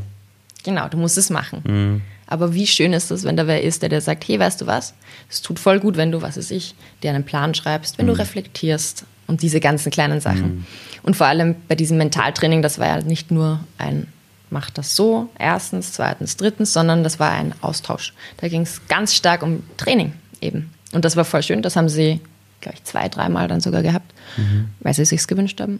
Genau, 0.64 0.88
du 0.88 0.98
musst 0.98 1.18
es 1.18 1.30
machen. 1.30 2.02
Aber 2.26 2.54
wie 2.54 2.68
schön 2.68 2.92
ist 2.92 3.10
es, 3.10 3.24
wenn 3.24 3.38
da 3.38 3.48
wer 3.48 3.64
ist, 3.64 3.82
der 3.82 3.90
dir 3.90 4.02
sagt, 4.02 4.28
hey, 4.28 4.38
weißt 4.38 4.60
du 4.62 4.68
was? 4.68 4.94
Es 5.30 5.42
tut 5.42 5.60
voll 5.60 5.80
gut, 5.80 5.96
wenn 5.96 6.12
du, 6.12 6.22
was 6.22 6.38
weiß 6.38 6.52
ich, 6.52 6.76
dir 7.02 7.12
einen 7.12 7.24
Plan 7.24 7.54
schreibst, 7.54 7.98
wenn 7.98 8.08
du 8.08 8.18
reflektierst 8.18 9.06
und 9.28 9.42
diese 9.42 9.60
ganzen 9.60 9.92
kleinen 9.92 10.20
Sachen. 10.20 10.66
Und 11.04 11.16
vor 11.16 11.28
allem 11.28 11.56
bei 11.70 11.76
diesem 11.76 11.98
Mentaltraining, 11.98 12.62
das 12.62 12.80
war 12.80 12.88
ja 12.88 13.02
nicht 13.02 13.32
nur 13.32 13.62
ein 13.78 14.08
mach 14.50 14.70
das 14.70 14.96
so, 14.96 15.30
erstens, 15.38 15.94
zweitens, 15.94 16.38
drittens, 16.38 16.74
sondern 16.74 17.04
das 17.04 17.20
war 17.20 17.32
ein 17.32 17.54
Austausch. 17.62 18.14
Da 18.38 18.48
ging 18.48 18.62
es 18.62 18.82
ganz 18.88 19.14
stark 19.14 19.44
um 19.44 19.64
Training 19.78 20.14
eben. 20.42 20.72
Und 20.94 21.06
das 21.06 21.16
war 21.16 21.26
voll 21.26 21.44
schön, 21.44 21.62
das 21.62 21.76
haben 21.76 21.90
sie, 21.90 22.22
glaube 22.62 22.78
ich, 22.78 22.84
zwei, 22.84 23.10
dreimal 23.10 23.48
dann 23.48 23.62
sogar 23.62 23.84
gehabt, 23.84 24.14
weil 24.80 24.94
sie 24.94 25.04
es 25.04 25.10
sich 25.10 25.28
gewünscht 25.28 25.60
haben. 25.62 25.80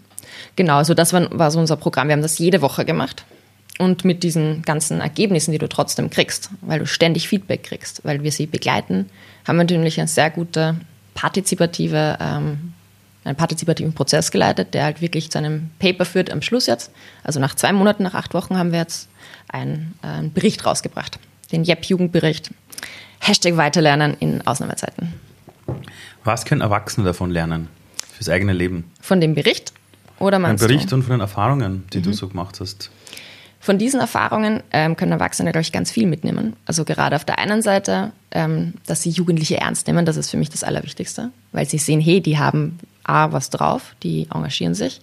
Genau, 0.56 0.82
so 0.82 0.94
das 0.94 1.12
war, 1.12 1.28
war 1.38 1.50
so 1.50 1.58
unser 1.58 1.76
Programm. 1.76 2.08
Wir 2.08 2.14
haben 2.14 2.22
das 2.22 2.38
jede 2.38 2.60
Woche 2.62 2.84
gemacht. 2.84 3.24
Und 3.78 4.04
mit 4.04 4.24
diesen 4.24 4.62
ganzen 4.62 5.00
Ergebnissen, 5.00 5.52
die 5.52 5.58
du 5.58 5.68
trotzdem 5.68 6.10
kriegst, 6.10 6.50
weil 6.62 6.80
du 6.80 6.86
ständig 6.86 7.28
Feedback 7.28 7.62
kriegst, 7.62 8.04
weil 8.04 8.24
wir 8.24 8.32
sie 8.32 8.46
begleiten, 8.46 9.08
haben 9.46 9.56
wir 9.56 9.64
natürlich 9.64 10.00
eine 10.00 10.08
sehr 10.08 10.30
gute 10.30 10.76
partizipative, 11.14 12.18
ähm, 12.20 12.72
einen 13.24 13.36
partizipativen 13.36 13.92
Prozess 13.92 14.32
geleitet, 14.32 14.74
der 14.74 14.84
halt 14.84 15.00
wirklich 15.00 15.30
zu 15.30 15.38
einem 15.38 15.70
Paper 15.78 16.04
führt 16.04 16.30
am 16.30 16.42
Schluss 16.42 16.66
jetzt. 16.66 16.90
Also 17.22 17.38
nach 17.38 17.54
zwei 17.54 17.72
Monaten, 17.72 18.02
nach 18.02 18.14
acht 18.14 18.34
Wochen 18.34 18.58
haben 18.58 18.72
wir 18.72 18.80
jetzt 18.80 19.08
einen, 19.48 19.94
äh, 20.02 20.08
einen 20.08 20.32
Bericht 20.32 20.66
rausgebracht. 20.66 21.20
Den 21.52 21.62
JEP-Jugendbericht. 21.62 22.50
Hashtag 23.20 23.56
Weiterlernen 23.56 24.16
in 24.18 24.46
Ausnahmezeiten. 24.46 25.14
Was 26.24 26.44
können 26.44 26.60
Erwachsene 26.60 27.06
davon 27.06 27.30
lernen? 27.30 27.68
Fürs 28.18 28.28
eigene 28.28 28.52
Leben? 28.52 28.84
Von 29.00 29.20
dem 29.20 29.34
Bericht 29.34 29.72
oder 30.18 30.36
Ein 30.36 30.42
meinst 30.42 30.66
Bericht 30.66 30.90
du? 30.90 30.96
und 30.96 31.02
von 31.04 31.12
den 31.12 31.20
Erfahrungen, 31.20 31.84
die 31.92 31.98
Mhm. 31.98 32.02
du 32.02 32.12
so 32.12 32.26
gemacht 32.28 32.58
hast. 32.60 32.90
Von 33.60 33.78
diesen 33.78 34.00
Erfahrungen 34.00 34.62
ähm, 34.72 34.96
können 34.96 35.12
Erwachsene, 35.12 35.50
glaube 35.52 35.62
ich, 35.62 35.72
ganz 35.72 35.90
viel 35.92 36.06
mitnehmen. 36.06 36.54
Also 36.66 36.84
gerade 36.84 37.14
auf 37.16 37.24
der 37.24 37.38
einen 37.38 37.62
Seite, 37.62 38.12
ähm, 38.32 38.74
dass 38.86 39.02
sie 39.02 39.10
Jugendliche 39.10 39.58
ernst 39.58 39.86
nehmen, 39.86 40.04
das 40.04 40.16
ist 40.16 40.30
für 40.30 40.36
mich 40.36 40.50
das 40.50 40.64
Allerwichtigste, 40.64 41.30
weil 41.52 41.66
sie 41.68 41.78
sehen, 41.78 42.00
hey, 42.00 42.20
die 42.20 42.38
haben 42.38 42.78
A, 43.04 43.30
was 43.32 43.50
drauf, 43.50 43.94
die 44.02 44.26
engagieren 44.34 44.74
sich. 44.74 45.00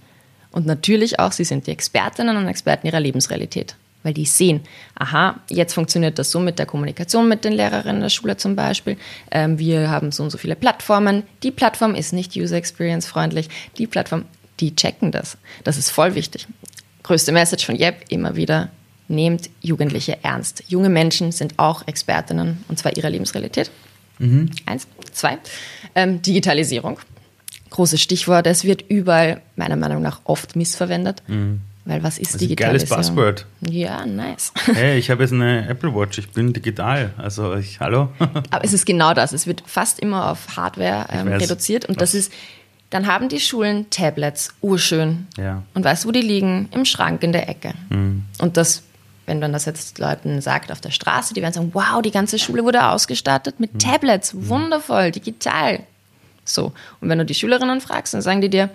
Und 0.52 0.66
natürlich 0.66 1.20
auch, 1.20 1.32
sie 1.32 1.44
sind 1.46 1.68
die 1.68 1.72
Expertinnen 1.72 2.38
und 2.38 2.48
Experten 2.48 2.88
ihrer 2.88 3.00
Lebensrealität, 3.00 3.76
weil 4.06 4.14
die 4.14 4.26
sehen, 4.26 4.62
aha, 4.96 5.42
jetzt 5.50 5.74
funktioniert 5.74 6.18
das 6.18 6.32
so 6.32 6.40
mit 6.40 6.60
der 6.60 6.66
Kommunikation 6.66 7.28
mit 7.28 7.44
den 7.44 7.52
Lehrerinnen 7.52 8.02
der 8.02 8.10
Schule 8.10 8.38
zum 8.38 8.56
Beispiel. 8.56 8.96
Ähm, 9.32 9.60
wir 9.60 9.90
haben 9.90 10.14
so 10.14 10.24
und 10.24 10.30
so 10.30 10.38
viele 10.38 10.56
Plattformen. 10.56 11.24
Die 11.44 11.52
Plattform 11.52 11.96
ist 11.96 12.14
nicht 12.14 12.38
User 12.38 12.56
Experience 12.56 13.06
freundlich. 13.08 13.50
Die 13.78 13.88
Plattform, 13.88 14.24
die 14.62 14.74
checken 14.74 15.12
das. 15.12 15.38
Das 15.66 15.78
ist 15.78 15.90
voll 15.90 16.16
wichtig 16.16 16.48
größte 17.06 17.32
Message 17.32 17.66
von 17.66 17.76
Jeb 17.76 17.98
immer 18.10 18.36
wieder, 18.36 18.70
nehmt 19.08 19.52
Jugendliche 19.62 20.18
ernst. 20.24 20.64
Junge 20.68 20.90
Menschen 20.90 21.32
sind 21.32 21.54
auch 21.58 21.88
Expertinnen, 21.88 22.64
und 22.68 22.80
zwar 22.80 22.98
ihrer 22.98 23.12
Lebensrealität. 23.12 23.70
Eins. 24.66 24.88
Zwei, 25.12 25.38
ähm, 25.94 26.22
Digitalisierung. 26.24 27.00
Großes 27.70 28.01
Stichwort. 28.01 28.48
Es 28.48 28.64
wird 28.64 28.90
überall, 28.90 29.42
meiner 29.56 29.75
Meinung 29.75 30.01
nach, 30.01 30.22
oft 30.24 30.56
missverwendet. 30.56 31.22
Weil 31.86 32.02
was 32.02 32.18
ist 32.18 32.34
Das 32.34 32.42
ist 32.42 32.50
ein 32.50 32.56
geiles? 32.56 32.90
Buzzword. 32.90 33.46
Ja, 33.70 34.06
nice. 34.06 34.52
Hey, 34.74 34.98
ich 34.98 35.12
habe 35.12 35.22
jetzt 35.22 35.34
eine 35.34 35.68
Apple 35.70 35.94
Watch, 35.94 36.18
ich 36.18 36.30
bin 36.32 36.52
digital. 36.52 37.14
Also 37.18 37.56
ich, 37.56 37.80
hallo? 37.80 38.10
Aber 38.50 38.66
es 38.66 38.74
ist 38.74 38.88
genau 38.88 39.14
das. 39.14 39.34
Es 39.34 39.46
wird 39.46 39.64
fast 39.68 40.00
immer 40.00 40.32
auf 40.32 40.58
Hardware 40.58 41.06
ähm, 41.12 41.28
reduziert. 41.28 41.86
Und 41.86 42.02
das 42.02 42.16
ist, 42.16 42.34
dann 42.90 43.06
haben 43.06 43.30
die 43.30 43.40
Schulen 43.40 43.88
Tablets, 43.92 44.50
urschön. 44.62 45.28
Ja. 45.38 45.62
Und 45.76 45.84
weißt 45.84 46.04
du, 46.04 46.08
wo 46.08 46.12
die 46.12 46.22
liegen? 46.22 46.70
Im 46.72 46.86
Schrank 46.86 47.22
in 47.22 47.32
der 47.32 47.48
Ecke. 47.50 47.74
Und 47.92 48.58
das, 48.58 48.82
wenn 49.28 49.40
man 49.40 49.54
das 49.54 49.66
jetzt 49.66 50.00
Leuten 50.00 50.42
sagt 50.42 50.72
auf 50.72 50.82
der 50.82 50.92
Straße, 50.92 51.36
die 51.36 51.42
werden 51.44 51.54
sagen, 51.54 51.70
wow, 51.74 52.02
die 52.02 52.12
ganze 52.12 52.40
Schule 52.40 52.64
wurde 52.64 52.84
ausgestattet 52.84 53.60
mit 53.60 53.80
Tablets, 53.80 54.34
wundervoll, 54.36 55.12
digital. 55.12 55.82
So. 56.46 56.74
Und 57.00 57.10
wenn 57.10 57.20
du 57.20 57.26
die 57.26 57.36
Schülerinnen 57.36 57.80
fragst, 57.80 58.16
dann 58.16 58.22
sagen 58.24 58.42
die 58.42 58.50
dir, 58.50 58.72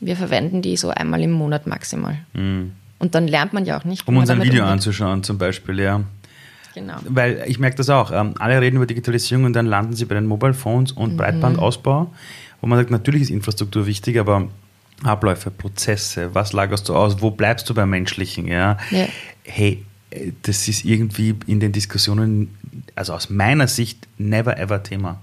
wir 0.00 0.16
verwenden 0.16 0.62
die 0.62 0.76
so 0.76 0.90
einmal 0.90 1.22
im 1.22 1.32
Monat 1.32 1.66
maximal. 1.66 2.18
Und 2.34 3.14
dann 3.14 3.28
lernt 3.28 3.52
man 3.52 3.64
ja 3.64 3.78
auch 3.78 3.84
nicht. 3.84 4.06
Um 4.08 4.16
uns 4.16 4.30
ein 4.30 4.38
Video 4.42 4.62
umgeht. 4.62 4.72
anzuschauen 4.72 5.22
zum 5.22 5.38
Beispiel, 5.38 5.80
ja. 5.80 6.02
Genau. 6.74 6.94
Weil 7.08 7.44
ich 7.46 7.58
merke 7.60 7.76
das 7.76 7.88
auch. 7.88 8.10
Ähm, 8.10 8.34
alle 8.38 8.60
reden 8.60 8.76
über 8.76 8.86
Digitalisierung 8.86 9.44
und 9.44 9.52
dann 9.52 9.66
landen 9.66 9.94
sie 9.94 10.04
bei 10.06 10.14
den 10.16 10.26
Mobile 10.26 10.54
Phones 10.54 10.90
und 10.92 11.12
Mhm. 11.12 11.16
Breitbandausbau, 11.18 12.12
wo 12.60 12.66
man 12.66 12.78
sagt, 12.78 12.90
natürlich 12.90 13.22
ist 13.22 13.30
Infrastruktur 13.30 13.86
wichtig, 13.86 14.18
aber 14.18 14.48
Abläufe, 15.04 15.50
Prozesse, 15.50 16.34
was 16.34 16.52
lagerst 16.52 16.88
du 16.88 16.96
aus, 16.96 17.20
wo 17.20 17.30
bleibst 17.30 17.68
du 17.70 17.74
beim 17.74 17.90
Menschlichen, 17.90 18.48
ja? 18.48 18.78
Ja. 18.90 19.06
Hey, 19.44 19.84
äh, 20.10 20.32
das 20.42 20.66
ist 20.66 20.84
irgendwie 20.84 21.34
in 21.46 21.60
den 21.60 21.70
Diskussionen, 21.72 22.56
also 22.96 23.12
aus 23.12 23.30
meiner 23.30 23.68
Sicht, 23.68 24.08
never 24.18 24.58
ever 24.58 24.82
Thema. 24.82 25.20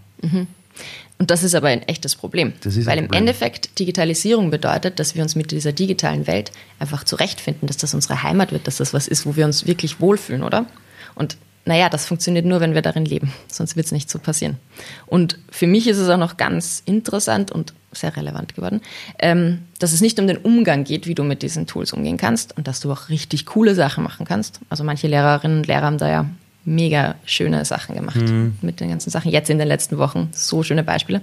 Und 1.21 1.29
das 1.29 1.43
ist 1.43 1.53
aber 1.53 1.67
ein 1.67 1.83
echtes 1.83 2.15
Problem. 2.15 2.51
Ein 2.65 2.85
Weil 2.87 2.97
im 2.97 3.05
Problem. 3.05 3.19
Endeffekt 3.19 3.77
Digitalisierung 3.77 4.49
bedeutet, 4.49 4.97
dass 4.97 5.13
wir 5.13 5.21
uns 5.21 5.35
mit 5.35 5.51
dieser 5.51 5.71
digitalen 5.71 6.25
Welt 6.25 6.51
einfach 6.79 7.03
zurechtfinden, 7.03 7.67
dass 7.67 7.77
das 7.77 7.93
unsere 7.93 8.23
Heimat 8.23 8.51
wird, 8.51 8.65
dass 8.65 8.77
das 8.77 8.91
was 8.91 9.07
ist, 9.07 9.27
wo 9.27 9.35
wir 9.35 9.45
uns 9.45 9.67
wirklich 9.67 9.99
wohlfühlen, 9.99 10.41
oder? 10.41 10.65
Und 11.13 11.37
naja, 11.63 11.89
das 11.89 12.07
funktioniert 12.07 12.47
nur, 12.47 12.59
wenn 12.59 12.73
wir 12.73 12.81
darin 12.81 13.05
leben. 13.05 13.31
Sonst 13.47 13.75
wird 13.75 13.85
es 13.85 13.91
nicht 13.91 14.09
so 14.09 14.17
passieren. 14.17 14.57
Und 15.05 15.37
für 15.51 15.67
mich 15.67 15.87
ist 15.87 15.99
es 15.99 16.09
auch 16.09 16.17
noch 16.17 16.37
ganz 16.37 16.81
interessant 16.87 17.51
und 17.51 17.75
sehr 17.91 18.17
relevant 18.17 18.55
geworden, 18.55 18.81
ähm, 19.19 19.59
dass 19.77 19.93
es 19.93 20.01
nicht 20.01 20.19
um 20.19 20.25
den 20.25 20.37
Umgang 20.37 20.85
geht, 20.85 21.05
wie 21.05 21.13
du 21.13 21.23
mit 21.23 21.43
diesen 21.43 21.67
Tools 21.67 21.93
umgehen 21.93 22.17
kannst 22.17 22.57
und 22.57 22.67
dass 22.67 22.79
du 22.79 22.91
auch 22.91 23.09
richtig 23.09 23.45
coole 23.45 23.75
Sachen 23.75 24.03
machen 24.03 24.25
kannst. 24.25 24.59
Also 24.69 24.83
manche 24.83 25.07
Lehrerinnen 25.07 25.57
und 25.57 25.67
Lehrer 25.67 25.85
haben 25.85 25.99
da 25.99 26.09
ja 26.09 26.25
mega 26.63 27.15
schöne 27.25 27.65
Sachen 27.65 27.95
gemacht 27.95 28.21
mit 28.61 28.79
den 28.79 28.89
ganzen 28.89 29.09
Sachen. 29.09 29.31
Jetzt 29.31 29.49
in 29.49 29.57
den 29.57 29.67
letzten 29.67 29.97
Wochen 29.97 30.29
so 30.33 30.63
schöne 30.63 30.83
Beispiele. 30.83 31.21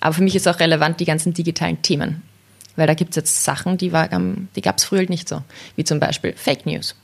Aber 0.00 0.14
für 0.14 0.22
mich 0.22 0.36
ist 0.36 0.46
auch 0.46 0.60
relevant 0.60 1.00
die 1.00 1.04
ganzen 1.04 1.34
digitalen 1.34 1.82
Themen. 1.82 2.22
Weil 2.76 2.86
da 2.86 2.94
gibt 2.94 3.10
es 3.10 3.16
jetzt 3.16 3.44
Sachen, 3.44 3.76
die, 3.76 3.92
war, 3.92 4.08
die 4.54 4.62
gab 4.62 4.78
es 4.78 4.84
früher 4.84 5.00
halt 5.00 5.10
nicht 5.10 5.28
so. 5.28 5.42
Wie 5.74 5.82
zum 5.82 5.98
Beispiel 5.98 6.34
Fake 6.36 6.64
News. 6.64 6.94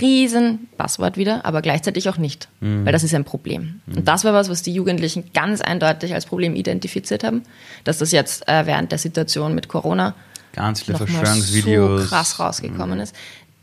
Riesen 0.00 0.68
Passwort 0.76 1.16
wieder, 1.16 1.46
aber 1.46 1.62
gleichzeitig 1.62 2.08
auch 2.08 2.18
nicht. 2.18 2.48
Weil 2.60 2.92
das 2.92 3.04
ist 3.04 3.14
ein 3.14 3.24
Problem. 3.24 3.80
Und 3.86 4.06
das 4.08 4.24
war 4.24 4.34
was, 4.34 4.50
was 4.50 4.62
die 4.62 4.74
Jugendlichen 4.74 5.32
ganz 5.32 5.60
eindeutig 5.60 6.12
als 6.12 6.26
Problem 6.26 6.54
identifiziert 6.56 7.24
haben. 7.24 7.42
Dass 7.84 7.98
das 7.98 8.10
jetzt 8.12 8.46
äh, 8.48 8.66
während 8.66 8.90
der 8.90 8.98
Situation 8.98 9.54
mit 9.54 9.68
Corona 9.68 10.14
Ganz 10.52 10.82
viele 10.82 10.98
Verschwörungsvideos. 10.98 12.02
so 12.02 12.08
krass 12.08 12.38
rausgekommen 12.38 13.00
ist. 13.00 13.14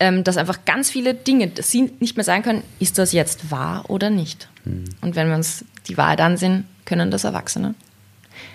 Ähm, 0.04 0.24
dass 0.24 0.38
einfach 0.38 0.66
ganz 0.66 0.90
viele 0.90 1.14
Dinge, 1.14 1.48
dass 1.50 1.70
sie 1.70 1.92
nicht 2.00 2.18
mehr 2.18 2.24
sagen 2.24 2.42
können, 2.42 2.64
ist 2.80 2.98
das 2.98 3.12
jetzt 3.14 3.52
wahr 3.52 3.86
oder 3.88 4.10
nicht. 4.10 4.50
Und 4.66 5.16
wenn 5.16 5.28
wir 5.30 5.36
uns 5.36 5.64
die 5.88 5.96
Wahrheit 5.96 6.22
ansehen, 6.22 6.66
können 6.86 7.12
das 7.12 7.24
Erwachsene. 7.24 7.76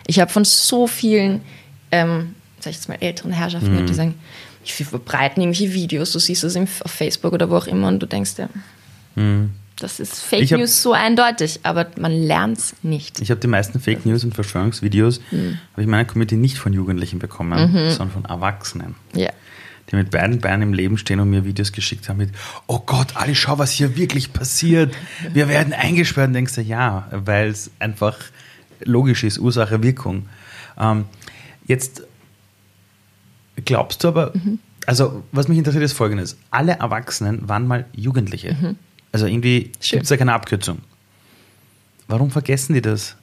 Ich 0.09 0.19
habe 0.19 0.29
von 0.33 0.45
so 0.45 0.89
vielen, 0.89 1.43
ähm, 1.93 2.35
sag 2.59 2.71
ich 2.71 2.77
jetzt 2.79 2.89
mal, 2.89 2.99
älteren 3.01 3.31
Herrschaften 3.31 3.71
gehört, 3.71 3.89
die 3.89 3.95
sagen, 3.95 4.15
ich 4.65 4.75
verbreiten 4.75 5.41
irgendwelche 5.41 5.73
Videos, 5.73 6.11
du 6.11 6.19
siehst 6.19 6.43
es 6.43 6.57
im- 6.57 6.67
auf 6.83 6.91
Facebook 6.91 7.33
oder 7.33 7.49
wo 7.49 7.57
auch 7.59 7.69
immer 7.69 7.87
und 7.87 8.01
du 8.01 8.07
denkst 8.07 8.35
dir, 8.35 8.49
das 9.79 10.01
ist 10.01 10.19
Fake 10.19 10.51
hab- 10.51 10.59
News 10.59 10.83
so 10.83 10.93
eindeutig, 10.93 11.61
aber 11.63 11.87
man 11.99 12.13
lernt 12.13 12.59
es 12.59 12.75
nicht. 12.83 13.21
Ich 13.21 13.31
habe 13.31 13.41
die 13.41 13.47
meisten 13.47 13.79
Fake 13.79 14.05
News 14.05 14.25
und 14.25 14.35
Verschwörungsvideos, 14.35 15.21
Hm. 15.31 15.59
habe 15.73 15.83
ich 15.83 15.85
in 15.85 15.91
meiner 15.91 16.07
Community 16.07 16.37
nicht 16.37 16.59
von 16.59 16.73
Jugendlichen 16.73 17.19
bekommen, 17.21 17.73
Mhm. 17.73 17.91
sondern 17.91 18.11
von 18.11 18.25
Erwachsenen. 18.25 18.97
Ja. 19.15 19.31
Die 19.91 19.97
mit 19.97 20.11
beiden 20.11 20.41
Beinen 20.41 20.63
im 20.63 20.73
Leben 20.75 20.99
stehen 20.99 21.21
und 21.21 21.31
mir 21.31 21.45
Videos 21.45 21.73
geschickt 21.73 22.09
haben 22.09 22.17
mit, 22.19 22.31
oh 22.67 22.81
Gott, 22.85 23.17
Ali, 23.17 23.35
schau, 23.35 23.59
was 23.59 23.71
hier 23.71 23.97
wirklich 23.97 24.33
passiert. 24.33 24.95
Wir 25.33 25.49
werden 25.49 25.73
eingesperrt. 25.73 26.29
Und 26.29 26.35
denkst 26.35 26.55
du, 26.57 26.63
ja, 26.63 27.07
weil 27.13 27.49
es 27.49 27.71
einfach 27.79 28.19
logisch 28.85 29.23
ist, 29.25 29.39
Ursache, 29.39 29.83
Wirkung. 29.83 30.29
Ähm, 30.79 31.05
jetzt 31.67 32.03
glaubst 33.65 34.05
du 34.05 34.09
aber, 34.09 34.33
also 34.87 35.23
was 35.33 35.49
mich 35.49 35.59
interessiert 35.59 35.85
ist 35.85 35.93
folgendes. 35.95 36.37
Alle 36.51 36.73
Erwachsenen 36.73 37.49
waren 37.49 37.67
mal 37.67 37.87
Jugendliche. 37.95 38.77
Also 39.13 39.27
irgendwie 39.27 39.71
gibt 39.81 40.03
es 40.03 40.09
da 40.09 40.17
keine 40.17 40.33
Abkürzung. 40.35 40.79
Warum 42.09 42.31
vergessen 42.31 42.75
die 42.75 42.83
das 42.83 43.17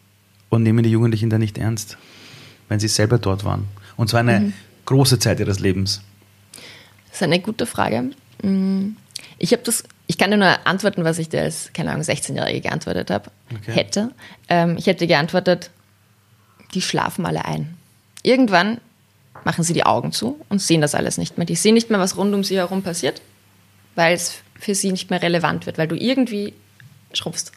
und 0.50 0.64
nehmen 0.64 0.84
die 0.84 0.90
Jugendlichen 0.92 1.30
da 1.30 1.38
nicht 1.38 1.58
ernst, 1.58 1.98
wenn 2.70 2.80
sie 2.80 2.88
selber 2.88 3.18
dort 3.18 3.44
waren? 3.46 3.66
Und 3.96 4.10
zwar 4.10 4.22
eine 4.22 4.40
Mhm. 4.40 4.54
große 4.86 5.20
Zeit 5.20 5.40
ihres 5.40 5.60
Lebens. 5.60 6.02
Das 7.14 7.22
ist 7.22 7.24
eine 7.24 7.40
gute 7.40 7.68
Frage. 7.68 8.10
Mm, 8.42 8.96
Ich 9.38 9.52
habe 9.52 9.62
das, 9.64 9.84
ich 10.08 10.18
kann 10.18 10.32
dir 10.32 10.38
nur 10.38 10.66
antworten, 10.66 11.04
was 11.04 11.20
ich 11.20 11.30
dir 11.30 11.42
als, 11.42 11.70
keine 11.74 11.92
Ahnung, 11.92 12.02
16-Jährige 12.04 12.62
geantwortet 12.62 13.12
habe, 13.12 13.30
Okay. 13.56 13.72
hätte. 13.72 14.12
Ähm, 14.50 14.78
ich 14.80 14.88
hätte 14.88 15.06
geantwortet, 15.06 15.70
die 16.74 16.82
schlafen 16.82 17.26
alle 17.28 17.46
ein. 17.46 17.78
Irgendwann 18.24 18.80
machen 19.44 19.64
sie 19.64 19.74
die 19.74 19.86
Augen 19.86 20.12
zu 20.12 20.40
und 20.50 20.60
sehen 20.60 20.82
das 20.82 20.96
alles 20.96 21.18
nicht 21.20 21.38
mehr. 21.38 21.46
Die 21.46 21.56
sehen 21.56 21.76
nicht 21.76 21.90
mehr, 21.92 22.00
was 22.00 22.18
rund 22.18 22.34
um 22.34 22.44
sie 22.44 22.58
herum 22.58 22.82
passiert, 22.82 23.22
weil 23.96 24.16
es 24.16 24.36
für 24.60 24.74
sie 24.74 24.92
nicht 24.92 25.10
mehr 25.12 25.22
relevant 25.22 25.66
wird, 25.68 25.78
weil 25.78 25.88
du 25.88 25.96
irgendwie 25.96 26.54
schrumpfst. 27.14 27.52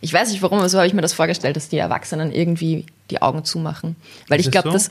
Ich 0.00 0.12
weiß 0.12 0.30
nicht 0.30 0.42
warum, 0.42 0.58
aber 0.58 0.68
so 0.68 0.78
habe 0.78 0.86
ich 0.88 0.94
mir 0.94 1.02
das 1.02 1.12
vorgestellt, 1.12 1.56
dass 1.56 1.68
die 1.68 1.78
Erwachsenen 1.78 2.32
irgendwie 2.32 2.86
die 3.10 3.22
Augen 3.22 3.44
zumachen. 3.44 3.94
Weil 4.28 4.40
Ist 4.40 4.46
ich 4.46 4.52
glaube, 4.52 4.68
so? 4.68 4.72
dass 4.72 4.90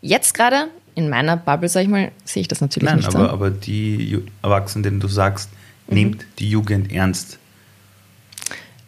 jetzt 0.00 0.34
gerade 0.34 0.68
in 0.94 1.08
meiner 1.08 1.36
Bubble, 1.36 1.68
sag 1.68 1.82
ich 1.82 1.88
mal, 1.88 2.12
sehe 2.24 2.42
ich 2.42 2.48
das 2.48 2.60
natürlich 2.60 2.88
Nein, 2.88 2.98
nicht 2.98 3.08
aber, 3.08 3.26
so. 3.26 3.30
aber 3.30 3.50
die 3.50 4.18
Erwachsenen, 4.42 4.82
denen 4.82 5.00
du 5.00 5.08
sagst, 5.08 5.50
Mhm. 5.88 5.94
nehmt 5.94 6.26
die 6.38 6.48
Jugend 6.50 6.92
ernst. 6.92 7.38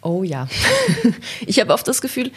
Oh 0.01 0.23
ja. 0.23 0.47
ich 1.45 1.59
habe 1.59 1.73
oft 1.73 1.87
das 1.87 2.01
Gefühl, 2.01 2.31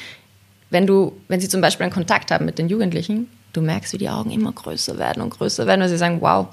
wenn 0.70 0.86
du, 0.86 1.18
wenn 1.28 1.40
sie 1.40 1.48
zum 1.48 1.60
Beispiel 1.60 1.84
einen 1.84 1.92
Kontakt 1.92 2.30
haben 2.30 2.44
mit 2.44 2.58
den 2.58 2.68
Jugendlichen, 2.68 3.28
du 3.52 3.60
merkst, 3.60 3.92
wie 3.92 3.98
die 3.98 4.08
Augen 4.08 4.30
immer 4.30 4.52
größer 4.52 4.98
werden 4.98 5.22
und 5.22 5.30
größer 5.30 5.66
werden, 5.66 5.80
weil 5.80 5.88
sie 5.88 5.98
sagen, 5.98 6.20
wow, 6.20 6.48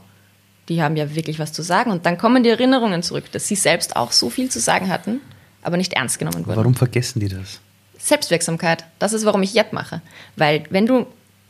die 0.70 0.82
haben 0.82 0.96
ja 0.96 1.16
wirklich 1.16 1.40
was 1.40 1.54
zu 1.54 1.62
sagen. 1.62 1.92
Und 1.92 2.06
dann 2.06 2.18
kommen 2.18 2.44
die 2.44 2.50
Erinnerungen 2.50 3.04
zurück, 3.04 3.32
dass 3.32 3.48
sie 3.48 3.56
selbst 3.56 3.96
auch 3.96 4.12
so 4.12 4.30
viel 4.30 4.50
zu 4.50 4.60
sagen 4.60 4.90
hatten, 4.90 5.22
aber 5.62 5.78
nicht 5.78 5.94
ernst 5.94 6.20
genommen 6.20 6.46
wurden. 6.46 6.58
Warum 6.58 6.76
vergessen 6.76 7.20
die 7.20 7.30
das? 7.30 7.60
Selbstwirksamkeit, 7.98 8.84
das 9.00 9.14
ist, 9.14 9.26
warum 9.26 9.42
ich 9.42 9.54
Jep 9.54 9.74
mache. 9.74 10.02
Weil 10.36 10.64
wenn 10.70 10.86
du 10.86 11.06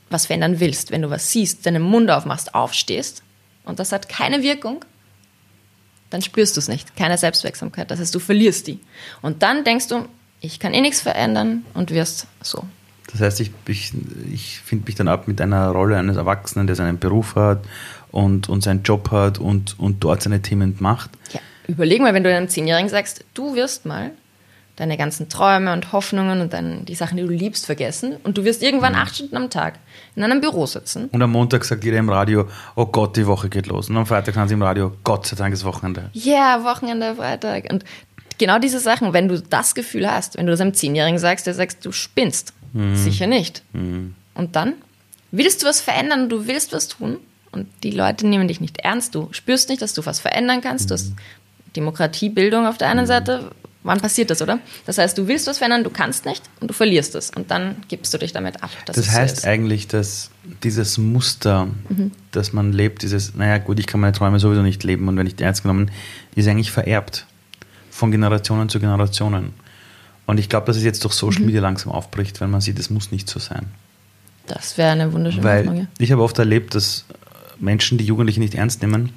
was 0.10 0.28
verändern 0.28 0.60
willst, 0.60 0.92
wenn 0.92 1.02
du 1.02 1.10
was 1.10 1.32
siehst, 1.32 1.66
deinen 1.66 1.82
Mund 1.82 2.10
aufmachst, 2.12 2.54
aufstehst 2.54 3.24
und 3.64 3.80
das 3.80 3.92
hat 3.92 4.08
keine 4.10 4.44
Wirkung, 4.44 4.86
dann 6.10 6.22
spürst 6.22 6.56
du 6.56 6.60
es 6.60 6.68
nicht. 6.68 6.96
Keine 6.96 7.18
Selbstwirksamkeit. 7.18 7.92
Das 7.92 8.00
heißt, 8.00 8.14
du 8.14 8.20
verlierst 8.20 8.68
die. 8.68 8.80
Und 9.22 9.44
dann 9.44 9.64
denkst 9.64 9.88
du, 9.88 10.06
ich 10.40 10.60
kann 10.60 10.74
eh 10.74 10.82
nichts 10.82 11.02
verändern 11.02 11.66
und 11.74 11.92
wirst 11.92 12.28
so. 12.42 12.64
Das 13.12 13.22
heißt, 13.22 13.40
ich, 13.40 13.52
ich, 13.68 13.94
ich 14.32 14.60
finde 14.60 14.86
mich 14.86 14.96
dann 14.96 15.08
ab 15.08 15.28
mit 15.28 15.42
einer 15.42 15.70
Rolle 15.70 15.98
eines 15.98 16.18
Erwachsenen, 16.18 16.68
der 16.68 16.76
seinen 16.76 17.00
Beruf 17.00 17.36
hat 17.36 17.64
und, 18.12 18.50
und 18.50 18.62
seinen 18.62 18.84
Job 18.84 19.12
hat 19.12 19.40
und, 19.40 19.80
und 19.80 20.04
dort 20.04 20.22
seine 20.22 20.42
Themen 20.42 20.76
macht. 20.80 21.12
Ja, 21.32 21.40
überleg 21.68 22.02
mal, 22.02 22.14
wenn 22.14 22.24
du 22.24 22.36
einem 22.36 22.50
Zehnjährigen 22.50 22.90
sagst, 22.90 23.24
du 23.34 23.56
wirst 23.56 23.86
mal 23.86 24.12
deine 24.76 24.98
ganzen 24.98 25.30
Träume 25.30 25.72
und 25.74 25.94
Hoffnungen 25.94 26.42
und 26.42 26.54
dann 26.54 26.86
die 26.86 26.96
Sachen, 26.96 27.18
die 27.18 27.24
du 27.24 27.30
liebst, 27.30 27.66
vergessen 27.66 28.16
und 28.24 28.38
du 28.38 28.44
wirst 28.44 28.62
irgendwann 28.62 28.96
acht 28.96 29.16
Stunden 29.16 29.38
am 29.38 29.50
Tag 29.50 29.80
in 30.16 30.24
einem 30.24 30.42
Büro 30.42 30.66
sitzen. 30.66 31.10
Und 31.12 31.22
am 31.22 31.32
Montag 31.32 31.64
sagt 31.64 31.84
jeder 31.84 31.98
im 31.98 32.10
Radio, 32.10 32.50
oh 32.76 32.86
Gott, 32.86 33.16
die 33.16 33.26
Woche 33.26 33.50
geht 33.50 33.68
los. 33.68 33.90
Und 33.90 33.98
am 33.98 34.06
Freitag 34.06 34.36
sagen 34.36 34.48
sie 34.50 34.54
im 34.54 34.62
Radio, 34.62 34.92
Gott 35.04 35.28
sei 35.28 35.36
Dank 35.36 35.54
ist 35.54 35.64
Wochenende. 35.64 36.10
Ja, 36.14 36.64
Wochenende, 36.64 37.16
Freitag. 37.16 37.72
Und 37.72 37.86
genau 38.38 38.60
diese 38.60 38.80
Sachen, 38.80 39.14
wenn 39.14 39.28
du 39.30 39.42
das 39.42 39.76
Gefühl 39.76 40.12
hast, 40.12 40.38
wenn 40.38 40.46
du 40.46 40.52
das 40.52 40.60
einem 40.60 40.74
Zehnjährigen 40.74 41.20
sagst, 41.20 41.48
der 41.48 41.54
sagst, 41.54 41.86
du 41.86 41.92
spinnst. 41.92 42.54
Sicher 42.96 43.28
nicht. 43.28 43.64
Und 43.74 44.56
dann 44.58 44.74
willst 45.32 45.64
du 45.64 45.68
was 45.68 45.80
verändern 45.80 46.24
und 46.24 46.30
du 46.30 46.48
willst 46.48 46.74
was 46.74 46.90
tun 46.90 47.18
und 47.54 47.68
die 47.84 47.92
Leute 47.92 48.28
nehmen 48.28 48.50
dich 48.50 48.60
nicht 48.60 48.80
ernst. 48.80 49.16
Du 49.16 49.30
spürst 49.32 49.70
nicht, 49.70 49.82
dass 49.82 49.94
du 49.94 50.06
was 50.06 50.20
verändern 50.20 50.60
kannst. 50.60 50.90
Du 50.90 50.96
hast 50.96 51.14
Demokratiebildung 51.78 52.68
auf 52.68 52.78
der 52.78 52.90
einen 52.90 53.08
Seite. 53.08 53.52
Wann 53.86 54.02
passiert 54.02 54.32
das, 54.32 54.42
oder? 54.42 54.58
Das 54.88 54.98
heißt, 54.98 55.16
du 55.16 55.28
willst 55.28 55.46
was 55.46 55.60
verändern, 55.60 55.84
du 55.84 55.92
kannst 55.92 56.26
nicht 56.26 56.42
und 56.60 56.70
du 56.70 56.74
verlierst 56.74 57.14
es. 57.14 57.30
Und 57.30 57.52
dann 57.52 57.76
gibst 57.88 58.12
du 58.16 58.18
dich 58.18 58.34
damit 58.34 58.64
ab. 58.64 58.72
Das 58.88 58.96
so 58.96 59.12
heißt 59.12 59.38
ist. 59.38 59.46
eigentlich, 59.46 59.88
dass 59.88 60.32
dieses 60.64 60.98
Muster, 60.98 61.68
das 62.32 62.52
man 62.52 62.74
lebt, 62.74 63.04
dieses, 63.04 63.36
naja 63.36 63.60
gut, 63.60 63.80
ich 63.80 63.86
kann 63.86 64.02
meine 64.02 64.14
Träume 64.14 64.40
sowieso 64.40 64.64
nicht 64.64 64.84
leben 64.84 65.08
und 65.08 65.18
wenn 65.18 65.26
nicht 65.26 65.40
ernst 65.40 65.62
genommen, 65.62 65.92
ist 66.36 66.48
eigentlich 66.48 66.72
vererbt. 66.72 67.28
Von 67.92 68.10
Generationen 68.10 68.70
zu 68.70 68.80
Generationen. 68.80 69.54
Und 70.26 70.40
ich 70.40 70.50
glaube, 70.50 70.66
dass 70.66 70.78
es 70.78 70.84
jetzt 70.84 71.04
durch 71.04 71.14
Social 71.14 71.44
Media 71.44 71.62
langsam 71.62 71.92
aufbricht, 71.92 72.42
weil 72.42 72.48
man 72.48 72.62
sieht, 72.62 72.80
es 72.80 72.90
muss 72.90 73.12
nicht 73.12 73.30
so 73.30 73.40
sein. 73.40 73.68
Das 74.48 74.80
wäre 74.80 74.94
eine 74.94 75.14
wunderschöne 75.14 75.44
Frage. 75.44 75.88
Ich 76.00 76.12
habe 76.12 76.24
oft 76.24 76.40
erlebt, 76.40 76.74
dass 76.74 77.06
Menschen, 77.60 78.00
die 78.00 78.06
Jugendliche 78.06 78.40
nicht 78.40 78.56
ernst 78.56 78.82
nehmen, 78.82 79.12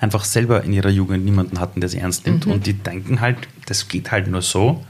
einfach 0.00 0.24
selber 0.24 0.62
in 0.62 0.72
ihrer 0.72 0.90
Jugend 0.90 1.24
niemanden 1.24 1.60
hatten, 1.60 1.80
der 1.80 1.88
sie 1.88 1.98
ernst 1.98 2.26
nimmt. 2.26 2.46
Und 2.46 2.66
die 2.66 2.74
denken 2.74 3.20
halt, 3.20 3.38
das 3.66 3.88
geht 3.88 4.10
halt 4.10 4.28
nur 4.28 4.42
so. 4.42 4.84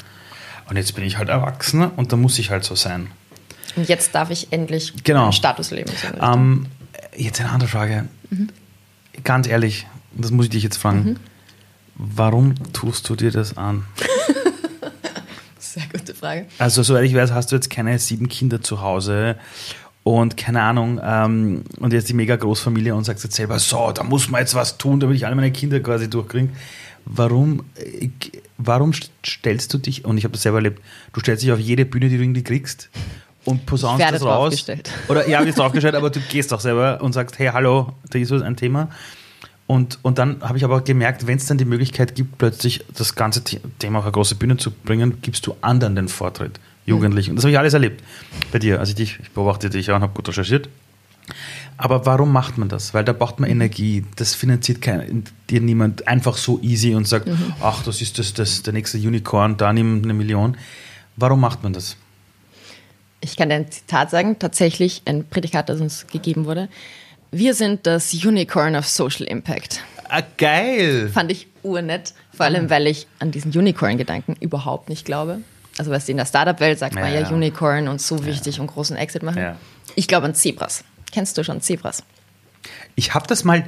Und 0.69 0.77
jetzt 0.77 0.95
bin 0.95 1.05
ich 1.05 1.17
halt 1.19 1.29
Erwachsener 1.29 1.93
und 1.97 2.13
da 2.13 2.17
muss 2.17 2.39
ich 2.39 2.51
halt 2.51 2.65
so 2.65 2.75
sein. 2.75 3.09
Und 3.77 3.89
jetzt 3.89 4.15
darf 4.15 4.31
ich 4.31 4.53
endlich 4.53 4.93
Genau. 5.05 5.31
Status 5.33 5.71
leben. 5.71 5.91
So. 5.91 6.21
Ähm, 6.23 6.67
jetzt 7.17 7.41
eine 7.41 7.51
andere 7.51 7.69
Frage. 7.69 8.09
Ganz 9.23 9.47
ehrlich, 9.47 9.87
das 10.13 10.31
muss 10.31 10.47
ich 10.47 10.51
dich 10.51 10.63
jetzt 10.63 10.77
fragen. 10.79 11.19
Warum 11.95 12.55
tust 12.73 13.09
du 13.09 13.17
dir 13.17 13.31
das 13.31 13.57
an? 13.57 13.85
Sehr 15.59 15.85
gute 15.93 16.15
Frage. 16.15 16.47
Also, 16.59 16.83
soweit 16.83 17.05
ich 17.05 17.15
weiß, 17.15 17.33
hast 17.33 17.53
du 17.53 17.57
jetzt 17.57 17.71
keine 17.71 17.99
sieben 17.99 18.29
Kinder 18.29 18.61
zu 18.63 18.81
Hause 18.81 19.37
und 20.07 20.37
keine 20.37 20.63
Ahnung, 20.63 21.01
ähm, 21.03 21.63
und 21.81 21.93
jetzt 21.93 22.09
die 22.09 22.15
mega 22.15 22.37
Großfamilie 22.37 22.95
und 22.95 23.03
sagst 23.03 23.25
jetzt 23.25 23.35
selber, 23.35 23.59
so, 23.59 23.91
da 23.91 24.05
muss 24.05 24.31
man 24.31 24.41
jetzt 24.41 24.55
was 24.55 24.79
tun, 24.79 25.01
damit 25.01 25.17
ich 25.17 25.27
alle 25.27 25.35
meine 25.35 25.51
Kinder 25.51 25.81
quasi 25.81 26.09
durchkriege. 26.09 26.51
Warum, 27.07 27.65
äh, 27.75 28.09
warum 28.57 28.93
st- 28.93 29.11
stellst 29.27 29.75
du 29.75 29.79
dich, 29.79 30.05
und 30.05 30.17
ich 30.17 30.23
habe 30.23 30.31
das 30.31 30.43
selber 30.43 30.59
erlebt, 30.59 30.81
du 31.13 31.19
stellst 31.19 31.43
dich 31.43 31.51
auf 31.51 31.59
jede 31.59 31.85
Bühne, 31.85 32.09
die 32.09 32.19
du 32.19 32.23
irgendwie 32.23 32.45
kriegst 32.45 32.89
und 33.45 33.67
posaunst 33.67 33.99
das 34.13 34.23
raus. 34.23 34.53
Oder 35.09 35.29
ja, 35.29 35.43
bist 35.43 35.59
draufgestellt, 35.59 35.97
aber 35.97 36.11
du 36.11 36.21
gehst 36.21 36.53
auch 36.53 36.61
selber 36.61 37.01
und 37.03 37.13
sagst, 37.13 37.41
hey, 37.41 37.49
hallo, 37.53 37.93
da 38.09 38.17
ist 38.21 38.31
ein 38.31 38.57
Thema. 38.57 38.89
Und, 39.67 39.99
und 40.03 40.19
dann 40.19 40.41
habe 40.41 40.57
ich 40.57 40.65
aber 40.65 40.83
gemerkt, 40.83 41.27
wenn 41.27 41.39
es 41.39 41.47
dann 41.47 41.59
die 41.59 41.65
Möglichkeit 41.65 42.15
gibt, 42.15 42.39
plötzlich 42.39 42.85
das 42.97 43.17
ganze 43.17 43.43
The- 43.45 43.59
Thema 43.81 43.99
auf 43.99 44.05
eine 44.05 44.13
große 44.13 44.37
Bühne 44.37 44.57
zu 44.57 44.71
bringen, 44.71 45.19
gibst 45.21 45.45
du 45.49 45.57
anderen 45.63 45.97
den 45.97 46.07
Vortritt, 46.07 46.61
Jugendlichen. 46.87 47.31
Und 47.31 47.37
das 47.37 47.45
habe 47.45 47.53
ich 47.53 47.59
alles 47.59 47.75
erlebt 47.75 48.03
bei 48.53 48.59
dir. 48.59 48.81
Also 48.81 48.91
ich, 48.91 48.97
dich, 48.97 49.19
ich 49.21 49.31
beobachte 49.31 49.69
dich 49.69 49.89
ja 49.89 49.97
und 49.97 50.03
habe 50.03 50.15
gut 50.15 50.29
recherchiert. 50.29 50.69
Aber 51.77 52.07
warum 52.07 52.33
macht 52.33 52.57
man 52.57 52.69
das? 52.69 52.95
Weil 52.95 53.05
da 53.05 53.13
braucht 53.13 53.41
man 53.41 53.51
Energie. 53.51 54.05
Das 54.17 54.35
finanziert 54.35 54.81
kein, 54.81 55.25
dir 55.51 55.61
niemand 55.61 56.09
einfach 56.09 56.37
so 56.37 56.61
easy 56.63 56.95
und 56.95 57.07
sagt, 57.07 57.29
ach, 57.61 57.83
das 57.83 58.01
ist 58.01 58.19
das, 58.19 58.33
das, 58.33 58.63
der 58.63 58.73
nächste 58.73 58.99
Unicorn, 58.99 59.57
da 59.57 59.73
nimm 59.73 60.03
eine 60.03 60.15
Million. 60.15 60.57
Warum 61.17 61.41
macht 61.41 61.63
man 61.63 61.73
das? 61.73 61.97
Ich 63.21 63.37
kann 63.37 63.49
dir 63.49 63.57
ein 63.57 63.71
Zitat 63.71 64.11
sagen, 64.11 64.39
tatsächlich 64.39 65.03
ein 65.05 65.27
Prädikat, 65.29 65.69
das 65.69 65.81
uns 65.81 66.07
gegeben 66.07 66.45
wurde. 66.45 66.69
Wir 67.31 67.55
sind 67.55 67.87
das 67.87 68.15
Unicorn 68.15 68.77
of 68.77 68.87
Social 68.87 69.27
Impact. 69.27 69.81
Ah, 70.09 70.23
geil! 70.37 71.11
Fand 71.13 71.33
ich 71.33 71.49
urnett, 71.65 72.15
vor 72.33 72.47
allem, 72.47 72.71
weil 72.71 72.87
ich 72.87 73.09
an 73.19 73.33
diesen 73.33 73.51
Unicorn-Gedanken 73.51 74.37
überhaupt 74.39 74.89
nicht 74.89 75.05
glaube. 75.05 75.41
Also, 75.79 75.91
weißt 75.91 76.09
du, 76.09 76.13
in 76.13 76.17
der 76.17 76.27
Startup-Welt 76.27 76.79
sagt 76.79 76.95
man 76.95 77.05
Ja, 77.05 77.21
ja, 77.21 77.21
ja. 77.21 77.29
Unicorn 77.29 77.89
und 77.89 78.01
so 78.01 78.25
wichtig 78.25 78.61
und 78.61 78.67
großen 78.69 78.97
Exit 78.97 79.23
machen. 79.23 79.43
Ja. 79.43 79.57
Ich 79.95 80.09
glaube 80.09 80.27
an 80.27 80.35
Zebras. 80.35 80.85
Kennst 81.13 81.37
du 81.39 81.45
schon 81.45 81.61
Zebras? 81.61 82.03
Ich 82.95 83.15
habe 83.15 83.27
das 83.27 83.45
mal, 83.45 83.65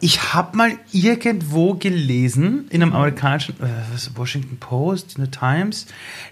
ich 0.00 0.34
habe 0.34 0.56
mal 0.56 0.72
irgendwo 0.92 1.74
gelesen 1.74 2.66
in 2.70 2.82
einem 2.82 2.92
amerikanischen 2.92 3.54
äh, 3.60 3.66
was, 3.92 4.16
Washington 4.16 4.58
Post, 4.58 5.18
in 5.18 5.24
the 5.24 5.30
Times, 5.30 5.86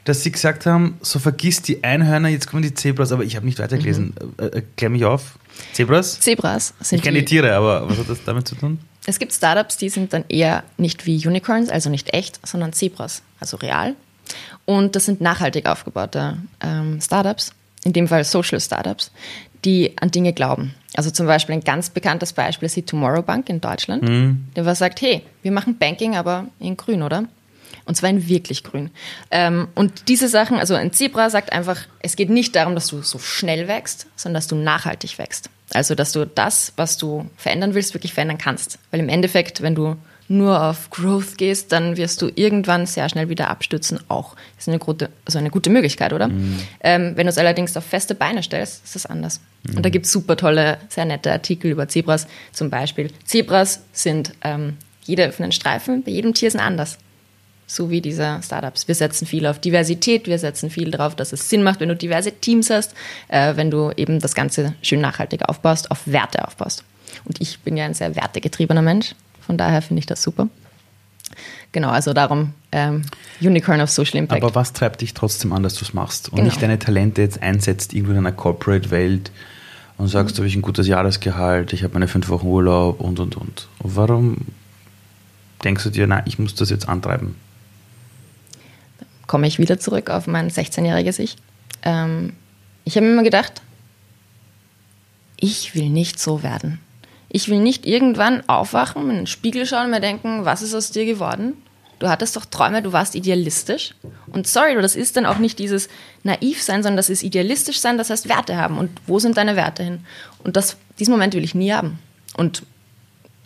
dass 0.05 0.23
sie 0.23 0.33
gesagt 0.33 0.67
haben, 0.67 0.99
so 1.01 1.19
vergiss 1.19 1.63
die 1.63 1.85
Einhörner, 1.85 2.29
jetzt 2.29 2.49
kommen 2.49 2.63
die 2.63 2.75
Zebras, 2.75 3.13
aber 3.13 3.25
ich 3.25 3.37
habe 3.37 3.47
nicht 3.47 3.59
weitergelesen. 3.59 4.15
Äh, 4.39 4.47
äh, 4.47 4.63
klär 4.77 4.91
mich 4.91 5.05
auf. 5.05 5.39
Zebras? 5.73 6.21
Zebras 6.21 6.75
sind 6.81 6.99
Ich 6.99 7.03
kenne 7.03 7.19
die 7.19 7.25
Tiere, 7.25 7.55
aber 7.55 7.89
was 7.89 7.99
hat 7.99 8.09
das 8.09 8.25
damit 8.25 8.49
zu 8.49 8.55
tun? 8.55 8.79
Es 9.05 9.19
gibt 9.19 9.33
Startups, 9.33 9.77
die 9.77 9.89
sind 9.89 10.13
dann 10.13 10.25
eher 10.29 10.63
nicht 10.77 11.07
wie 11.07 11.27
Unicorns, 11.27 11.71
also 11.71 11.91
nicht 11.91 12.15
echt, 12.15 12.47
sondern 12.47 12.73
Zebras, 12.73 13.23
also 13.41 13.57
real. 13.57 13.97
Und 14.65 14.97
das 14.97 15.07
sind 15.07 15.21
nachhaltig 15.21 15.67
aufgebaute 15.67 16.39
ähm, 16.63 17.01
Startups, 17.01 17.53
in 17.85 17.93
dem 17.93 18.09
Fall 18.09 18.25
Social 18.25 18.61
Startups, 18.61 19.11
die 19.65 19.93
an 20.01 20.11
Dinge 20.11 20.33
glauben. 20.33 20.75
Also 20.95 21.11
zum 21.11 21.27
Beispiel 21.27 21.55
ein 21.55 21.65
ganz 21.65 21.91
bekanntes 21.91 22.33
Beispiel 22.33 22.67
ist 22.67 22.77
die 22.77 22.83
Tomorrow 22.83 23.23
Bank 23.23 23.49
in 23.49 23.61
Deutschland, 23.61 24.07
der 24.57 24.67
was 24.67 24.79
sagt, 24.79 25.01
hey, 25.01 25.23
wir 25.43 25.53
machen 25.53 25.79
Banking, 25.79 26.17
aber 26.17 26.47
in 26.59 26.77
grün, 26.77 27.03
oder? 27.03 27.25
Und 27.85 27.97
zwar 27.97 28.11
in 28.11 28.29
wirklich 28.29 28.63
grün. 28.63 28.91
Ähm, 29.31 29.69
und 29.75 30.09
diese 30.09 30.29
Sachen, 30.29 30.59
also 30.59 30.75
ein 30.75 30.93
Zebra 30.93 31.31
sagt 31.31 31.53
einfach, 31.53 31.79
es 32.01 32.17
geht 32.17 32.31
nicht 32.31 32.55
darum, 32.55 32.75
dass 32.75 32.87
du 32.87 33.03
so 33.03 33.19
schnell 33.19 33.67
wächst, 33.67 34.07
sondern 34.15 34.35
dass 34.35 34.47
du 34.47 34.55
nachhaltig 34.55 35.19
wächst. 35.19 35.51
Also, 35.73 35.95
dass 35.95 36.13
du 36.13 36.27
das, 36.27 36.73
was 36.77 36.99
du 36.99 37.29
verändern 37.37 37.75
willst, 37.75 37.95
wirklich 37.95 38.13
verändern 38.13 38.39
kannst. 38.39 38.79
Weil 38.91 39.01
im 39.01 39.09
Endeffekt, 39.09 39.63
wenn 39.63 39.75
du 39.75 39.97
nur 40.33 40.63
auf 40.63 40.91
Growth 40.91 41.39
gehst, 41.39 41.73
dann 41.73 41.97
wirst 41.97 42.23
du 42.23 42.31
irgendwann 42.35 42.87
sehr 42.87 43.09
schnell 43.09 43.29
wieder 43.29 43.49
abstürzen. 43.49 44.01
Auch 44.09 44.35
ist 44.59 44.69
eine 44.69 44.79
gute, 44.79 45.11
also 45.25 45.39
eine 45.39 45.51
gute 45.51 45.71
Möglichkeit, 45.71 46.13
oder? 46.13 46.31
Ähm, 46.81 47.13
wenn 47.15 47.27
du 47.27 47.31
es 47.31 47.39
allerdings 47.39 47.77
auf 47.77 47.85
feste 47.85 48.15
Beine 48.15 48.43
stellst, 48.43 48.85
ist 48.85 48.95
das 48.95 49.07
anders. 49.07 49.41
Und 49.77 49.85
da 49.85 49.91
gibt 49.91 50.07
es 50.07 50.13
super 50.13 50.37
tolle, 50.37 50.79
sehr 50.89 51.05
nette 51.05 51.31
Artikel 51.31 51.71
über 51.71 51.89
Zebras. 51.89 52.27
Zum 52.53 52.71
Beispiel, 52.71 53.11
Zebras 53.25 53.83
sind 53.93 54.33
ähm, 54.43 54.77
Jeder 55.05 55.27
öffnet 55.27 55.55
Streifen, 55.55 56.03
bei 56.03 56.11
jedem 56.11 56.35
Tier 56.35 56.51
ein 56.53 56.61
anders. 56.61 56.99
So 57.67 57.91
wie 57.91 58.01
diese 58.01 58.41
Startups. 58.43 58.87
Wir 58.89 58.95
setzen 58.95 59.27
viel 59.27 59.47
auf 59.47 59.59
Diversität, 59.59 60.27
wir 60.27 60.39
setzen 60.39 60.69
viel 60.69 60.91
darauf, 60.91 61.15
dass 61.15 61.33
es 61.33 61.49
Sinn 61.49 61.63
macht, 61.63 61.81
wenn 61.81 61.89
du 61.89 61.97
diverse 61.97 62.33
Teams 62.33 62.69
hast, 62.71 62.95
äh, 63.29 63.57
wenn 63.57 63.71
du 63.71 63.93
eben 63.97 64.19
das 64.19 64.35
Ganze 64.35 64.75
schön 64.83 65.01
nachhaltig 65.01 65.49
aufbaust, 65.49 65.91
auf 65.91 66.01
Werte 66.07 66.47
aufbaust. 66.47 66.85
Und 67.25 67.41
ich 67.41 67.61
bin 67.61 67.77
ja 67.77 67.85
ein 67.85 67.95
sehr 67.95 68.15
wertegetriebener 68.17 68.83
Mensch, 68.83 69.15
von 69.53 69.59
daher 69.59 69.83
finde 69.83 70.01
ich 70.01 70.07
das 70.07 70.23
super. 70.23 70.49
Genau, 71.73 71.91
also 71.91 72.15
darum 72.15 72.55
ähm, 72.73 73.03
Unicorn 73.39 73.83
of 73.83 73.91
Social 73.91 74.17
Impact. 74.17 74.43
Aber 74.43 74.55
was 74.55 74.73
treibt 74.73 75.03
dich 75.03 75.13
trotzdem 75.13 75.53
an, 75.53 75.63
dass 75.63 75.75
du 75.75 75.85
es 75.85 75.93
machst 75.93 76.31
und 76.31 76.37
Genau. 76.37 76.49
nicht 76.49 76.63
deine 76.63 76.79
Talente 76.79 77.21
jetzt 77.21 77.43
einsetzt 77.43 77.93
irgendwo 77.93 78.13
in 78.13 78.19
einer 78.19 78.33
Corporate-Welt 78.33 79.31
und 79.99 80.09
sagst, 80.09 80.37
du 80.37 80.41
habe 80.41 80.49
ich 80.49 80.57
ein 80.57 80.63
gutes 80.63 80.87
Jahresgehalt, 80.87 81.75
ich 81.75 81.83
habe 81.85 81.93
meine 81.93 82.09
fünf 82.09 82.31
Wochen 82.31 82.47
Urlaub 82.47 82.99
und 82.99 83.21
und 83.21 83.37
und. 83.37 83.69
Warum 83.81 84.39
denkst 85.65 85.85
du 85.85 85.91
dir, 85.91 86.07
na, 86.07 86.23
ich 86.25 86.39
muss 86.39 86.55
das 86.55 86.71
jetzt 86.71 86.89
antreiben? 86.89 87.35
komme 89.27 89.47
ich 89.47 89.59
wieder 89.59 89.79
zurück 89.79 90.09
auf 90.09 90.27
mein 90.27 90.51
16-jähriges 90.51 91.19
Ich. 91.19 91.37
Ähm, 91.83 92.33
ich 92.85 92.97
habe 92.97 93.05
mir 93.07 93.13
immer 93.13 93.23
gedacht, 93.23 93.61
ich 95.37 95.75
will 95.75 95.91
nicht 95.91 96.19
so 96.19 96.43
werden. 96.43 96.81
Ich 97.35 97.49
will 97.49 97.61
nicht 97.61 97.87
irgendwann 97.87 98.47
aufwachen, 98.49 99.09
in 99.11 99.17
den 99.17 99.27
Spiegel 99.27 99.65
schauen 99.65 99.87
und 99.87 99.91
mir 99.91 100.01
denken, 100.01 100.45
was 100.45 100.61
ist 100.61 100.75
aus 100.75 100.91
dir 100.91 101.07
geworden? 101.07 101.55
Du 101.99 102.09
hattest 102.09 102.37
doch 102.37 102.45
Träume, 102.45 102.83
du 102.83 102.93
warst 102.93 103.15
idealistisch. 103.15 103.95
Und 104.33 104.47
sorry, 104.47 104.75
das 104.75 104.97
ist 104.97 105.17
dann 105.17 105.25
auch 105.25 105.39
nicht 105.39 105.59
dieses 105.59 105.89
naiv 106.25 106.63
sein, 106.63 106.83
sondern 106.83 106.99
das 106.99 107.09
ist 107.09 107.23
idealistisch 107.23 107.79
sein, 107.79 107.97
das 107.97 108.11
heißt 108.11 108.29
Werte 108.29 108.57
haben. 108.57 108.77
Und 108.77 108.91
wo 109.07 109.19
sind 109.19 109.37
deine 109.37 109.57
Werte 109.57 109.83
hin? 109.83 110.05
Und 110.45 110.57
das, 110.57 110.77
diesen 110.99 111.13
Moment 111.13 111.35
will 111.35 111.45
ich 111.45 111.55
nie 111.55 111.73
haben. 111.73 111.99
Und 112.37 112.65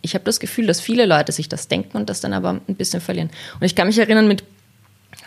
ich 0.03 0.15
habe 0.15 0.25
das 0.25 0.41
Gefühl, 0.41 0.67
dass 0.67 0.81
viele 0.81 1.07
Leute 1.07 1.33
sich 1.33 1.49
das 1.49 1.69
denken 1.69 1.97
und 1.97 2.11
das 2.11 2.21
dann 2.21 2.33
aber 2.33 2.61
ein 2.67 2.75
bisschen 2.75 3.01
verlieren. 3.01 3.31
Und 3.61 3.67
ich 3.67 3.77
kann 3.77 3.87
mich 3.87 3.99
erinnern, 3.99 4.27
mit 4.27 4.43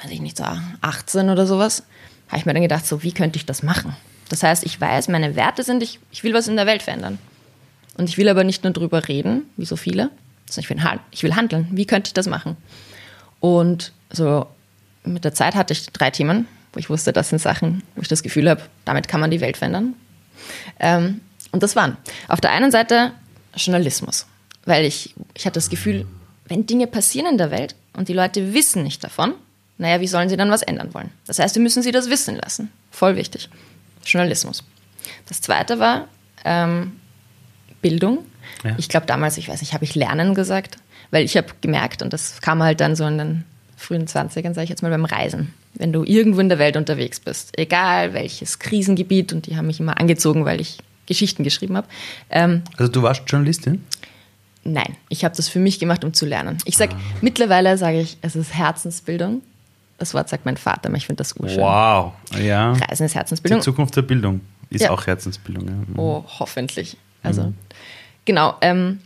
weiß 0.02 0.12
ich 0.12 0.22
nicht, 0.22 0.38
so 0.38 0.45
18 0.82 1.30
oder 1.30 1.45
sowas, 1.45 1.84
habe 2.28 2.38
ich 2.38 2.45
mir 2.45 2.54
dann 2.54 2.62
gedacht, 2.62 2.86
so, 2.86 3.04
wie 3.04 3.12
könnte 3.12 3.38
ich 3.38 3.45
das 3.45 3.63
machen? 3.63 3.95
Das 4.30 4.43
heißt, 4.43 4.63
ich 4.65 4.80
weiß, 4.80 5.08
meine 5.08 5.36
Werte 5.36 5.63
sind, 5.63 5.82
ich, 5.82 6.00
ich 6.12 6.24
will 6.24 6.34
was 6.34 6.48
in 6.48 6.56
der 6.56 6.65
Welt 6.65 6.84
verändern. 6.84 7.17
Und 7.99 8.07
ich 8.07 8.17
will 8.17 8.29
aber 8.29 8.45
nicht 8.45 8.63
nur 8.63 8.71
drüber 8.71 9.09
reden, 9.09 9.43
wie 9.57 9.65
so 9.65 9.75
viele, 9.75 10.09
sondern 10.49 11.01
ich 11.12 11.21
will, 11.21 11.35
handeln. 11.35 11.67
Wie 11.71 11.85
könnte 11.85 12.07
ich 12.07 12.13
das 12.13 12.27
machen? 12.27 12.55
Und 13.41 13.91
so 14.09 14.47
mit 15.03 15.25
der 15.25 15.33
Zeit 15.33 15.53
hatte 15.53 15.73
ich 15.73 15.88
drei 15.88 16.09
Themen, 16.09 16.47
wo 16.71 16.79
ich 16.79 16.89
wusste, 16.89 17.12
das 17.12 17.27
sind 17.27 17.39
Sachen, 17.39 17.83
wo 17.95 18.01
ich 18.01 18.07
das 18.07 18.23
Gefühl 18.23 18.49
habe, 18.49 18.62
damit 18.85 19.09
kann 19.09 19.19
man 19.19 19.31
die 19.31 19.41
Welt 19.41 19.57
verändern. 19.57 19.95
Ähm, 20.79 21.19
und 21.51 21.62
das 21.62 21.75
waren 21.75 21.97
auf 22.29 22.39
der 22.39 22.51
einen 22.51 22.71
Seite 22.71 23.12
Journalismus, 23.53 24.27
weil 24.63 24.85
ich, 24.85 25.13
ich 25.33 25.45
hatte 25.45 25.55
das 25.55 25.69
Gefühl, 25.69 26.07
wenn 26.47 26.65
Dinge 26.65 26.88
passieren 26.88 27.27
in 27.27 27.38
der 27.38 27.51
Welt 27.51 27.75
und 27.91 28.07
die 28.07 28.13
Leute 28.13 28.53
wissen 28.53 28.81
nicht 28.83 29.03
davon, 29.03 29.33
naja, 29.77 29.99
wie 29.99 30.07
sollen 30.07 30.29
sie 30.29 30.38
dann 30.38 30.51
was 30.51 30.62
ändern 30.62 30.93
wollen? 30.93 31.09
Das 31.27 31.38
heißt, 31.38 31.53
wir 31.53 31.62
müssen 31.62 31.83
sie 31.83 31.91
das 31.91 32.09
wissen 32.09 32.38
lassen. 32.38 32.71
Voll 32.91 33.17
wichtig. 33.17 33.49
Journalismus. 34.05 34.63
Das 35.27 35.41
zweite 35.41 35.79
war 35.79 36.07
ähm, 36.45 36.93
Bildung. 37.82 38.20
Ja. 38.63 38.76
Ich 38.78 38.89
glaube 38.89 39.06
damals, 39.06 39.38
ich 39.38 39.48
weiß 39.50 39.62
nicht, 39.62 39.74
habe 39.74 39.84
ich 39.86 39.96
Lernen 39.96 40.34
gesagt, 40.36 40.78
weil 41.12 41.24
ich 41.24 41.38
habe 41.38 41.48
gemerkt, 41.62 42.02
und 42.02 42.13
das 42.13 42.42
kam 42.42 42.62
halt 42.63 42.82
dann 42.82 42.96
so 42.96 43.06
in 43.06 43.18
den 43.18 43.44
frühen 43.78 44.06
20ern, 44.08 44.54
sage 44.54 44.63
ich 44.63 44.70
jetzt 44.70 44.82
mal, 44.84 44.89
beim 44.92 45.06
Reisen. 45.06 45.54
Wenn 45.76 45.94
du 45.94 46.04
irgendwo 46.04 46.39
in 46.42 46.50
der 46.50 46.60
Welt 46.60 46.76
unterwegs 46.76 47.20
bist, 47.20 47.58
egal 47.58 48.13
welches 48.13 48.60
Krisengebiet, 48.60 49.32
und 49.34 49.48
die 49.48 49.56
haben 49.56 49.68
mich 49.68 49.80
immer 49.80 50.00
angezogen, 50.00 50.44
weil 50.46 50.60
ich 50.60 50.78
Geschichten 51.06 51.44
geschrieben 51.44 51.78
habe. 51.78 51.88
Ähm, 52.30 52.63
Also 52.78 52.92
du 52.92 53.02
warst 53.02 53.24
Journalistin? 53.28 53.84
nein, 54.63 54.96
ich 55.08 55.24
habe 55.24 55.36
das 55.36 55.48
für 55.48 55.60
mich 55.60 55.80
gemacht, 55.80 56.04
um 56.04 56.13
zu 56.13 56.26
lernen. 56.26 56.58
Ich 56.65 56.78
sage, 56.78 56.96
mittlerweile 57.22 57.78
sage 57.78 58.02
ich, 58.02 58.18
es 58.22 58.36
ist 58.36 58.54
Herzensbildung. 58.54 59.42
Das 59.98 60.13
Wort 60.13 60.30
sagt 60.30 60.46
mein 60.46 60.58
Vater, 60.58 60.89
aber 60.89 60.98
ich 60.98 61.06
finde 61.08 61.18
das 61.20 61.36
urschön. 61.38 61.60
Wow, 61.62 62.13
ja. 62.42 62.74
Reisen 62.74 63.06
ist 63.06 63.13
Die 63.13 63.18
Herzensbildung. 63.18 63.62
Zukunft 63.62 63.96
der 63.96 64.02
Bildung 64.04 64.42
ist 64.70 64.82
Ja. 64.84 64.92
auch 64.92 65.08
Herzensbildung. 65.08 65.65
Ja. 65.68 65.74
Mhm. 65.74 65.98
Oh, 66.00 66.24
hoffentlich. 66.39 66.96
Also, 67.23 67.53
genau. 68.25 68.55
Ähm, 68.62 68.99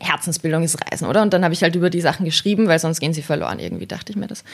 Herzensbildung 0.00 0.64
ist 0.64 0.78
Reisen, 0.84 1.06
oder? 1.06 1.22
Und 1.22 1.32
dann 1.32 1.44
habe 1.44 1.54
ich 1.54 1.62
halt 1.62 1.76
über 1.76 1.88
die 1.88 2.00
Sachen 2.00 2.24
geschrieben, 2.24 2.66
weil 2.66 2.78
sonst 2.78 3.00
gehen 3.00 3.14
sie 3.14 3.22
verloren. 3.22 3.58
Irgendwie 3.58 3.86
dachte 3.86 4.10
ich 4.10 4.16
mir 4.16 4.26
das. 4.26 4.44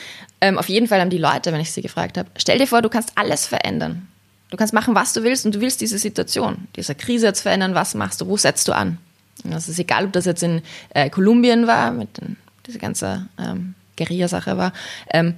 Ähm, 0.41 0.57
auf 0.57 0.69
jeden 0.69 0.87
Fall 0.87 1.01
haben 1.01 1.09
die 1.09 1.17
Leute, 1.17 1.51
wenn 1.51 1.59
ich 1.59 1.71
sie 1.71 1.81
gefragt 1.81 2.17
habe, 2.17 2.29
stell 2.37 2.59
dir 2.59 2.67
vor, 2.67 2.81
du 2.81 2.89
kannst 2.89 3.13
alles 3.15 3.47
verändern. 3.47 4.07
Du 4.51 4.57
kannst 4.57 4.73
machen, 4.73 4.95
was 4.95 5.13
du 5.13 5.23
willst 5.23 5.45
und 5.45 5.55
du 5.55 5.61
willst 5.61 5.81
diese 5.81 5.97
Situation, 5.97 6.67
diese 6.75 6.95
Krise 6.95 7.27
jetzt 7.27 7.41
verändern. 7.41 7.75
Was 7.75 7.93
machst 7.93 8.21
du? 8.21 8.27
Wo 8.27 8.37
setzt 8.37 8.67
du 8.67 8.73
an? 8.73 8.97
Und 9.43 9.51
das 9.51 9.69
ist 9.69 9.79
egal, 9.79 10.05
ob 10.05 10.13
das 10.13 10.25
jetzt 10.25 10.43
in 10.43 10.61
äh, 10.89 11.09
Kolumbien 11.09 11.67
war, 11.67 11.91
mit 11.91 12.17
den, 12.17 12.37
diese 12.65 12.79
ganze 12.79 13.27
ähm, 13.39 13.75
Guerilla-Sache 13.97 14.57
war, 14.57 14.73
ähm, 15.11 15.35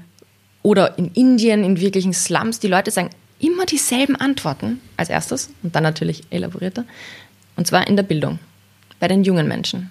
oder 0.64 0.98
in 0.98 1.12
Indien, 1.14 1.64
in 1.64 1.80
wirklichen 1.80 2.14
Slums. 2.14 2.60
Die 2.60 2.68
Leute 2.68 2.92
sagen 2.92 3.10
immer 3.42 3.66
dieselben 3.66 4.16
Antworten 4.16 4.82
als 4.98 5.10
erstes 5.10 5.50
und 5.64 5.76
dann 5.76 5.84
natürlich 5.84 6.24
elaborierter. 6.30 6.86
Und 7.56 7.68
zwar 7.68 7.88
in 7.88 7.96
der 7.96 8.04
Bildung, 8.04 8.40
bei 9.00 9.08
den 9.08 9.24
jungen 9.24 9.48
Menschen. 9.48 9.90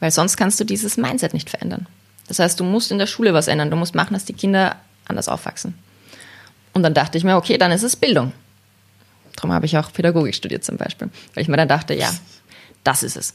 Weil 0.00 0.10
sonst 0.10 0.36
kannst 0.36 0.60
du 0.60 0.64
dieses 0.64 0.96
Mindset 0.96 1.34
nicht 1.34 1.50
verändern. 1.50 1.86
Das 2.28 2.38
heißt, 2.38 2.60
du 2.60 2.64
musst 2.64 2.92
in 2.92 2.98
der 2.98 3.06
Schule 3.06 3.34
was 3.34 3.48
ändern. 3.48 3.70
Du 3.70 3.76
musst 3.76 3.94
machen, 3.94 4.12
dass 4.12 4.24
die 4.24 4.34
Kinder 4.34 4.76
anders 5.06 5.28
aufwachsen. 5.28 5.74
Und 6.74 6.82
dann 6.82 6.94
dachte 6.94 7.18
ich 7.18 7.24
mir, 7.24 7.36
okay, 7.36 7.58
dann 7.58 7.72
ist 7.72 7.82
es 7.82 7.96
Bildung. 7.96 8.32
Darum 9.34 9.52
habe 9.52 9.66
ich 9.66 9.76
auch 9.78 9.92
Pädagogik 9.92 10.34
studiert 10.34 10.64
zum 10.64 10.76
Beispiel. 10.76 11.08
Weil 11.34 11.42
ich 11.42 11.48
mir 11.48 11.56
dann 11.56 11.68
dachte, 11.68 11.94
ja, 11.94 12.12
das 12.84 13.02
ist 13.02 13.16
es. 13.16 13.34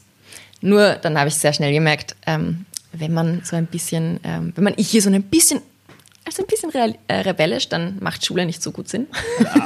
Nur 0.60 0.94
dann 0.94 1.18
habe 1.18 1.28
ich 1.28 1.34
sehr 1.34 1.52
schnell 1.52 1.72
gemerkt, 1.72 2.16
ähm, 2.26 2.64
wenn 2.92 3.12
man 3.12 3.42
so 3.44 3.56
ein 3.56 3.66
bisschen, 3.66 4.20
ähm, 4.22 4.52
wenn 4.54 4.64
man 4.64 4.74
hier 4.76 5.02
so 5.02 5.10
ein 5.10 5.22
bisschen, 5.22 5.60
also 6.24 6.42
ein 6.42 6.46
bisschen 6.46 6.70
real, 6.70 6.94
äh, 7.08 7.20
rebellisch, 7.20 7.68
dann 7.68 7.98
macht 8.00 8.24
Schule 8.24 8.46
nicht 8.46 8.62
so 8.62 8.72
gut 8.72 8.88
Sinn. 8.88 9.06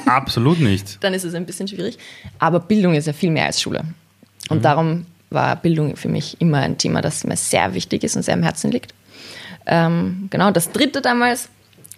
Absolut 0.07 0.61
nicht. 0.61 0.99
dann 1.01 1.15
ist 1.15 1.25
es 1.25 1.35
ein 1.35 1.47
bisschen 1.47 1.69
schwierig. 1.69 1.99
Aber 2.39 2.61
Bildung 2.61 2.95
ist 2.95 3.07
ja 3.07 3.13
viel 3.13 3.31
mehr 3.31 3.47
als 3.47 3.61
Schule. 3.61 3.85
Und 4.49 4.65
darum 4.65 5.07
war 5.31 5.57
Bildung 5.57 5.97
für 5.97 6.09
mich 6.09 6.41
immer 6.41 6.59
ein 6.59 6.79
Thema, 6.79 7.01
das 7.01 7.25
mir 7.25 7.37
sehr 7.37 7.75
wichtig 7.75 8.03
ist 8.03 8.17
und 8.17 8.23
sehr 8.23 8.35
am 8.35 8.43
Herzen 8.43 8.71
liegt. 8.71 8.95
Ähm, 9.67 10.29
genau, 10.31 10.51
das 10.51 10.73
dritte 10.73 11.03
damals, 11.03 11.49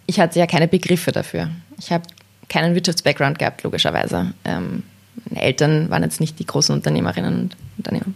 ich 0.06 0.18
hatte 0.18 0.38
ja 0.38 0.46
keine 0.46 0.66
Begriffe 0.66 1.12
dafür. 1.12 1.50
Ich 1.78 1.92
habe 1.92 2.04
keinen 2.48 2.74
Wirtschafts-Background 2.74 3.38
gehabt, 3.38 3.62
logischerweise. 3.62 4.34
Ähm, 4.44 4.82
meine 5.28 5.42
Eltern 5.42 5.88
waren 5.90 6.02
jetzt 6.02 6.20
nicht 6.20 6.38
die 6.38 6.46
großen 6.46 6.74
Unternehmerinnen 6.74 7.42
und 7.42 7.56
Unternehmer. 7.78 8.06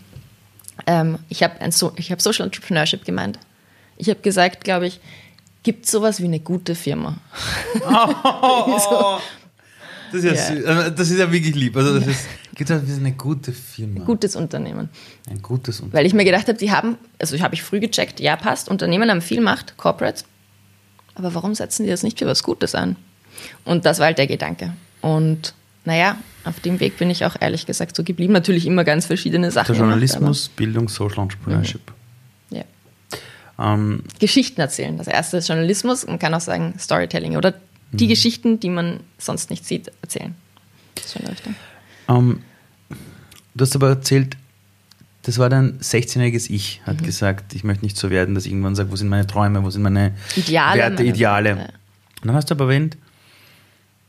Ähm, 0.87 1.19
ich 1.29 1.43
habe 1.43 1.55
so 1.71 1.93
ich 1.97 2.11
hab 2.11 2.21
Social 2.21 2.45
Entrepreneurship 2.45 3.05
gemeint. 3.05 3.39
Ich 3.97 4.09
habe 4.11 4.21
gesagt, 4.21 4.65
glaube 4.65 4.89
ich, 4.89 5.01
gibt 5.65 5.85
es 5.87 5.91
sowas 5.91 6.21
wie 6.21 6.25
eine 6.27 6.39
gute 6.41 6.77
Firma? 6.77 7.17
Das 10.13 10.23
ist 10.23 10.25
ja, 10.25 10.55
sü- 10.55 10.63
äh, 10.87 10.93
das 10.95 11.11
ist 11.11 11.19
ja 11.19 11.33
wirklich 11.33 11.57
lieb. 11.57 11.77
Also 11.77 11.99
das 11.99 12.07
ist, 12.07 12.27
gibt 12.55 12.71
es 12.71 12.99
eine 12.99 13.13
gute 13.13 13.51
Firma. 13.53 14.05
Gutes 14.05 14.37
Unternehmen. 14.37 14.89
Ein 15.29 15.43
gutes 15.43 15.81
Unternehmen. 15.81 15.93
Weil 15.93 16.07
ich 16.07 16.15
mir 16.15 16.25
gedacht 16.25 16.47
habe, 16.47 16.57
die 16.57 16.71
haben, 16.71 16.97
also 17.19 17.37
habe 17.41 17.55
ich 17.55 17.65
früh 17.65 17.81
gecheckt, 17.81 18.21
ja, 18.21 18.37
passt, 18.37 18.69
Unternehmen 18.69 19.11
haben 19.11 19.21
viel 19.23 19.41
Macht, 19.41 19.77
Corporates, 19.77 20.25
aber 21.17 21.35
warum 21.35 21.57
setzen 21.57 21.83
die 21.85 21.91
das 21.91 22.05
nicht 22.05 22.21
für 22.21 22.27
was 22.27 22.45
Gutes 22.45 22.77
an? 22.77 22.95
Und 23.65 23.87
das 23.87 23.99
war 23.99 24.07
halt 24.07 24.19
der 24.19 24.29
Gedanke. 24.29 24.75
Und 25.01 25.53
naja, 25.85 26.17
auf 26.45 26.61
dem 26.61 26.79
Weg 26.79 26.97
bin 26.97 27.11
ich 27.11 27.25
auch 27.25 27.35
ehrlich 27.41 27.67
gesagt 27.67 27.97
so 27.97 28.05
geblieben. 28.05 28.33
Natürlich 28.35 28.67
immer 28.67 28.85
ganz 28.85 29.07
verschiedene 29.07 29.51
Sachen. 29.51 29.67
Der 29.75 29.75
gemacht, 29.75 29.91
Journalismus, 29.91 30.49
Bildung, 30.51 30.89
Social 30.89 31.25
Entrepreneurship. 31.25 31.81
ja. 31.89 31.94
Ähm, 33.59 34.03
Geschichten 34.19 34.61
erzählen. 34.61 34.97
Das 34.99 35.07
erste 35.07 35.37
ist 35.37 35.49
Journalismus, 35.49 36.07
man 36.07 36.19
kann 36.19 36.35
auch 36.35 36.41
sagen 36.41 36.75
Storytelling 36.79 37.37
oder 37.37 37.55
die 37.93 38.09
Geschichten, 38.09 38.59
die 38.59 38.71
man 38.71 39.01
sonst 39.19 39.51
nicht 39.51 39.65
sieht, 39.65 39.93
erzählen. 40.03 40.35
Das 40.97 41.15
ähm, 42.09 42.41
du 43.55 43.63
hast 43.63 43.75
aber 43.77 43.89
erzählt, 43.91 44.37
das 45.23 45.39
war 45.39 45.49
dein 45.49 45.79
16-jähriges 45.79 46.51
Ich, 46.51 46.83
hat 46.85 47.03
gesagt, 47.03 47.55
ich 47.55 47.65
möchte 47.65 47.85
nicht 47.85 47.97
so 47.97 48.11
werden, 48.11 48.35
dass 48.35 48.45
ich 48.47 48.53
irgendwann 48.53 48.75
sage, 48.75 48.91
wo 48.91 48.97
sind 48.97 49.09
meine 49.09 49.27
Träume, 49.27 49.63
wo 49.63 49.71
sind 49.71 49.83
meine 49.83 50.15
Ideale, 50.37 50.79
Werte, 50.79 50.97
meine- 50.97 51.09
Ideale. 51.09 51.49
Ja. 51.51 51.57
Und 51.57 52.29
dann 52.29 52.35
hast 52.35 52.51
du 52.51 52.55
aber 52.55 52.65
erwähnt, 52.65 52.97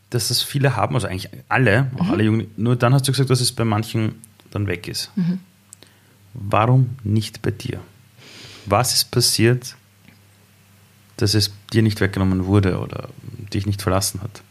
dass 0.10 0.28
das 0.30 0.42
viele 0.42 0.76
haben, 0.76 0.96
also 0.96 1.08
eigentlich 1.08 1.30
alle, 1.50 1.92
auch 1.98 2.10
alle 2.10 2.24
Jungen, 2.24 2.48
nur 2.58 2.76
dann 2.76 2.94
hast 2.94 3.08
du 3.08 3.12
gesagt, 3.12 3.30
dass 3.30 3.40
es 3.42 3.52
bei 3.52 3.66
manchen 3.66 4.16
dann 4.52 4.68
weg 4.68 4.88
ist. 4.88 5.12
Warum 6.34 6.98
nicht 7.04 7.42
bei 7.42 7.52
dir? 7.52 7.80
Was 8.66 8.94
ist 8.94 9.12
passiert, 9.12 9.76
dass 11.18 11.34
es 11.34 11.52
dir 11.72 11.82
nicht 11.82 12.02
weggenommen 12.02 12.46
wurde 12.46 12.80
oder 12.80 13.10
dich 13.54 13.66
nicht 13.66 13.82
verlassen 13.82 14.22
hat? 14.22 14.42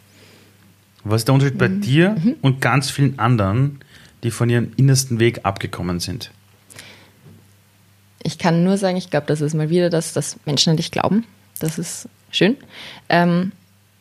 Was 1.05 1.23
ist 1.23 1.29
der 1.29 1.35
Unterschied 1.35 1.59
bei 1.59 1.69
dir 1.69 2.17
und 2.41 2.61
ganz 2.61 2.91
vielen 2.91 3.19
anderen, 3.19 3.81
die 4.23 4.31
von 4.31 4.49
ihrem 4.49 4.73
innersten 4.77 5.21
Weg 5.21 5.41
abgekommen 5.45 6.01
sind? 6.01 6.31
Ich 8.23 8.39
kann 8.39 8.65
nur 8.65 8.79
sagen, 8.79 8.97
ich 8.97 9.11
glaube, 9.11 9.27
das 9.27 9.43
ist 9.43 9.53
mal 9.53 9.69
wieder 9.69 9.91
das, 9.91 10.15
dass 10.15 10.39
Menschen 10.47 10.71
an 10.71 10.77
dich 10.79 10.91
glauben. 10.91 11.27
Das 11.61 11.79
ist 11.79 12.09
schön. 12.31 12.57
Ähm, 13.11 13.53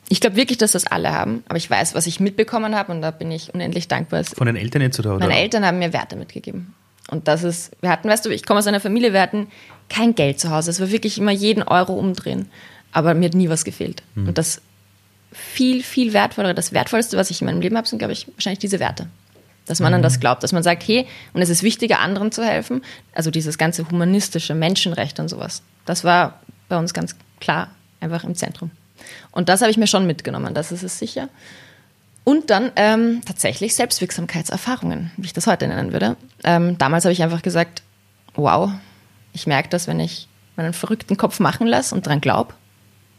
ich 0.07 0.21
glaube 0.21 0.37
wirklich, 0.37 0.57
dass 0.57 0.71
das 0.71 0.87
alle 0.87 1.11
haben, 1.11 1.43
aber 1.47 1.57
ich 1.57 1.69
weiß, 1.69 1.93
was 1.93 2.07
ich 2.07 2.21
mitbekommen 2.21 2.75
habe 2.75 2.93
und 2.93 3.01
da 3.01 3.11
bin 3.11 3.31
ich 3.31 3.53
unendlich 3.53 3.89
dankbar. 3.89 4.23
Von 4.23 4.47
den 4.47 4.55
Eltern 4.55 4.81
jetzt 4.81 4.99
oder? 4.99 5.15
oder? 5.15 5.27
Meine 5.27 5.39
Eltern 5.39 5.65
haben 5.65 5.79
mir 5.79 5.91
Werte 5.91 6.15
mitgegeben. 6.15 6.73
Und 7.09 7.27
das 7.27 7.43
ist, 7.43 7.71
wir 7.81 7.89
hatten, 7.89 8.07
weißt 8.07 8.25
du, 8.25 8.29
ich 8.29 8.45
komme 8.45 8.59
aus 8.59 8.67
einer 8.67 8.79
Familie, 8.79 9.11
wir 9.11 9.21
hatten 9.21 9.47
kein 9.93 10.15
Geld 10.15 10.39
zu 10.39 10.49
Hause. 10.49 10.71
Es 10.71 10.79
war 10.79 10.91
wirklich 10.91 11.17
immer 11.17 11.31
jeden 11.31 11.63
Euro 11.63 11.93
umdrehen. 11.93 12.49
Aber 12.91 13.13
mir 13.13 13.25
hat 13.25 13.35
nie 13.35 13.49
was 13.49 13.63
gefehlt. 13.63 14.03
Mhm. 14.15 14.29
Und 14.29 14.37
das 14.37 14.61
viel, 15.31 15.83
viel 15.83 16.13
wertvollere, 16.13 16.53
das 16.53 16.73
Wertvollste, 16.73 17.17
was 17.17 17.29
ich 17.29 17.41
in 17.41 17.45
meinem 17.45 17.61
Leben 17.61 17.77
habe, 17.77 17.87
sind, 17.87 17.99
glaube 17.99 18.13
ich, 18.13 18.27
wahrscheinlich 18.35 18.59
diese 18.59 18.79
Werte. 18.79 19.07
Dass 19.65 19.79
man 19.79 19.91
mhm. 19.91 19.97
an 19.97 20.01
das 20.01 20.19
glaubt, 20.19 20.43
dass 20.43 20.51
man 20.51 20.63
sagt, 20.63 20.87
hey, 20.87 21.07
und 21.33 21.41
es 21.41 21.49
ist 21.49 21.63
wichtiger, 21.63 21.99
anderen 21.99 22.31
zu 22.31 22.43
helfen. 22.43 22.83
Also 23.13 23.31
dieses 23.31 23.57
ganze 23.57 23.89
humanistische 23.89 24.55
Menschenrecht 24.55 25.19
und 25.19 25.29
sowas. 25.29 25.61
Das 25.85 26.03
war 26.03 26.41
bei 26.69 26.77
uns 26.77 26.93
ganz 26.93 27.15
klar 27.39 27.69
einfach 27.99 28.23
im 28.23 28.35
Zentrum. 28.35 28.71
Und 29.31 29.49
das 29.49 29.61
habe 29.61 29.71
ich 29.71 29.77
mir 29.77 29.87
schon 29.87 30.05
mitgenommen, 30.05 30.53
das 30.53 30.71
ist 30.71 30.83
es 30.83 30.99
sicher. 30.99 31.29
Und 32.23 32.49
dann 32.49 32.71
ähm, 32.77 33.21
tatsächlich 33.25 33.75
Selbstwirksamkeitserfahrungen, 33.75 35.11
wie 35.17 35.25
ich 35.25 35.33
das 35.33 35.45
heute 35.45 35.67
nennen 35.67 35.91
würde. 35.91 36.15
Ähm, 36.43 36.77
damals 36.77 37.03
habe 37.03 37.11
ich 37.11 37.21
einfach 37.21 37.41
gesagt, 37.41 37.83
wow, 38.35 38.71
ich 39.33 39.47
merke 39.47 39.69
das, 39.69 39.87
wenn 39.87 39.99
ich 39.99 40.27
meinen 40.55 40.73
verrückten 40.73 41.17
Kopf 41.17 41.39
machen 41.39 41.67
lasse 41.67 41.93
und 41.93 42.05
daran 42.05 42.21
glaube, 42.21 42.53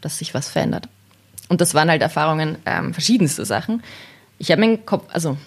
dass 0.01 0.17
sich 0.17 0.33
was 0.33 0.49
verändert. 0.49 0.87
Und 1.49 1.61
das 1.61 1.73
waren 1.73 1.89
halt 1.89 2.01
Erfahrungen, 2.01 2.57
ähm, 2.65 2.93
verschiedenste 2.93 3.45
Sachen. 3.45 3.83
Ich 4.39 4.51
habe 4.51 4.65
mir 4.65 4.77
Kopf, 4.77 5.05
also 5.13 5.37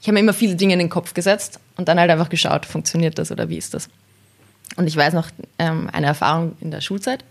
ich 0.00 0.06
habe 0.06 0.14
mir 0.14 0.20
immer 0.20 0.34
viele 0.34 0.56
Dinge 0.56 0.74
in 0.74 0.78
den 0.78 0.90
Kopf 0.90 1.14
gesetzt 1.14 1.60
und 1.76 1.88
dann 1.88 1.98
halt 1.98 2.10
einfach 2.10 2.28
geschaut, 2.28 2.64
funktioniert 2.64 3.18
das 3.18 3.30
oder 3.32 3.48
wie 3.48 3.58
ist 3.58 3.74
das. 3.74 3.88
Und 4.76 4.86
ich 4.86 4.96
weiß 4.96 5.14
noch 5.14 5.28
ähm, 5.58 5.90
eine 5.92 6.06
Erfahrung 6.06 6.56
in 6.60 6.70
der 6.70 6.80
Schulzeit. 6.80 7.24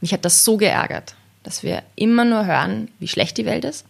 Mich 0.00 0.12
hat 0.12 0.24
das 0.24 0.44
so 0.44 0.56
geärgert, 0.56 1.14
dass 1.42 1.62
wir 1.62 1.82
immer 1.96 2.24
nur 2.24 2.46
hören, 2.46 2.88
wie 2.98 3.08
schlecht 3.08 3.36
die 3.36 3.46
Welt 3.46 3.64
ist 3.64 3.86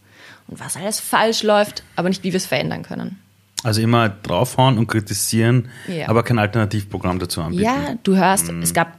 und 0.47 0.61
was 0.61 0.77
alles 0.77 1.01
falsch 1.01 1.43
läuft, 1.43 1.83
aber 1.97 2.09
nicht, 2.09 2.23
wie 2.23 2.33
wir 2.33 2.39
es 2.39 2.47
verändern 2.47 2.83
können. 2.83 3.21
Also 3.65 3.81
immer 3.81 4.11
draufhauen 4.11 4.79
und 4.79 4.87
kritisieren, 4.87 5.71
ja. 5.89 6.09
aber 6.09 6.23
kein 6.23 6.39
Alternativprogramm 6.39 7.19
dazu 7.19 7.41
anbieten. 7.41 7.65
Ja, 7.65 7.97
du 8.03 8.15
hörst, 8.15 8.53
mhm. 8.53 8.63
es, 8.63 8.75
gab, 8.75 8.99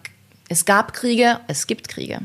es 0.50 0.66
gab 0.66 0.92
Kriege, 0.92 1.40
es 1.48 1.68
gibt 1.68 1.88
Kriege. 1.88 2.20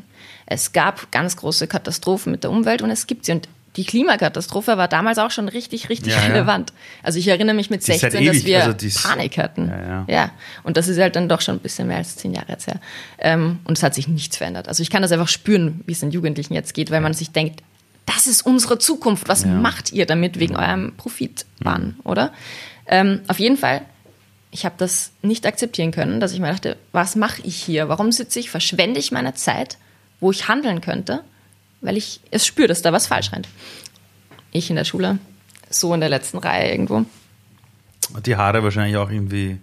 Es 0.46 0.72
gab 0.72 1.12
ganz 1.12 1.36
große 1.36 1.68
Katastrophen 1.68 2.32
mit 2.32 2.42
der 2.42 2.50
Umwelt 2.50 2.82
und 2.82 2.90
es 2.90 3.06
gibt 3.06 3.26
sie. 3.26 3.32
Und 3.32 3.48
die 3.76 3.84
Klimakatastrophe 3.84 4.76
war 4.76 4.88
damals 4.88 5.18
auch 5.18 5.30
schon 5.30 5.48
richtig, 5.48 5.90
richtig 5.90 6.14
ja, 6.14 6.20
relevant. 6.20 6.70
Ja. 6.70 6.76
Also 7.04 7.18
ich 7.18 7.28
erinnere 7.28 7.54
mich 7.54 7.70
mit 7.70 7.82
die 7.86 7.92
16, 7.92 8.20
ewig, 8.20 8.28
dass 8.28 8.44
wir 8.44 8.64
also 8.64 9.08
Panik 9.08 9.38
hatten. 9.38 9.68
Ja, 9.68 10.04
ja, 10.08 10.30
Und 10.64 10.76
das 10.76 10.88
ist 10.88 10.98
halt 10.98 11.14
dann 11.14 11.28
doch 11.28 11.40
schon 11.40 11.56
ein 11.56 11.60
bisschen 11.60 11.86
mehr 11.86 11.98
als 11.98 12.16
zehn 12.16 12.34
Jahre 12.34 12.48
jetzt 12.48 12.66
her. 12.66 12.80
Ähm, 13.18 13.60
und 13.64 13.78
es 13.78 13.84
hat 13.84 13.94
sich 13.94 14.08
nichts 14.08 14.38
verändert. 14.38 14.66
Also 14.66 14.82
ich 14.82 14.90
kann 14.90 15.02
das 15.02 15.12
einfach 15.12 15.28
spüren, 15.28 15.82
wie 15.86 15.92
es 15.92 16.00
den 16.00 16.10
Jugendlichen 16.10 16.54
jetzt 16.54 16.74
geht, 16.74 16.90
weil 16.90 17.00
man 17.00 17.14
sich 17.14 17.30
denkt, 17.30 17.62
das 18.06 18.26
ist 18.26 18.42
unsere 18.42 18.78
Zukunft. 18.78 19.28
Was 19.28 19.44
ja. 19.44 19.50
macht 19.50 19.92
ihr 19.92 20.06
damit 20.06 20.38
wegen 20.38 20.56
eurem 20.56 20.92
Profitwahn, 20.96 21.96
ja. 21.98 22.10
oder? 22.10 22.32
Ähm, 22.86 23.20
auf 23.28 23.38
jeden 23.38 23.56
Fall, 23.56 23.82
ich 24.50 24.64
habe 24.64 24.74
das 24.78 25.12
nicht 25.22 25.46
akzeptieren 25.46 25.92
können, 25.92 26.20
dass 26.20 26.32
ich 26.32 26.40
mir 26.40 26.50
dachte, 26.50 26.76
was 26.92 27.16
mache 27.16 27.42
ich 27.44 27.56
hier? 27.56 27.88
Warum 27.88 28.10
sitze 28.12 28.40
ich, 28.40 28.50
verschwende 28.50 28.98
ich 28.98 29.12
meine 29.12 29.34
Zeit, 29.34 29.78
wo 30.18 30.30
ich 30.30 30.48
handeln 30.48 30.80
könnte, 30.80 31.22
weil 31.80 31.96
ich 31.96 32.20
es 32.30 32.46
spüre, 32.46 32.68
dass 32.68 32.82
da 32.82 32.92
was 32.92 33.06
falsch 33.06 33.32
rennt. 33.32 33.48
Ich 34.52 34.68
in 34.70 34.76
der 34.76 34.84
Schule, 34.84 35.18
so 35.70 35.94
in 35.94 36.00
der 36.00 36.08
letzten 36.08 36.38
Reihe 36.38 36.70
irgendwo. 36.70 37.04
Die 38.26 38.36
Haare 38.36 38.62
wahrscheinlich 38.62 38.96
auch 38.96 39.10
irgendwie 39.10 39.58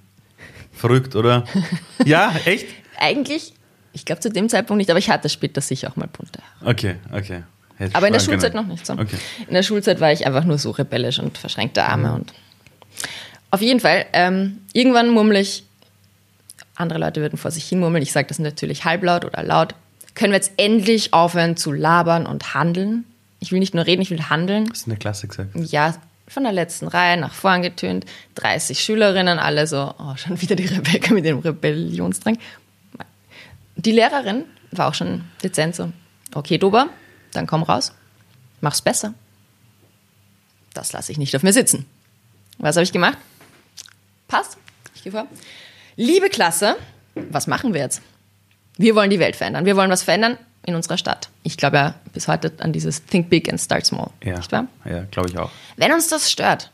verrückt, 0.71 1.15
oder? 1.15 1.45
ja, 2.05 2.33
echt? 2.45 2.67
Eigentlich, 2.97 3.53
ich 3.93 4.05
glaube 4.05 4.21
zu 4.21 4.29
dem 4.29 4.47
Zeitpunkt 4.47 4.77
nicht, 4.77 4.89
aber 4.89 4.99
ich 4.99 5.09
hatte 5.09 5.27
später 5.27 5.61
sicher 5.61 5.91
auch 5.91 5.95
mal 5.97 6.07
bunte 6.07 6.39
Haare. 6.61 6.71
Okay, 6.71 6.95
okay. 7.11 7.43
Hätte 7.77 7.95
Aber 7.95 8.07
in 8.07 8.13
der 8.13 8.19
Schulzeit 8.19 8.53
können. 8.53 8.67
noch 8.67 8.73
nicht 8.73 8.85
so. 8.85 8.93
Okay. 8.93 9.17
In 9.47 9.53
der 9.53 9.63
Schulzeit 9.63 9.99
war 9.99 10.11
ich 10.11 10.25
einfach 10.25 10.43
nur 10.43 10.57
so 10.57 10.71
rebellisch 10.71 11.19
und 11.19 11.37
verschränkte 11.37 11.83
Arme. 11.83 12.09
Mhm. 12.09 12.15
Und 12.15 12.33
auf 13.51 13.61
jeden 13.61 13.79
Fall, 13.79 14.05
ähm, 14.13 14.59
irgendwann 14.73 15.09
murmel 15.09 15.37
ich, 15.37 15.63
andere 16.75 16.99
Leute 16.99 17.21
würden 17.21 17.37
vor 17.37 17.51
sich 17.51 17.65
hin 17.65 17.79
murmeln, 17.79 18.03
ich 18.03 18.11
sage 18.11 18.27
das 18.27 18.39
natürlich 18.39 18.85
halblaut 18.85 19.25
oder 19.25 19.43
laut, 19.43 19.75
können 20.15 20.31
wir 20.31 20.37
jetzt 20.37 20.53
endlich 20.57 21.13
aufhören 21.13 21.57
zu 21.57 21.71
labern 21.71 22.25
und 22.25 22.53
handeln? 22.53 23.05
Ich 23.39 23.51
will 23.51 23.59
nicht 23.59 23.75
nur 23.75 23.85
reden, 23.85 24.01
ich 24.01 24.09
will 24.09 24.23
handeln. 24.29 24.67
Das 24.69 24.79
ist 24.79 24.87
eine 24.87 24.97
Klasse 24.97 25.27
gesagt. 25.27 25.51
Ja, 25.55 25.93
von 26.27 26.43
der 26.43 26.51
letzten 26.51 26.87
Reihe 26.87 27.17
nach 27.17 27.33
vorn 27.33 27.61
getönt, 27.61 28.05
30 28.35 28.79
Schülerinnen, 28.79 29.39
alle 29.39 29.67
so, 29.67 29.93
oh, 29.97 30.15
schon 30.17 30.41
wieder 30.41 30.55
die 30.55 30.65
Rebecca 30.65 31.13
mit 31.13 31.25
dem 31.25 31.39
Rebellionsdrang. 31.39 32.37
Die 33.75 33.91
Lehrerin 33.91 34.43
war 34.71 34.89
auch 34.89 34.93
schon 34.93 35.23
dezent 35.43 35.75
so, 35.75 35.91
okay, 36.33 36.57
Dober, 36.57 36.89
dann 37.37 37.47
komm 37.47 37.63
raus, 37.63 37.93
mach's 38.61 38.81
besser. 38.81 39.13
Das 40.73 40.91
lasse 40.93 41.11
ich 41.11 41.17
nicht 41.17 41.35
auf 41.35 41.43
mir 41.43 41.53
sitzen. 41.53 41.85
Was 42.57 42.75
habe 42.75 42.83
ich 42.83 42.91
gemacht? 42.91 43.17
Passt. 44.27 44.57
Ich 44.95 45.03
gehe 45.03 45.11
vor. 45.11 45.27
Liebe 45.95 46.29
Klasse, 46.29 46.75
was 47.15 47.47
machen 47.47 47.73
wir 47.73 47.81
jetzt? 47.81 48.01
Wir 48.77 48.95
wollen 48.95 49.09
die 49.09 49.19
Welt 49.19 49.35
verändern. 49.35 49.65
Wir 49.65 49.75
wollen 49.75 49.89
was 49.89 50.03
verändern 50.03 50.37
in 50.65 50.75
unserer 50.75 50.97
Stadt. 50.97 51.29
Ich 51.43 51.57
glaube 51.57 51.77
ja 51.77 51.95
bis 52.13 52.27
heute 52.27 52.51
an 52.59 52.73
dieses 52.73 53.05
Think 53.05 53.29
Big 53.29 53.49
and 53.49 53.59
Start 53.59 53.85
Small. 53.85 54.09
Ja, 54.23 54.37
nicht 54.37 54.51
wahr? 54.51 54.67
Ja, 54.85 55.03
glaube 55.11 55.29
ich 55.29 55.37
auch. 55.37 55.49
Wenn 55.77 55.91
uns 55.91 56.09
das 56.09 56.29
stört, 56.29 56.71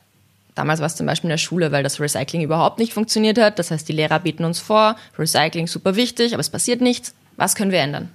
damals 0.55 0.79
war 0.79 0.87
es 0.87 0.95
zum 0.95 1.05
Beispiel 1.05 1.29
in 1.29 1.33
der 1.33 1.37
Schule, 1.37 1.71
weil 1.71 1.83
das 1.83 1.99
Recycling 1.99 2.41
überhaupt 2.41 2.79
nicht 2.79 2.93
funktioniert 2.93 3.37
hat. 3.37 3.59
Das 3.59 3.71
heißt, 3.71 3.87
die 3.87 3.93
Lehrer 3.93 4.19
bieten 4.19 4.43
uns 4.43 4.59
vor, 4.59 4.97
Recycling 5.17 5.67
super 5.67 5.95
wichtig, 5.95 6.33
aber 6.33 6.41
es 6.41 6.49
passiert 6.49 6.81
nichts. 6.81 7.13
Was 7.37 7.55
können 7.55 7.71
wir 7.71 7.79
ändern? 7.79 8.09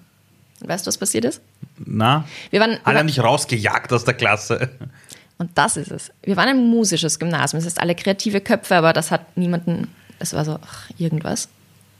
Weißt 0.60 0.86
du, 0.86 0.88
was 0.88 0.98
passiert 0.98 1.24
ist? 1.24 1.40
Na, 1.78 2.24
wir 2.50 2.60
waren, 2.60 2.72
wir 2.72 2.86
alle 2.86 2.96
waren, 2.96 3.06
nicht 3.06 3.20
rausgejagt 3.20 3.92
aus 3.92 4.04
der 4.04 4.14
Klasse. 4.14 4.70
Und 5.38 5.56
das 5.56 5.76
ist 5.76 5.92
es. 5.92 6.10
Wir 6.22 6.36
waren 6.36 6.48
ein 6.48 6.68
musisches 6.68 7.18
Gymnasium. 7.18 7.60
Das 7.60 7.66
heißt, 7.66 7.80
alle 7.80 7.94
kreative 7.94 8.40
Köpfe, 8.40 8.76
aber 8.76 8.92
das 8.92 9.12
hat 9.12 9.36
niemanden, 9.36 9.94
es 10.18 10.34
war 10.34 10.44
so, 10.44 10.58
ach, 10.60 10.90
irgendwas, 10.98 11.48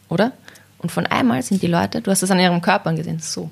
oder? 0.09 0.33
Und 0.79 0.91
von 0.91 1.07
einmal 1.07 1.43
sind 1.43 1.63
die 1.63 1.69
Leute, 1.69 2.01
du 2.01 2.11
hast 2.11 2.23
es 2.23 2.31
an 2.31 2.41
ihrem 2.41 2.61
Körper 2.61 2.93
gesehen, 2.95 3.21
so. 3.21 3.51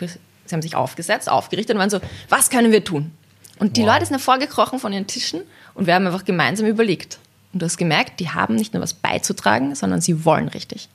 Sie 0.00 0.54
haben 0.54 0.62
sich 0.62 0.74
aufgesetzt, 0.74 1.28
aufgerichtet 1.28 1.74
und 1.74 1.80
waren 1.80 1.90
so, 1.90 2.00
was 2.28 2.50
können 2.50 2.72
wir 2.72 2.82
tun? 2.82 3.12
Und 3.58 3.76
die 3.76 3.82
wow. 3.82 3.94
Leute 3.94 4.06
sind 4.06 4.14
hervorgekrochen 4.16 4.78
von 4.78 4.92
ihren 4.92 5.06
Tischen 5.06 5.42
und 5.74 5.86
wir 5.86 5.94
haben 5.94 6.06
einfach 6.06 6.24
gemeinsam 6.24 6.66
überlegt. 6.66 7.18
Und 7.52 7.62
du 7.62 7.66
hast 7.66 7.76
gemerkt, 7.76 8.20
die 8.20 8.30
haben 8.30 8.54
nicht 8.54 8.74
nur 8.74 8.82
was 8.82 8.94
beizutragen, 8.94 9.74
sondern 9.74 10.00
sie 10.00 10.24
wollen 10.24 10.48
richtig. 10.48 10.88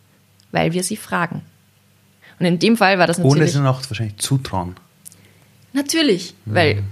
Weil 0.51 0.73
wir 0.73 0.83
sie 0.83 0.97
fragen. 0.97 1.41
Und 2.41 2.47
in 2.47 2.57
dem 2.57 2.75
Fall 2.75 2.97
war 2.97 3.05
das 3.05 3.19
natürlich. 3.19 3.35
Ohne 3.35 3.45
es 3.45 3.55
ihnen 3.55 3.67
auch 3.67 3.81
wahrscheinlich 3.87 4.17
zutrauen. 4.17 4.75
Natürlich, 5.73 6.33
mhm. 6.45 6.55
weil 6.55 6.83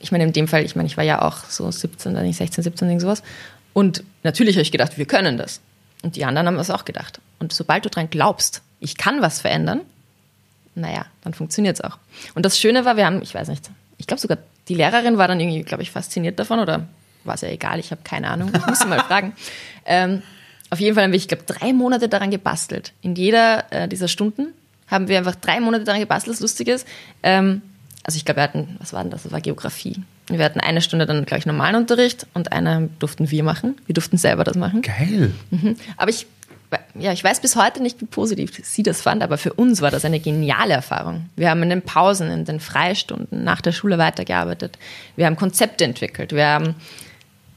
ich 0.00 0.10
meine, 0.10 0.24
in 0.24 0.32
dem 0.32 0.48
Fall, 0.48 0.64
ich 0.64 0.74
meine, 0.74 0.88
ich 0.88 0.96
war 0.96 1.04
ja 1.04 1.22
auch 1.22 1.44
so 1.48 1.70
17, 1.70 2.12
nicht 2.24 2.38
16, 2.38 2.64
17, 2.64 2.88
irgend 2.88 3.02
sowas. 3.02 3.22
Und 3.72 4.02
natürlich 4.24 4.56
habe 4.56 4.62
ich 4.62 4.72
gedacht, 4.72 4.98
wir 4.98 5.06
können 5.06 5.38
das. 5.38 5.60
Und 6.02 6.16
die 6.16 6.24
anderen 6.24 6.48
haben 6.48 6.56
das 6.56 6.70
auch 6.70 6.84
gedacht. 6.84 7.20
Und 7.38 7.52
sobald 7.52 7.84
du 7.84 7.88
dran 7.88 8.10
glaubst, 8.10 8.62
ich 8.80 8.96
kann 8.96 9.22
was 9.22 9.40
verändern, 9.40 9.82
naja, 10.74 11.06
dann 11.22 11.34
funktioniert 11.34 11.76
es 11.76 11.84
auch. 11.84 11.98
Und 12.34 12.44
das 12.44 12.58
Schöne 12.58 12.84
war, 12.84 12.96
wir 12.96 13.06
haben, 13.06 13.22
ich 13.22 13.32
weiß 13.32 13.46
nicht, 13.46 13.70
ich 13.96 14.08
glaube 14.08 14.20
sogar, 14.20 14.38
die 14.66 14.74
Lehrerin 14.74 15.18
war 15.18 15.28
dann 15.28 15.38
irgendwie, 15.38 15.62
glaube 15.62 15.84
ich, 15.84 15.92
fasziniert 15.92 16.40
davon 16.40 16.58
oder 16.58 16.88
war 17.22 17.36
es 17.36 17.42
ja 17.42 17.48
egal, 17.48 17.78
ich 17.78 17.92
habe 17.92 18.00
keine 18.02 18.28
Ahnung, 18.28 18.50
ich 18.52 18.66
muss 18.66 18.80
sie 18.80 18.88
mal 18.88 18.98
fragen. 19.06 19.34
Ähm, 19.86 20.22
auf 20.70 20.80
jeden 20.80 20.96
Fall 20.96 21.04
haben 21.04 21.12
wir, 21.12 21.16
ich 21.16 21.28
glaube, 21.28 21.44
drei 21.44 21.72
Monate 21.72 22.08
daran 22.08 22.32
gebastelt. 22.32 22.92
In 23.00 23.14
jeder 23.14 23.72
äh, 23.72 23.86
dieser 23.86 24.08
Stunden 24.08 24.48
haben 24.94 25.08
wir 25.08 25.18
einfach 25.18 25.34
drei 25.34 25.60
Monate 25.60 25.84
daran 25.84 26.00
gebastelt, 26.00 26.34
was 26.34 26.40
Lustiges. 26.40 26.84
Ähm, 27.22 27.62
also 28.04 28.16
ich 28.16 28.24
glaube, 28.24 28.38
wir 28.38 28.44
hatten, 28.44 28.76
was 28.78 28.92
war 28.92 29.02
denn 29.02 29.10
das? 29.10 29.24
Das 29.24 29.32
war 29.32 29.40
Geografie. 29.40 30.02
Wir 30.28 30.44
hatten 30.44 30.60
eine 30.60 30.80
Stunde 30.80 31.06
dann 31.06 31.24
gleich 31.24 31.46
normalen 31.46 31.76
Unterricht 31.76 32.26
und 32.34 32.52
eine 32.52 32.88
durften 32.98 33.30
wir 33.30 33.44
machen. 33.44 33.76
Wir 33.86 33.94
durften 33.94 34.16
selber 34.16 34.44
das 34.44 34.56
machen. 34.56 34.82
Geil. 34.82 35.32
Mhm. 35.50 35.76
Aber 35.96 36.10
ich, 36.10 36.26
ja, 36.98 37.12
ich 37.12 37.22
weiß 37.22 37.40
bis 37.40 37.56
heute 37.56 37.82
nicht, 37.82 38.00
wie 38.00 38.06
positiv 38.06 38.58
sie 38.62 38.82
das 38.82 39.02
fand, 39.02 39.22
aber 39.22 39.38
für 39.38 39.52
uns 39.52 39.80
war 39.80 39.90
das 39.90 40.04
eine 40.04 40.20
geniale 40.20 40.74
Erfahrung. 40.74 41.28
Wir 41.36 41.50
haben 41.50 41.62
in 41.62 41.70
den 41.70 41.82
Pausen, 41.82 42.30
in 42.30 42.44
den 42.44 42.60
Freistunden 42.60 43.44
nach 43.44 43.60
der 43.60 43.72
Schule 43.72 43.98
weitergearbeitet. 43.98 44.78
Wir 45.16 45.26
haben 45.26 45.36
Konzepte 45.36 45.84
entwickelt. 45.84 46.32
Wir 46.32 46.46
haben 46.46 46.74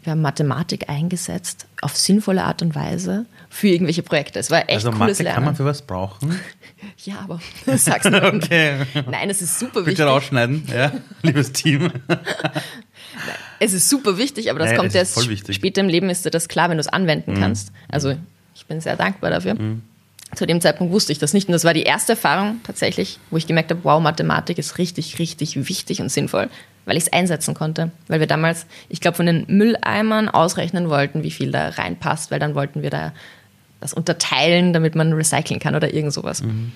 wir 0.08 0.12
haben 0.12 0.22
Mathematik 0.22 0.88
eingesetzt 0.88 1.68
auf 1.82 1.98
sinnvolle 1.98 2.46
Art 2.46 2.62
und 2.62 2.76
Weise 2.76 3.26
für 3.58 3.68
irgendwelche 3.68 4.04
Projekte. 4.04 4.38
Es 4.38 4.52
war 4.52 4.62
echt 4.70 4.86
also 4.86 4.92
cooles 4.92 5.18
Mathe 5.18 5.24
Lernen. 5.24 5.36
kann 5.36 5.46
man 5.46 5.56
für 5.56 5.66
was 5.66 5.82
brauchen? 5.82 6.40
ja, 7.04 7.16
aber 7.24 7.42
sag's 7.78 8.06
nicht. 8.06 8.24
okay. 8.24 8.86
Nein, 9.10 9.30
es 9.32 9.42
ist 9.42 9.58
super 9.58 9.80
wichtig. 9.80 9.98
Bitte 9.98 10.04
rausschneiden, 10.04 10.64
ja, 10.72 10.92
liebes 11.24 11.52
Team. 11.54 11.92
Nein, 12.08 12.20
es 13.60 13.74
ist 13.74 13.90
super 13.90 14.18
wichtig, 14.20 14.52
aber 14.52 14.60
das 14.60 14.70
naja, 14.70 14.80
kommt 14.80 14.94
erst 14.94 15.20
später 15.54 15.82
im 15.82 15.90
Leben 15.90 16.10
ist 16.12 16.24
dir 16.24 16.30
das 16.30 16.48
klar, 16.48 16.70
wenn 16.70 16.78
du 16.78 16.82
es 16.82 16.88
anwenden 16.88 17.34
mhm. 17.34 17.40
kannst. 17.40 17.72
Also 17.90 18.16
ich 18.54 18.66
bin 18.68 18.80
sehr 18.80 18.96
dankbar 18.96 19.32
dafür. 19.32 19.56
Mhm. 19.56 19.82
Zu 20.36 20.46
dem 20.46 20.62
Zeitpunkt 20.62 20.94
wusste 20.94 21.12
ich 21.12 21.20
das 21.20 21.34
nicht 21.34 21.48
und 21.48 21.54
das 21.54 21.64
war 21.64 21.74
die 21.74 21.84
erste 21.84 22.12
Erfahrung 22.12 22.60
tatsächlich, 22.64 23.18
wo 23.32 23.38
ich 23.38 23.48
gemerkt 23.48 23.72
habe, 23.72 23.80
wow, 23.84 24.00
Mathematik 24.00 24.60
ist 24.60 24.78
richtig, 24.78 25.18
richtig 25.18 25.68
wichtig 25.68 26.02
und 26.02 26.10
sinnvoll 26.10 26.50
weil 26.86 26.96
ich 26.96 27.04
es 27.04 27.12
einsetzen 27.14 27.54
konnte. 27.54 27.92
Weil 28.08 28.22
wir 28.22 28.28
damals, 28.28 28.66
ich 28.88 29.02
glaube, 29.02 29.18
von 29.18 29.26
den 29.26 29.44
Mülleimern 29.50 30.30
ausrechnen 30.30 30.90
wollten, 30.90 31.22
wie 31.22 31.32
viel 31.32 31.52
da 31.52 31.68
reinpasst, 31.68 32.32
weil 32.32 32.40
dann 32.40 32.56
wollten 32.56 32.82
wir 32.82 32.90
da 32.90 33.12
das 33.80 33.94
unterteilen, 33.94 34.74
damit 34.74 34.96
man 34.96 35.14
recyceln 35.14 35.60
kann 35.60 35.76
oder 35.76 35.94
irgend 35.94 36.14
sowas. 36.14 36.42
Mhm. 36.42 36.72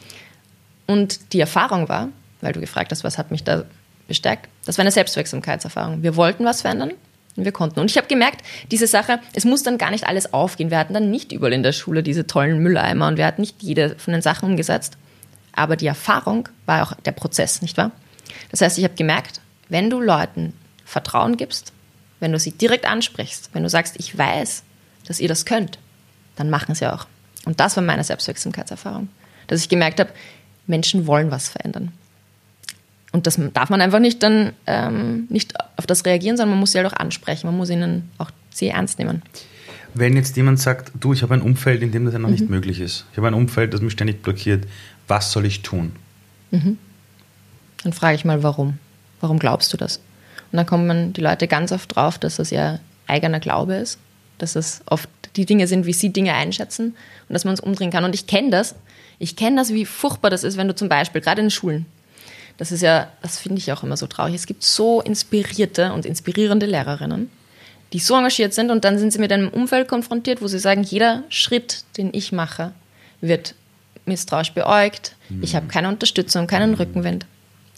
Und 0.87 1.33
die 1.33 1.39
Erfahrung 1.39 1.89
war, 1.89 2.09
weil 2.41 2.53
du 2.53 2.59
gefragt 2.59 2.91
hast, 2.91 3.03
was 3.03 3.17
hat 3.17 3.31
mich 3.31 3.43
da 3.43 3.63
bestärkt, 4.07 4.49
das 4.65 4.77
war 4.77 4.83
eine 4.83 4.91
Selbstwirksamkeitserfahrung. 4.91 6.03
Wir 6.03 6.15
wollten 6.15 6.43
was 6.45 6.61
verändern 6.61 6.91
Und 7.37 7.45
wir 7.45 7.51
konnten. 7.51 7.79
Und 7.79 7.89
ich 7.89 7.97
habe 7.97 8.07
gemerkt, 8.07 8.41
diese 8.71 8.87
Sache, 8.87 9.19
es 9.33 9.45
muss 9.45 9.63
dann 9.63 9.77
gar 9.77 9.91
nicht 9.91 10.05
alles 10.05 10.33
aufgehen. 10.33 10.69
Wir 10.69 10.77
hatten 10.77 10.93
dann 10.93 11.09
nicht 11.09 11.31
überall 11.31 11.53
in 11.53 11.63
der 11.63 11.71
Schule 11.71 12.03
diese 12.03 12.27
tollen 12.27 12.59
Mülleimer 12.59 13.07
und 13.07 13.17
wir 13.17 13.25
hatten 13.25 13.41
nicht 13.41 13.63
jede 13.63 13.95
von 13.97 14.11
den 14.11 14.21
Sachen 14.21 14.49
umgesetzt. 14.49 14.97
Aber 15.53 15.75
die 15.75 15.87
Erfahrung 15.87 16.49
war 16.65 16.83
auch 16.83 16.93
der 16.93 17.11
Prozess, 17.11 17.61
nicht 17.61 17.77
wahr? 17.77 17.91
Das 18.49 18.61
heißt, 18.61 18.77
ich 18.77 18.83
habe 18.83 18.95
gemerkt, 18.95 19.41
wenn 19.69 19.89
du 19.89 20.01
Leuten 20.01 20.53
Vertrauen 20.85 21.37
gibst, 21.37 21.71
wenn 22.19 22.31
du 22.33 22.39
sie 22.39 22.51
direkt 22.51 22.85
ansprichst, 22.85 23.49
wenn 23.53 23.63
du 23.63 23.69
sagst, 23.69 23.95
ich 23.97 24.17
weiß, 24.17 24.63
dass 25.07 25.19
ihr 25.19 25.27
das 25.27 25.45
könnt, 25.45 25.79
dann 26.35 26.49
machen 26.49 26.75
sie 26.75 26.91
auch. 26.91 27.07
Und 27.45 27.59
das 27.59 27.75
war 27.75 27.83
meine 27.83 28.03
Selbstwirksamkeitserfahrung. 28.03 29.09
Dass 29.47 29.61
ich 29.61 29.69
gemerkt 29.69 29.99
habe, 29.99 30.11
Menschen 30.67 31.07
wollen 31.07 31.31
was 31.31 31.49
verändern. 31.49 31.91
Und 33.11 33.27
das 33.27 33.39
darf 33.53 33.69
man 33.69 33.81
einfach 33.81 33.99
nicht 33.99 34.23
dann 34.23 34.53
ähm, 34.67 35.27
nicht 35.29 35.53
auf 35.77 35.85
das 35.85 36.05
reagieren, 36.05 36.37
sondern 36.37 36.51
man 36.51 36.59
muss 36.59 36.71
sie 36.71 36.77
halt 36.77 36.87
auch 36.87 36.97
ansprechen. 36.97 37.47
Man 37.47 37.57
muss 37.57 37.69
ihnen 37.69 38.09
auch 38.17 38.31
sie 38.51 38.69
ernst 38.69 38.99
nehmen. 38.99 39.21
Wenn 39.93 40.15
jetzt 40.15 40.37
jemand 40.37 40.59
sagt, 40.59 40.91
du, 40.97 41.11
ich 41.11 41.21
habe 41.21 41.33
ein 41.33 41.41
Umfeld, 41.41 41.81
in 41.81 41.91
dem 41.91 42.05
das 42.05 42.13
ja 42.13 42.19
noch 42.19 42.29
mhm. 42.29 42.35
nicht 42.35 42.49
möglich 42.49 42.79
ist. 42.79 43.05
Ich 43.11 43.17
habe 43.17 43.27
ein 43.27 43.33
Umfeld, 43.33 43.73
das 43.73 43.81
mich 43.81 43.93
ständig 43.93 44.23
blockiert. 44.23 44.65
Was 45.07 45.31
soll 45.33 45.45
ich 45.45 45.61
tun? 45.61 45.93
Mhm. 46.51 46.77
Dann 47.83 47.91
frage 47.91 48.15
ich 48.15 48.23
mal, 48.23 48.43
warum? 48.43 48.77
Warum 49.19 49.39
glaubst 49.39 49.73
du 49.73 49.77
das? 49.77 49.97
Und 50.51 50.57
dann 50.57 50.65
kommen 50.65 51.13
die 51.13 51.21
Leute 51.21 51.47
ganz 51.47 51.71
oft 51.71 51.95
drauf, 51.95 52.17
dass 52.17 52.37
das 52.37 52.51
ihr 52.51 52.79
eigener 53.07 53.39
Glaube 53.39 53.75
ist, 53.75 53.99
dass 54.37 54.55
es 54.55 54.81
oft 54.85 55.09
die 55.35 55.45
Dinge 55.45 55.67
sind, 55.67 55.85
wie 55.85 55.93
sie 55.93 56.11
Dinge 56.11 56.33
einschätzen 56.33 56.95
und 57.27 57.33
dass 57.33 57.45
man 57.45 57.53
es 57.53 57.59
umdrehen 57.59 57.91
kann. 57.91 58.03
Und 58.03 58.15
ich 58.15 58.27
kenne 58.27 58.49
das. 58.49 58.75
Ich 59.19 59.35
kenne 59.35 59.57
das, 59.57 59.73
wie 59.73 59.85
furchtbar 59.85 60.29
das 60.29 60.43
ist, 60.43 60.57
wenn 60.57 60.67
du 60.67 60.75
zum 60.75 60.89
Beispiel, 60.89 61.21
gerade 61.21 61.41
in 61.41 61.51
Schulen, 61.51 61.85
das 62.57 62.71
ist 62.71 62.81
ja, 62.81 63.11
das 63.21 63.39
finde 63.39 63.59
ich 63.59 63.71
auch 63.71 63.83
immer 63.83 63.97
so 63.97 64.07
traurig. 64.07 64.35
Es 64.35 64.45
gibt 64.45 64.63
so 64.63 65.01
inspirierte 65.01 65.93
und 65.93 66.05
inspirierende 66.05 66.65
Lehrerinnen, 66.65 67.29
die 67.93 67.99
so 67.99 68.15
engagiert 68.15 68.53
sind 68.53 68.71
und 68.71 68.83
dann 68.83 68.97
sind 68.97 69.13
sie 69.13 69.19
mit 69.19 69.31
einem 69.31 69.49
Umfeld 69.49 69.87
konfrontiert, 69.87 70.41
wo 70.41 70.47
sie 70.47 70.59
sagen, 70.59 70.83
jeder 70.83 71.23
Schritt, 71.29 71.83
den 71.97 72.09
ich 72.13 72.31
mache, 72.31 72.71
wird 73.19 73.55
misstrauisch 74.05 74.51
beäugt. 74.51 75.15
Mhm. 75.29 75.43
Ich 75.43 75.55
habe 75.55 75.67
keine 75.67 75.87
Unterstützung, 75.87 76.47
keinen 76.47 76.71
mhm. 76.71 76.77
Rückenwind. 76.77 77.25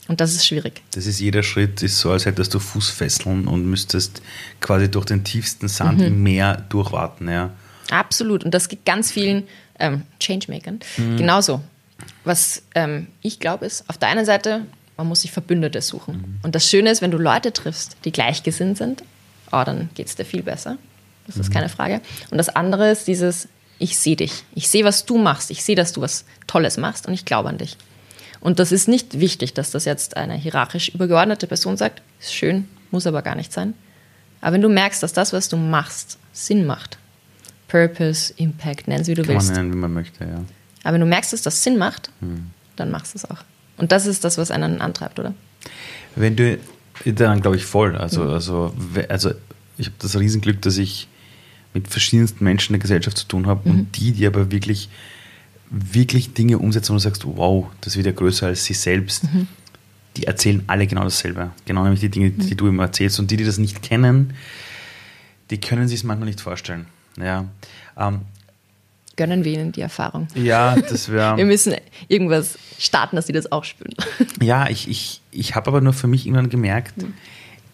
Und 0.08 0.20
das 0.20 0.34
ist 0.34 0.46
schwierig. 0.46 0.82
Das 0.92 1.06
ist 1.06 1.20
jeder 1.20 1.44
Schritt, 1.44 1.82
ist 1.82 2.00
so, 2.00 2.12
als 2.12 2.26
hättest 2.26 2.54
du 2.54 2.60
Fußfesseln 2.60 3.48
und 3.48 3.66
müsstest 3.66 4.22
quasi 4.60 4.92
durch 4.92 5.06
den 5.06 5.24
tiefsten 5.24 5.68
Sand 5.68 6.00
mhm. 6.00 6.06
im 6.06 6.24
Meer 6.24 6.66
durchwarten. 6.70 7.30
Ja. 7.30 7.52
Absolut. 7.90 8.44
Und 8.44 8.54
das 8.54 8.68
gibt 8.68 8.86
ganz 8.86 9.12
vielen 9.12 9.44
ähm, 9.80 10.04
Changemakern 10.20 10.80
mhm. 10.98 11.18
genauso. 11.18 11.62
Was 12.26 12.64
ähm, 12.76 13.08
ich 13.22 13.40
glaube, 13.40 13.66
ist, 13.66 13.90
auf 13.90 13.98
der 13.98 14.10
einen 14.10 14.26
Seite, 14.26 14.66
man 14.98 15.08
muss 15.08 15.22
sich 15.22 15.32
Verbündete 15.32 15.82
suchen. 15.82 16.16
Mhm. 16.16 16.40
Und 16.44 16.56
das 16.56 16.70
Schöne 16.70 16.90
ist, 16.92 17.02
wenn 17.02 17.12
du 17.12 17.18
Leute 17.18 17.54
triffst, 17.54 17.98
die 18.04 18.12
gleichgesinnt 18.12 18.78
sind, 18.78 19.04
oh, 19.52 19.64
dann 19.64 19.90
geht 19.96 20.08
es 20.08 20.16
dir 20.16 20.26
viel 20.26 20.44
besser. 20.44 20.78
Das 21.28 21.38
ist 21.38 21.50
mhm. 21.50 21.54
keine 21.54 21.70
Frage. 21.70 22.02
Und 22.30 22.38
das 22.38 22.50
andere 22.50 22.92
ist 22.92 23.08
dieses, 23.08 23.48
ich 23.80 23.98
sehe 23.98 24.18
dich. 24.18 24.44
Ich 24.54 24.68
sehe, 24.68 24.84
was 24.84 25.06
du 25.06 25.18
machst. 25.18 25.50
Ich 25.52 25.64
sehe, 25.64 25.76
dass 25.76 25.94
du 25.94 26.02
was 26.02 26.26
Tolles 26.48 26.78
machst 26.78 27.08
und 27.08 27.14
ich 27.14 27.24
glaube 27.24 27.50
an 27.50 27.58
dich. 27.58 27.78
Und 28.44 28.60
das 28.60 28.74
ist 28.74 28.90
nicht 28.90 29.22
wichtig, 29.22 29.54
dass 29.54 29.72
das 29.72 29.86
jetzt 29.86 30.18
eine 30.18 30.36
hierarchisch 30.36 30.90
übergeordnete 30.90 31.48
Person 31.48 31.78
sagt. 31.78 32.02
Ist 32.20 32.34
schön, 32.34 32.68
muss 32.92 33.08
aber 33.08 33.22
gar 33.22 33.36
nicht 33.36 33.54
sein. 33.54 33.74
Aber 34.42 34.56
wenn 34.56 34.62
du 34.62 34.68
merkst, 34.68 35.02
dass 35.02 35.14
das, 35.14 35.32
was 35.32 35.48
du 35.48 35.56
machst, 35.56 36.20
Sinn 36.34 36.66
macht, 36.66 36.98
Purpose, 37.70 38.34
Impact, 38.36 38.90
nenn 38.90 39.00
es 39.00 39.08
wie 39.08 39.14
du 39.14 39.22
Kann 39.22 39.36
willst. 39.36 39.48
Man 39.52 39.58
nennen, 39.62 39.74
wie 39.74 39.78
man 39.78 39.94
möchte, 39.94 40.26
ja. 40.26 40.44
Aber 40.84 40.96
wenn 40.96 41.00
du 41.00 41.08
merkst, 41.08 41.32
dass 41.32 41.42
das 41.42 41.64
Sinn 41.64 41.78
macht, 41.78 42.10
hm. 42.20 42.48
dann 42.76 42.92
machst 42.92 43.14
du 43.14 43.20
es 43.20 43.24
auch. 43.24 43.46
Und 43.78 43.94
das 43.94 44.06
ist 44.06 44.26
das, 44.26 44.38
was 44.38 44.52
einen 44.52 44.82
antreibt, 44.82 45.20
oder? 45.20 45.34
Wenn 46.18 46.36
du, 46.36 46.60
dann 47.06 47.40
glaube 47.40 47.56
ich 47.56 47.66
voll. 47.66 47.96
Also, 47.96 48.26
mhm. 48.26 48.32
also, 48.32 48.74
also 49.08 49.32
ich 49.78 49.86
habe 49.86 49.96
das 50.00 50.20
Riesenglück, 50.20 50.62
dass 50.62 50.78
ich 50.78 51.08
mit 51.74 51.88
verschiedensten 51.88 52.44
Menschen 52.44 52.74
in 52.74 52.80
der 52.80 52.82
Gesellschaft 52.82 53.18
zu 53.18 53.26
tun 53.26 53.48
habe 53.48 53.70
mhm. 53.70 53.76
und 53.76 53.98
die, 53.98 54.12
die 54.12 54.28
aber 54.28 54.52
wirklich, 54.52 54.90
wirklich 55.70 56.34
Dinge 56.34 56.60
umsetzen 56.60 56.92
und 56.92 56.98
du 56.98 57.04
sagst, 57.04 57.26
wow, 57.26 57.68
das 57.82 57.94
ist 57.94 58.00
wieder 58.00 58.14
größer 58.14 58.48
als 58.48 58.66
sie 58.66 58.74
selbst. 58.74 59.24
Mhm. 59.26 59.48
Die 60.18 60.26
erzählen 60.26 60.64
alle 60.68 60.86
genau 60.86 61.04
dasselbe. 61.04 61.52
Genau 61.66 61.84
nämlich 61.84 62.02
die 62.02 62.10
Dinge, 62.10 62.30
die 62.30 62.54
mhm. 62.54 62.58
du 62.58 62.68
immer 62.68 62.84
erzählst. 62.84 63.20
Und 63.20 63.32
die, 63.32 63.38
die 63.38 63.44
das 63.44 63.58
nicht 63.58 63.82
kennen, 63.82 64.34
die 65.50 65.60
können 65.60 65.88
sich 65.88 66.02
es 66.02 66.04
manchmal 66.04 66.28
nicht 66.28 66.42
vorstellen. 66.42 66.86
Ja. 67.18 67.46
Ähm, 67.98 68.22
gönnen 69.16 69.44
wir 69.44 69.54
ihnen 69.54 69.72
die 69.72 69.82
Erfahrung. 69.82 70.28
Ja, 70.36 70.76
das 70.76 71.10
wäre. 71.10 71.38
wir 71.38 71.46
müssen 71.46 71.76
irgendwas 72.08 72.58
starten, 72.80 73.16
dass 73.16 73.28
sie 73.28 73.34
das 73.34 73.52
auch 73.52 73.64
spüren. 73.64 73.94
Ja, 74.42 74.70
ich, 74.70 74.90
ich, 74.90 75.22
ich 75.32 75.56
habe 75.56 75.68
aber 75.68 75.82
nur 75.82 75.94
für 75.94 76.08
mich 76.08 76.26
irgendwann 76.26 76.50
gemerkt, 76.50 76.98
mhm. 76.98 77.14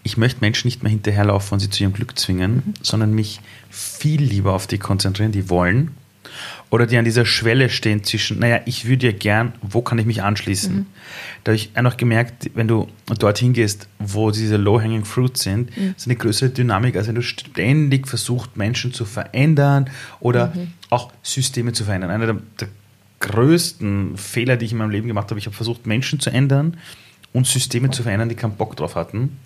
ich 0.04 0.18
möchte 0.18 0.42
Menschen 0.42 0.68
nicht 0.68 0.84
mehr 0.84 0.92
hinterherlaufen 0.92 1.54
und 1.54 1.60
sie 1.60 1.70
zu 1.70 1.84
ihrem 1.84 1.94
Glück 1.94 2.18
zwingen, 2.18 2.56
mhm. 2.56 2.74
sondern 2.82 3.14
mich 3.14 3.42
viel 3.70 4.22
lieber 4.22 4.54
auf 4.54 4.68
die 4.68 4.78
konzentrieren, 4.78 5.32
die 5.32 5.50
wollen 5.50 5.92
oder 6.70 6.86
die 6.86 6.98
an 6.98 7.06
dieser 7.06 7.26
Schwelle 7.26 7.70
stehen 7.70 8.04
zwischen, 8.04 8.40
naja, 8.40 8.62
ich 8.66 8.88
würde 8.88 9.08
ja 9.08 9.12
gern, 9.12 9.54
wo 9.62 9.82
kann 9.82 9.98
ich 9.98 10.06
mich 10.06 10.22
anschließen? 10.22 10.76
Mhm. 10.76 10.86
Da 11.44 11.52
habe 11.52 11.56
ich 11.56 11.72
einfach 11.74 11.98
gemerkt, 11.98 12.52
wenn 12.54 12.68
du 12.68 12.88
dorthin 13.18 13.54
gehst, 13.54 13.88
wo 14.00 14.32
diese 14.32 14.58
Low-Hanging 14.58 15.06
Fruits 15.06 15.42
sind, 15.42 15.76
mhm. 15.76 15.96
ist 15.98 16.08
eine 16.08 16.16
größere 16.16 16.50
Dynamik, 16.50 16.96
als 16.96 17.08
wenn 17.08 17.16
du 17.16 17.24
ständig 17.24 18.08
versuchst, 18.08 18.56
Menschen 18.58 18.94
zu 18.94 19.06
verändern 19.06 19.90
oder 20.20 20.54
mhm. 20.56 20.74
auch 20.90 21.12
Systeme 21.24 21.74
zu 21.74 21.84
verändern. 21.84 22.12
Einer 22.12 22.28
der, 22.28 22.38
der 22.60 22.68
größten 23.20 24.18
Fehler, 24.18 24.58
die 24.58 24.66
ich 24.66 24.72
in 24.72 24.78
meinem 24.78 24.92
Leben 24.92 25.08
gemacht 25.08 25.30
habe, 25.30 25.40
ich 25.40 25.46
habe 25.46 25.56
versucht, 25.56 25.86
Menschen 25.86 26.20
zu 26.20 26.30
ändern 26.30 26.78
und 27.34 27.48
Systeme 27.48 27.90
zu 27.92 28.04
verändern, 28.04 28.30
die 28.30 28.36
keinen 28.36 28.56
Bock 28.56 28.76
drauf 28.76 28.96
hatten. 28.96 29.38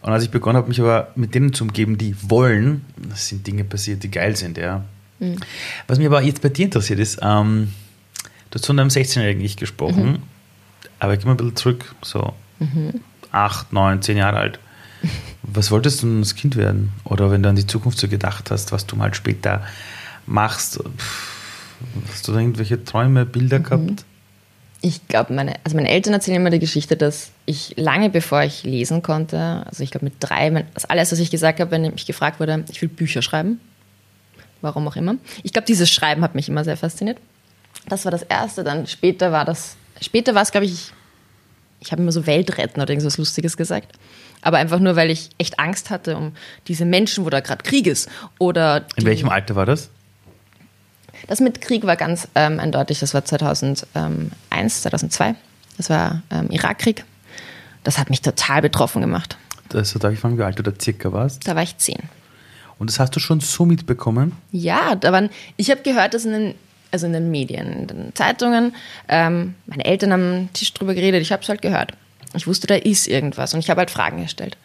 Und 0.00 0.12
als 0.12 0.22
ich 0.22 0.30
begonnen 0.30 0.56
habe, 0.56 0.68
mich 0.68 0.80
aber 0.80 1.12
mit 1.16 1.34
denen 1.34 1.52
zu 1.52 1.64
umgeben, 1.64 1.98
die 1.98 2.14
wollen, 2.22 2.84
das 3.08 3.28
sind 3.28 3.46
Dinge 3.46 3.64
passiert, 3.64 4.02
die 4.02 4.10
geil 4.10 4.36
sind, 4.36 4.56
ja. 4.56 4.84
Mhm. 5.18 5.36
Was 5.86 5.98
mich 5.98 6.06
aber 6.06 6.22
jetzt 6.22 6.42
bei 6.42 6.48
dir 6.48 6.66
interessiert 6.66 6.98
ist, 6.98 7.18
ähm, 7.22 7.72
du 8.50 8.54
hast 8.54 8.66
von 8.66 8.76
deinem 8.76 8.88
16-jährigen 8.88 9.44
Ich 9.44 9.56
gesprochen, 9.56 10.12
mhm. 10.12 10.22
aber 10.98 11.14
ich 11.14 11.20
gehe 11.20 11.26
mal 11.26 11.32
ein 11.32 11.36
bisschen 11.36 11.56
zurück, 11.56 11.94
so 12.02 12.34
mhm. 12.58 13.00
acht, 13.32 13.72
neun, 13.72 14.02
zehn 14.02 14.16
Jahre 14.16 14.38
alt. 14.38 14.58
Was 15.42 15.70
wolltest 15.70 16.02
du 16.02 16.18
als 16.18 16.34
Kind 16.34 16.56
werden? 16.56 16.92
Oder 17.04 17.30
wenn 17.30 17.42
du 17.42 17.48
an 17.48 17.56
die 17.56 17.66
Zukunft 17.66 17.98
so 17.98 18.08
gedacht 18.08 18.50
hast, 18.50 18.72
was 18.72 18.86
du 18.86 18.96
mal 18.96 19.14
später 19.14 19.62
machst, 20.26 20.80
hast 22.08 22.28
du 22.28 22.32
da 22.32 22.38
irgendwelche 22.38 22.84
Träume, 22.84 23.24
Bilder 23.24 23.60
mhm. 23.60 23.62
gehabt? 23.62 24.04
Ich 24.80 25.08
glaube, 25.08 25.32
meine, 25.32 25.54
also 25.64 25.76
meine 25.76 25.88
Eltern 25.88 26.12
erzählen 26.12 26.36
immer 26.36 26.50
die 26.50 26.60
Geschichte, 26.60 26.96
dass 26.96 27.32
ich 27.46 27.74
lange 27.76 28.10
bevor 28.10 28.42
ich 28.44 28.62
lesen 28.62 29.02
konnte, 29.02 29.64
also 29.66 29.82
ich 29.82 29.90
glaube 29.90 30.04
mit 30.04 30.14
drei, 30.20 30.64
das 30.74 30.84
alles, 30.84 31.10
was 31.10 31.18
ich 31.18 31.32
gesagt 31.32 31.58
habe, 31.58 31.72
wenn 31.72 31.84
ich 31.84 31.92
mich 31.92 32.06
gefragt 32.06 32.38
wurde, 32.38 32.64
ich 32.70 32.80
will 32.80 32.88
Bücher 32.88 33.20
schreiben 33.20 33.58
warum 34.60 34.86
auch 34.88 34.96
immer. 34.96 35.16
Ich 35.42 35.52
glaube, 35.52 35.66
dieses 35.66 35.90
Schreiben 35.90 36.22
hat 36.22 36.34
mich 36.34 36.48
immer 36.48 36.64
sehr 36.64 36.76
fasziniert. 36.76 37.18
Das 37.88 38.04
war 38.04 38.12
das 38.12 38.22
Erste. 38.22 38.64
Dann 38.64 38.86
später 38.86 39.32
war 39.32 39.44
das, 39.44 39.76
später 40.00 40.34
war 40.34 40.42
es, 40.42 40.50
glaube 40.50 40.66
ich, 40.66 40.92
ich 41.80 41.92
habe 41.92 42.02
immer 42.02 42.12
so 42.12 42.26
Weltretten 42.26 42.82
oder 42.82 42.90
irgendwas 42.90 43.18
Lustiges 43.18 43.56
gesagt. 43.56 43.98
Aber 44.42 44.58
einfach 44.58 44.78
nur, 44.78 44.96
weil 44.96 45.10
ich 45.10 45.30
echt 45.38 45.58
Angst 45.58 45.90
hatte 45.90 46.16
um 46.16 46.32
diese 46.66 46.84
Menschen, 46.84 47.24
wo 47.24 47.30
da 47.30 47.40
gerade 47.40 47.62
Krieg 47.62 47.86
ist. 47.86 48.08
Oder 48.38 48.86
In 48.96 49.04
welchem 49.04 49.28
Alter 49.28 49.56
war 49.56 49.66
das? 49.66 49.90
Das 51.26 51.40
mit 51.40 51.60
Krieg 51.60 51.84
war 51.84 51.96
ganz 51.96 52.28
ähm, 52.34 52.60
eindeutig. 52.60 53.00
Das 53.00 53.14
war 53.14 53.24
2001, 53.24 54.82
2002. 54.82 55.34
Das 55.76 55.90
war 55.90 56.22
ähm, 56.30 56.50
Irakkrieg. 56.50 57.04
Das 57.82 57.98
hat 57.98 58.10
mich 58.10 58.22
total 58.22 58.62
betroffen 58.62 59.00
gemacht. 59.00 59.36
Das, 59.68 59.92
darf 59.94 60.12
ich 60.12 60.18
fragen, 60.18 60.38
wie 60.38 60.42
alt 60.42 60.58
du 60.58 60.62
da 60.62 60.72
circa 60.78 61.12
warst? 61.12 61.46
Da 61.46 61.54
war 61.54 61.62
ich 61.62 61.76
zehn. 61.76 61.98
Und 62.78 62.90
das 62.90 63.00
hast 63.00 63.14
du 63.16 63.20
schon 63.20 63.40
so 63.40 63.64
mitbekommen? 63.64 64.32
Ja, 64.52 64.94
da 64.94 65.12
waren, 65.12 65.30
ich 65.56 65.70
habe 65.70 65.82
gehört, 65.82 66.14
dass 66.14 66.24
in 66.24 66.32
den, 66.32 66.54
also 66.90 67.06
in 67.06 67.12
den 67.12 67.30
Medien, 67.30 67.72
in 67.72 67.86
den 67.86 68.14
Zeitungen, 68.14 68.74
ähm, 69.08 69.54
meine 69.66 69.84
Eltern 69.84 70.12
haben 70.12 70.34
am 70.34 70.52
Tisch 70.52 70.72
drüber 70.74 70.94
geredet, 70.94 71.20
ich 71.22 71.32
habe 71.32 71.42
es 71.42 71.48
halt 71.48 71.62
gehört. 71.62 71.92
Ich 72.34 72.46
wusste, 72.46 72.66
da 72.66 72.74
ist 72.74 73.08
irgendwas 73.08 73.54
und 73.54 73.60
ich 73.60 73.70
habe 73.70 73.80
halt 73.80 73.90
Fragen 73.90 74.22
gestellt. 74.22 74.56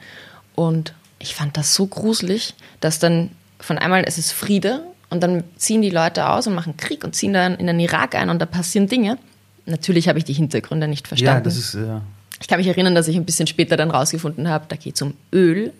Und 0.55 0.93
ich 1.19 1.33
fand 1.33 1.57
das 1.57 1.73
so 1.73 1.87
gruselig, 1.87 2.53
dass 2.81 2.99
dann 2.99 3.31
von 3.59 3.77
einmal 3.77 4.03
es 4.05 4.17
ist 4.17 4.31
Friede 4.31 4.83
und 5.09 5.23
dann 5.23 5.43
ziehen 5.55 5.81
die 5.81 5.89
Leute 5.89 6.27
aus 6.27 6.47
und 6.47 6.53
machen 6.53 6.77
Krieg 6.77 7.03
und 7.03 7.15
ziehen 7.15 7.33
dann 7.33 7.55
in 7.55 7.67
den 7.67 7.79
Irak 7.79 8.15
ein 8.15 8.29
und 8.29 8.39
da 8.39 8.45
passieren 8.45 8.87
Dinge. 8.87 9.17
Natürlich 9.65 10.09
habe 10.09 10.19
ich 10.19 10.25
die 10.25 10.33
Hintergründe 10.33 10.87
nicht 10.87 11.07
verstanden. 11.07 11.37
Ja, 11.37 11.41
das 11.41 11.57
ist 11.57 11.75
ja. 11.75 12.01
Ich 12.41 12.47
kann 12.49 12.57
mich 12.57 12.67
erinnern, 12.67 12.93
dass 12.93 13.07
ich 13.07 13.15
ein 13.15 13.23
bisschen 13.23 13.47
später 13.47 13.77
dann 13.77 13.89
rausgefunden 13.89 14.49
habe, 14.49 14.65
da 14.67 14.75
geht 14.75 14.95
es 14.95 15.01
um 15.01 15.13
Öl 15.31 15.71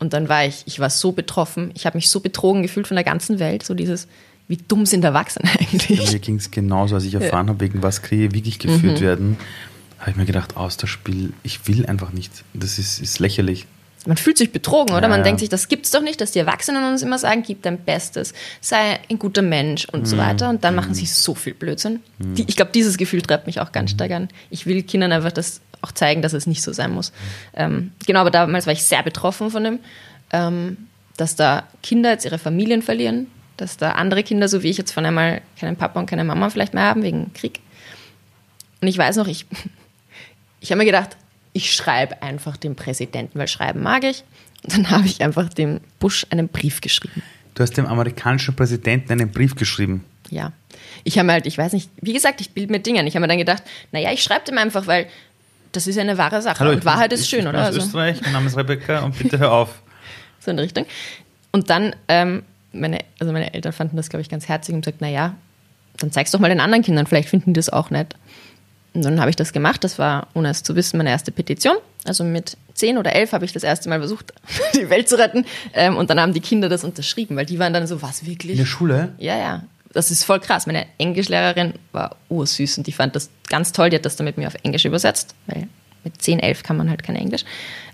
und 0.00 0.12
dann 0.14 0.28
war 0.28 0.44
ich, 0.46 0.62
ich 0.66 0.80
war 0.80 0.90
so 0.90 1.12
betroffen, 1.12 1.70
ich 1.74 1.86
habe 1.86 1.96
mich 1.96 2.08
so 2.08 2.20
betrogen 2.20 2.62
gefühlt 2.62 2.88
von 2.88 2.96
der 2.96 3.04
ganzen 3.04 3.38
Welt, 3.38 3.62
so 3.62 3.74
dieses, 3.74 4.08
wie 4.48 4.56
dumm 4.56 4.86
sind 4.86 5.04
Erwachsene 5.04 5.48
eigentlich. 5.60 6.04
Ja, 6.04 6.12
mir 6.12 6.18
ging 6.18 6.36
es 6.36 6.50
genauso, 6.50 6.96
als 6.96 7.04
ich 7.04 7.14
erfahren 7.14 7.46
ja. 7.46 7.52
habe, 7.52 7.60
wegen 7.60 7.82
was 7.82 8.02
Kriege 8.02 8.34
wirklich 8.34 8.58
geführt 8.58 9.00
mhm. 9.00 9.04
werden, 9.04 9.36
habe 9.98 10.10
ich 10.10 10.16
mir 10.16 10.24
gedacht, 10.24 10.56
aus 10.56 10.78
das 10.78 10.88
Spiel, 10.88 11.34
ich 11.42 11.68
will 11.68 11.86
einfach 11.86 12.12
nicht. 12.12 12.32
Das 12.54 12.78
ist, 12.78 13.00
ist 13.00 13.18
lächerlich. 13.18 13.66
Man 14.06 14.16
fühlt 14.16 14.38
sich 14.38 14.50
betrogen, 14.50 14.94
oder? 14.94 15.02
Ja, 15.02 15.08
Man 15.08 15.22
denkt 15.22 15.40
sich, 15.40 15.50
das 15.50 15.68
gibt's 15.68 15.90
doch 15.90 16.00
nicht, 16.00 16.22
dass 16.22 16.32
die 16.32 16.38
Erwachsenen 16.38 16.84
uns 16.84 17.02
immer 17.02 17.18
sagen, 17.18 17.42
gib 17.46 17.62
dein 17.62 17.78
Bestes, 17.78 18.32
sei 18.62 18.98
ein 19.10 19.18
guter 19.18 19.42
Mensch 19.42 19.84
und 19.92 20.00
mhm. 20.00 20.06
so 20.06 20.16
weiter. 20.16 20.48
Und 20.48 20.64
dann 20.64 20.72
mhm. 20.72 20.80
machen 20.80 20.94
sie 20.94 21.04
so 21.04 21.34
viel 21.34 21.52
Blödsinn. 21.52 22.00
Mhm. 22.18 22.34
Die, 22.34 22.44
ich 22.48 22.56
glaube, 22.56 22.72
dieses 22.72 22.96
Gefühl 22.96 23.20
treibt 23.20 23.46
mich 23.46 23.60
auch 23.60 23.72
ganz 23.72 23.92
mhm. 23.92 23.96
stark 23.96 24.10
an. 24.12 24.28
Ich 24.48 24.64
will 24.64 24.82
Kindern 24.82 25.12
einfach 25.12 25.32
das 25.32 25.60
auch 25.82 25.92
zeigen, 25.92 26.22
dass 26.22 26.32
es 26.32 26.46
nicht 26.46 26.62
so 26.62 26.72
sein 26.72 26.92
muss. 26.92 27.12
Ähm, 27.54 27.92
genau, 28.06 28.20
aber 28.20 28.30
damals 28.30 28.66
war 28.66 28.72
ich 28.72 28.84
sehr 28.84 29.02
betroffen 29.02 29.50
von 29.50 29.64
dem. 29.64 29.78
ähm, 30.32 30.76
dass 31.20 31.36
da 31.36 31.64
Kinder 31.82 32.12
jetzt 32.12 32.24
ihre 32.24 32.38
Familien 32.38 32.80
verlieren, 32.80 33.26
dass 33.58 33.76
da 33.76 33.92
andere 33.92 34.22
Kinder, 34.22 34.48
so 34.48 34.62
wie 34.62 34.70
ich 34.70 34.78
jetzt 34.78 34.92
von 34.92 35.04
einmal 35.04 35.42
keinen 35.58 35.76
Papa 35.76 36.00
und 36.00 36.06
keine 36.06 36.24
Mama 36.24 36.48
vielleicht 36.48 36.72
mehr 36.72 36.84
haben 36.84 37.02
wegen 37.02 37.32
Krieg. 37.34 37.60
Und 38.80 38.88
ich 38.88 38.96
weiß 38.96 39.16
noch, 39.16 39.28
ich, 39.28 39.44
ich 40.60 40.70
habe 40.70 40.78
mir 40.78 40.86
gedacht, 40.86 41.16
ich 41.52 41.74
schreibe 41.74 42.22
einfach 42.22 42.56
dem 42.56 42.74
Präsidenten, 42.74 43.38
weil 43.38 43.48
schreiben 43.48 43.82
mag 43.82 44.04
ich. 44.04 44.24
Und 44.62 44.76
dann 44.76 44.90
habe 44.90 45.06
ich 45.06 45.22
einfach 45.22 45.48
dem 45.48 45.80
Bush 45.98 46.26
einen 46.30 46.48
Brief 46.48 46.80
geschrieben. 46.80 47.22
Du 47.54 47.62
hast 47.62 47.76
dem 47.76 47.86
amerikanischen 47.86 48.56
Präsidenten 48.56 49.12
einen 49.12 49.30
Brief 49.30 49.56
geschrieben. 49.56 50.04
Ja. 50.30 50.52
Ich 51.04 51.18
habe 51.18 51.26
mir 51.26 51.32
halt, 51.32 51.46
ich 51.46 51.58
weiß 51.58 51.72
nicht, 51.72 51.90
wie 52.00 52.12
gesagt, 52.12 52.40
ich 52.40 52.50
bilde 52.50 52.72
mir 52.72 52.80
Dinge. 52.80 53.06
Ich 53.06 53.14
habe 53.14 53.20
mir 53.20 53.28
dann 53.28 53.38
gedacht, 53.38 53.62
naja, 53.92 54.12
ich 54.12 54.22
schreibe 54.22 54.44
dem 54.44 54.58
einfach, 54.58 54.86
weil 54.86 55.08
das 55.72 55.86
ist 55.86 55.98
eine 55.98 56.18
wahre 56.18 56.42
Sache. 56.42 56.60
Hallo, 56.60 56.72
und 56.72 56.84
Wahrheit 56.84 57.12
ist 57.12 57.28
schön, 57.28 57.46
oder? 57.46 57.60
Aus 57.60 57.66
Also, 57.66 57.80
Österreich, 57.80 58.20
mein 58.22 58.32
Name 58.32 58.46
ist 58.46 58.56
Rebecca 58.56 59.00
und 59.00 59.16
bitte 59.18 59.38
hör 59.38 59.52
auf. 59.52 59.82
so 60.40 60.50
in 60.50 60.56
die 60.56 60.62
Richtung. 60.64 60.86
Und 61.52 61.70
dann, 61.70 61.94
ähm, 62.08 62.42
meine, 62.72 62.98
also 63.18 63.32
meine 63.32 63.52
Eltern 63.54 63.72
fanden 63.72 63.96
das, 63.96 64.08
glaube 64.08 64.22
ich, 64.22 64.28
ganz 64.28 64.48
herzig 64.48 64.74
und 64.74 64.82
gesagt, 64.82 65.00
naja, 65.00 65.34
dann 65.98 66.12
zeig's 66.12 66.30
doch 66.30 66.40
mal 66.40 66.48
den 66.48 66.60
anderen 66.60 66.82
Kindern, 66.82 67.06
vielleicht 67.06 67.28
finden 67.28 67.52
die 67.52 67.58
das 67.58 67.68
auch 67.68 67.90
nett. 67.90 68.14
Und 68.92 69.04
dann 69.04 69.20
habe 69.20 69.30
ich 69.30 69.36
das 69.36 69.52
gemacht, 69.52 69.84
das 69.84 69.98
war, 69.98 70.26
ohne 70.34 70.50
es 70.50 70.62
zu 70.64 70.74
wissen, 70.74 70.96
meine 70.96 71.10
erste 71.10 71.30
Petition. 71.30 71.76
Also 72.04 72.24
mit 72.24 72.56
zehn 72.74 72.98
oder 72.98 73.12
elf 73.14 73.32
habe 73.32 73.44
ich 73.44 73.52
das 73.52 73.62
erste 73.62 73.88
Mal 73.88 73.98
versucht, 74.00 74.32
die 74.74 74.90
Welt 74.90 75.08
zu 75.08 75.16
retten. 75.18 75.44
Ähm, 75.74 75.96
und 75.96 76.10
dann 76.10 76.18
haben 76.18 76.32
die 76.32 76.40
Kinder 76.40 76.68
das 76.68 76.82
unterschrieben, 76.82 77.36
weil 77.36 77.46
die 77.46 77.58
waren 77.58 77.72
dann 77.72 77.86
so, 77.86 78.02
was 78.02 78.26
wirklich? 78.26 78.52
In 78.52 78.58
der 78.58 78.66
Schule? 78.66 79.12
Ja, 79.18 79.36
ja. 79.36 79.62
Das 79.92 80.10
ist 80.10 80.24
voll 80.24 80.40
krass. 80.40 80.66
Meine 80.66 80.86
Englischlehrerin 80.98 81.74
war 81.92 82.16
ursüß 82.28 82.78
und 82.78 82.86
die 82.86 82.92
fand 82.92 83.16
das 83.16 83.30
ganz 83.48 83.72
toll. 83.72 83.90
Die 83.90 83.96
hat 83.96 84.04
das 84.04 84.16
dann 84.16 84.24
mit 84.24 84.38
mir 84.38 84.46
auf 84.46 84.54
Englisch 84.62 84.84
übersetzt, 84.84 85.34
weil 85.46 85.68
mit 86.04 86.20
10, 86.20 86.38
11 86.38 86.62
kann 86.62 86.76
man 86.76 86.88
halt 86.88 87.02
kein 87.02 87.16
Englisch 87.16 87.44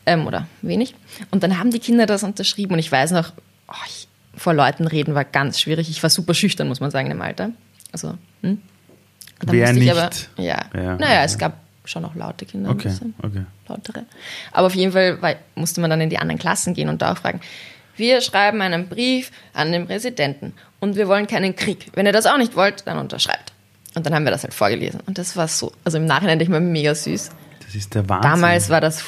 ähm, 0.05 0.27
oder 0.27 0.47
wenig. 0.63 0.95
Und 1.31 1.43
dann 1.43 1.59
haben 1.59 1.71
die 1.71 1.79
Kinder 1.79 2.07
das 2.07 2.23
unterschrieben 2.23 2.75
und 2.75 2.79
ich 2.79 2.91
weiß 2.91 3.13
noch, 3.13 3.33
oh, 3.69 3.75
ich, 3.87 4.09
vor 4.37 4.55
Leuten 4.55 4.87
reden 4.87 5.15
war 5.15 5.25
ganz 5.25 5.61
schwierig. 5.61 5.89
Ich 5.89 6.03
war 6.03 6.11
super 6.11 6.35
schüchtern, 6.35 6.69
muss 6.69 6.81
man 6.81 6.91
sagen, 6.91 7.11
im 7.11 7.23
Alter. 7.23 7.51
Also, 7.93 8.15
hm? 8.43 8.61
Wer 9.45 9.73
nicht? 9.73 9.91
Aber, 9.91 10.11
ja. 10.37 10.65
Ja, 10.75 10.97
naja, 10.97 11.15
ja. 11.15 11.25
es 11.25 11.39
gab 11.39 11.61
schon 11.85 12.03
noch 12.03 12.15
laute 12.15 12.47
Kinder. 12.47 12.71
Okay, 12.71 12.89
Ein 12.89 12.93
bisschen 12.93 13.15
okay. 13.23 13.45
lautere. 13.69 14.05
Aber 14.53 14.67
auf 14.67 14.75
jeden 14.75 14.93
Fall 14.93 15.21
weil, 15.23 15.39
musste 15.55 15.81
man 15.81 15.91
dann 15.91 16.01
in 16.01 16.11
die 16.11 16.19
anderen 16.19 16.39
Klassen 16.39 16.75
gehen 16.75 16.89
und 16.89 17.03
da 17.03 17.13
auch 17.13 17.19
fragen, 17.19 17.41
wir 17.97 18.21
schreiben 18.21 18.61
einen 18.63 18.89
Brief 18.89 19.31
an 19.53 19.73
den 19.73 19.87
Präsidenten 19.87 20.53
und 20.81 20.97
wir 20.97 21.09
wollen 21.09 21.27
keinen 21.27 21.57
Krieg. 21.57 21.91
Wenn 21.95 22.07
ihr 22.07 22.13
das 22.13 22.27
auch 22.27 22.39
nicht 22.39 22.57
wollt, 22.57 22.87
dann 22.87 22.99
unterschreibt. 22.99 23.53
Und 23.95 24.05
dann 24.07 24.15
haben 24.15 24.25
wir 24.25 24.31
das 24.31 24.43
halt 24.43 24.55
vorgelesen. 24.55 25.01
Und 25.07 25.19
das 25.19 25.37
war 25.37 25.49
so, 25.49 25.73
also 25.85 25.97
im 25.99 26.05
Nachhinein 26.05 26.39
denke 26.39 26.45
ich 26.45 26.51
mal 26.51 26.61
mega 26.61 26.95
süß. 26.95 27.31
Das 27.65 27.75
ist 27.75 27.95
der 27.95 28.09
Wahnsinn. 28.09 28.31
Damals 28.31 28.69
war 28.69 28.81
das 28.81 29.03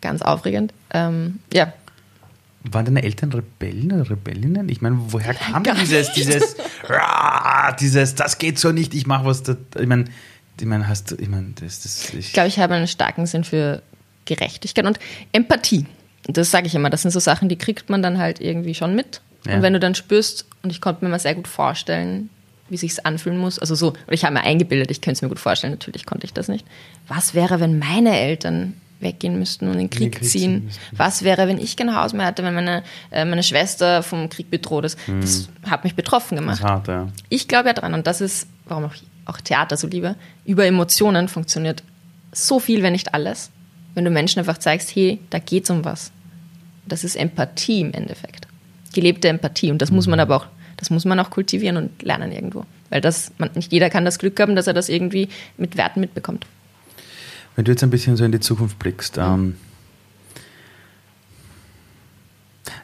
ganz 0.00 0.20
aufregend. 0.22 0.72
Ähm, 0.92 1.40
ja, 1.52 1.72
Waren 2.70 2.86
deine 2.86 3.02
Eltern 3.02 3.30
Rebellen 3.30 3.92
oder 3.92 4.08
Rebellinnen? 4.10 4.70
Ich 4.70 4.80
meine, 4.80 4.96
woher 5.08 5.34
kam 5.34 5.62
Gar 5.62 5.74
dieses, 5.74 6.08
nicht. 6.08 6.16
dieses, 6.16 6.56
dieses, 7.78 8.14
das 8.14 8.38
geht 8.38 8.58
so 8.58 8.72
nicht, 8.72 8.94
ich 8.94 9.06
mache 9.06 9.26
was. 9.26 9.42
Da, 9.42 9.54
ich 9.78 9.86
meine, 9.86 10.06
ich 10.58 10.66
meine, 10.66 10.88
hast 10.88 11.10
du, 11.10 11.16
ich 11.16 11.28
meine, 11.28 11.52
das, 11.60 11.82
das, 11.82 12.08
ich, 12.10 12.18
ich 12.18 12.32
glaube, 12.32 12.48
ich 12.48 12.58
habe 12.58 12.72
einen 12.74 12.86
starken 12.86 13.26
Sinn 13.26 13.44
für 13.44 13.82
Gerechtigkeit 14.24 14.86
und 14.86 14.98
Empathie. 15.32 15.84
Das 16.26 16.50
sage 16.50 16.66
ich 16.66 16.74
immer. 16.74 16.90
Das 16.90 17.02
sind 17.02 17.10
so 17.10 17.20
Sachen, 17.20 17.48
die 17.48 17.56
kriegt 17.56 17.90
man 17.90 18.02
dann 18.02 18.18
halt 18.18 18.40
irgendwie 18.40 18.74
schon 18.74 18.94
mit. 18.94 19.20
Ja. 19.46 19.56
Und 19.56 19.62
wenn 19.62 19.72
du 19.72 19.80
dann 19.80 19.94
spürst, 19.94 20.46
und 20.62 20.70
ich 20.70 20.80
konnte 20.80 21.04
mir 21.04 21.10
mal 21.10 21.18
sehr 21.18 21.34
gut 21.34 21.48
vorstellen, 21.48 22.30
wie 22.70 22.78
sich's 22.78 22.98
anfühlen 22.98 23.38
muss. 23.38 23.58
Also 23.58 23.74
so, 23.74 23.88
oder 23.88 24.12
ich 24.12 24.24
habe 24.24 24.34
mir 24.34 24.42
eingebildet, 24.42 24.90
ich 24.90 25.00
könnte 25.00 25.18
es 25.18 25.22
mir 25.22 25.28
gut 25.28 25.38
vorstellen, 25.38 25.74
natürlich 25.74 26.06
konnte 26.06 26.24
ich 26.24 26.32
das 26.32 26.48
nicht. 26.48 26.66
Was 27.08 27.34
wäre, 27.34 27.60
wenn 27.60 27.78
meine 27.78 28.18
Eltern 28.18 28.74
weggehen 29.00 29.38
müssten 29.38 29.66
und 29.66 29.74
in 29.74 29.80
den 29.80 29.90
Krieg, 29.90 30.16
Krieg 30.16 30.24
ziehen. 30.24 30.70
Was 30.92 31.22
wäre, 31.22 31.46
wenn 31.46 31.58
ich 31.58 31.76
kein 31.76 31.94
Haus 31.94 32.12
mehr 32.12 32.26
hatte, 32.26 32.42
wenn 32.42 32.54
meine, 32.54 32.82
äh, 33.10 33.24
meine 33.24 33.42
Schwester 33.42 34.02
vom 34.02 34.28
Krieg 34.28 34.50
bedroht 34.50 34.84
ist? 34.84 34.98
Das 35.20 35.48
hat 35.68 35.84
mich 35.84 35.94
betroffen 35.94 36.36
gemacht. 36.36 36.62
hart, 36.62 36.88
ja. 36.88 37.08
Ich 37.28 37.46
glaube 37.46 37.68
ja 37.68 37.74
dran 37.74 37.94
und 37.94 38.06
das 38.06 38.20
ist, 38.20 38.48
warum 38.64 38.84
auch, 38.86 38.94
auch 39.26 39.40
Theater 39.40 39.76
so 39.76 39.86
liebe. 39.86 40.16
Über 40.44 40.64
Emotionen 40.64 41.28
funktioniert 41.28 41.82
so 42.32 42.58
viel, 42.58 42.82
wenn 42.82 42.92
nicht 42.92 43.14
alles. 43.14 43.50
Wenn 43.94 44.04
du 44.04 44.10
Menschen 44.10 44.40
einfach 44.40 44.58
zeigst, 44.58 44.94
hey, 44.94 45.20
da 45.30 45.38
geht's 45.38 45.70
um 45.70 45.84
was. 45.84 46.10
Das 46.86 47.04
ist 47.04 47.16
Empathie 47.16 47.80
im 47.80 47.92
Endeffekt. 47.92 48.46
Gelebte 48.92 49.28
Empathie 49.28 49.70
und 49.70 49.80
das 49.80 49.90
muss 49.90 50.06
man 50.06 50.20
aber 50.20 50.36
auch, 50.36 50.46
das 50.76 50.90
muss 50.90 51.04
man 51.04 51.18
auch 51.20 51.30
kultivieren 51.30 51.76
und 51.76 52.02
lernen 52.02 52.32
irgendwo. 52.32 52.66
Weil 52.90 53.00
das, 53.00 53.32
man, 53.38 53.50
nicht 53.54 53.72
jeder 53.72 53.90
kann 53.90 54.04
das 54.04 54.18
Glück 54.18 54.38
haben, 54.40 54.56
dass 54.56 54.66
er 54.66 54.74
das 54.74 54.88
irgendwie 54.88 55.28
mit 55.56 55.76
Werten 55.76 56.00
mitbekommt. 56.00 56.46
Wenn 57.56 57.64
du 57.64 57.72
jetzt 57.72 57.82
ein 57.82 57.90
bisschen 57.90 58.16
so 58.16 58.24
in 58.24 58.32
die 58.32 58.40
Zukunft 58.40 58.78
blickst, 58.78 59.16
ähm, 59.18 59.56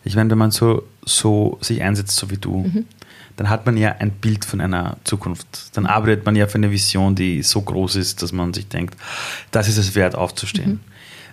ich 0.04 0.16
meine, 0.16 0.30
wenn 0.30 0.38
man 0.38 0.50
so, 0.50 0.84
so 1.04 1.58
sich 1.61 1.82
einsetzt, 1.82 2.16
so 2.16 2.30
wie 2.30 2.36
du, 2.36 2.70
dann 3.36 3.48
hat 3.48 3.66
man 3.66 3.76
ja 3.76 3.96
ein 3.98 4.11
Bild 4.11 4.44
von 4.44 4.61
einer 4.61 4.96
Zukunft. 5.04 5.76
Dann 5.76 5.86
arbeitet 5.86 6.24
man 6.26 6.36
ja 6.36 6.46
für 6.46 6.56
eine 6.56 6.70
Vision, 6.70 7.14
die 7.14 7.42
so 7.42 7.61
groß 7.61 7.96
ist, 7.96 8.22
dass 8.22 8.32
man 8.32 8.52
sich 8.52 8.68
denkt, 8.68 8.96
das 9.50 9.68
ist 9.68 9.78
es 9.78 9.94
wert, 9.94 10.14
aufzustehen. 10.14 10.80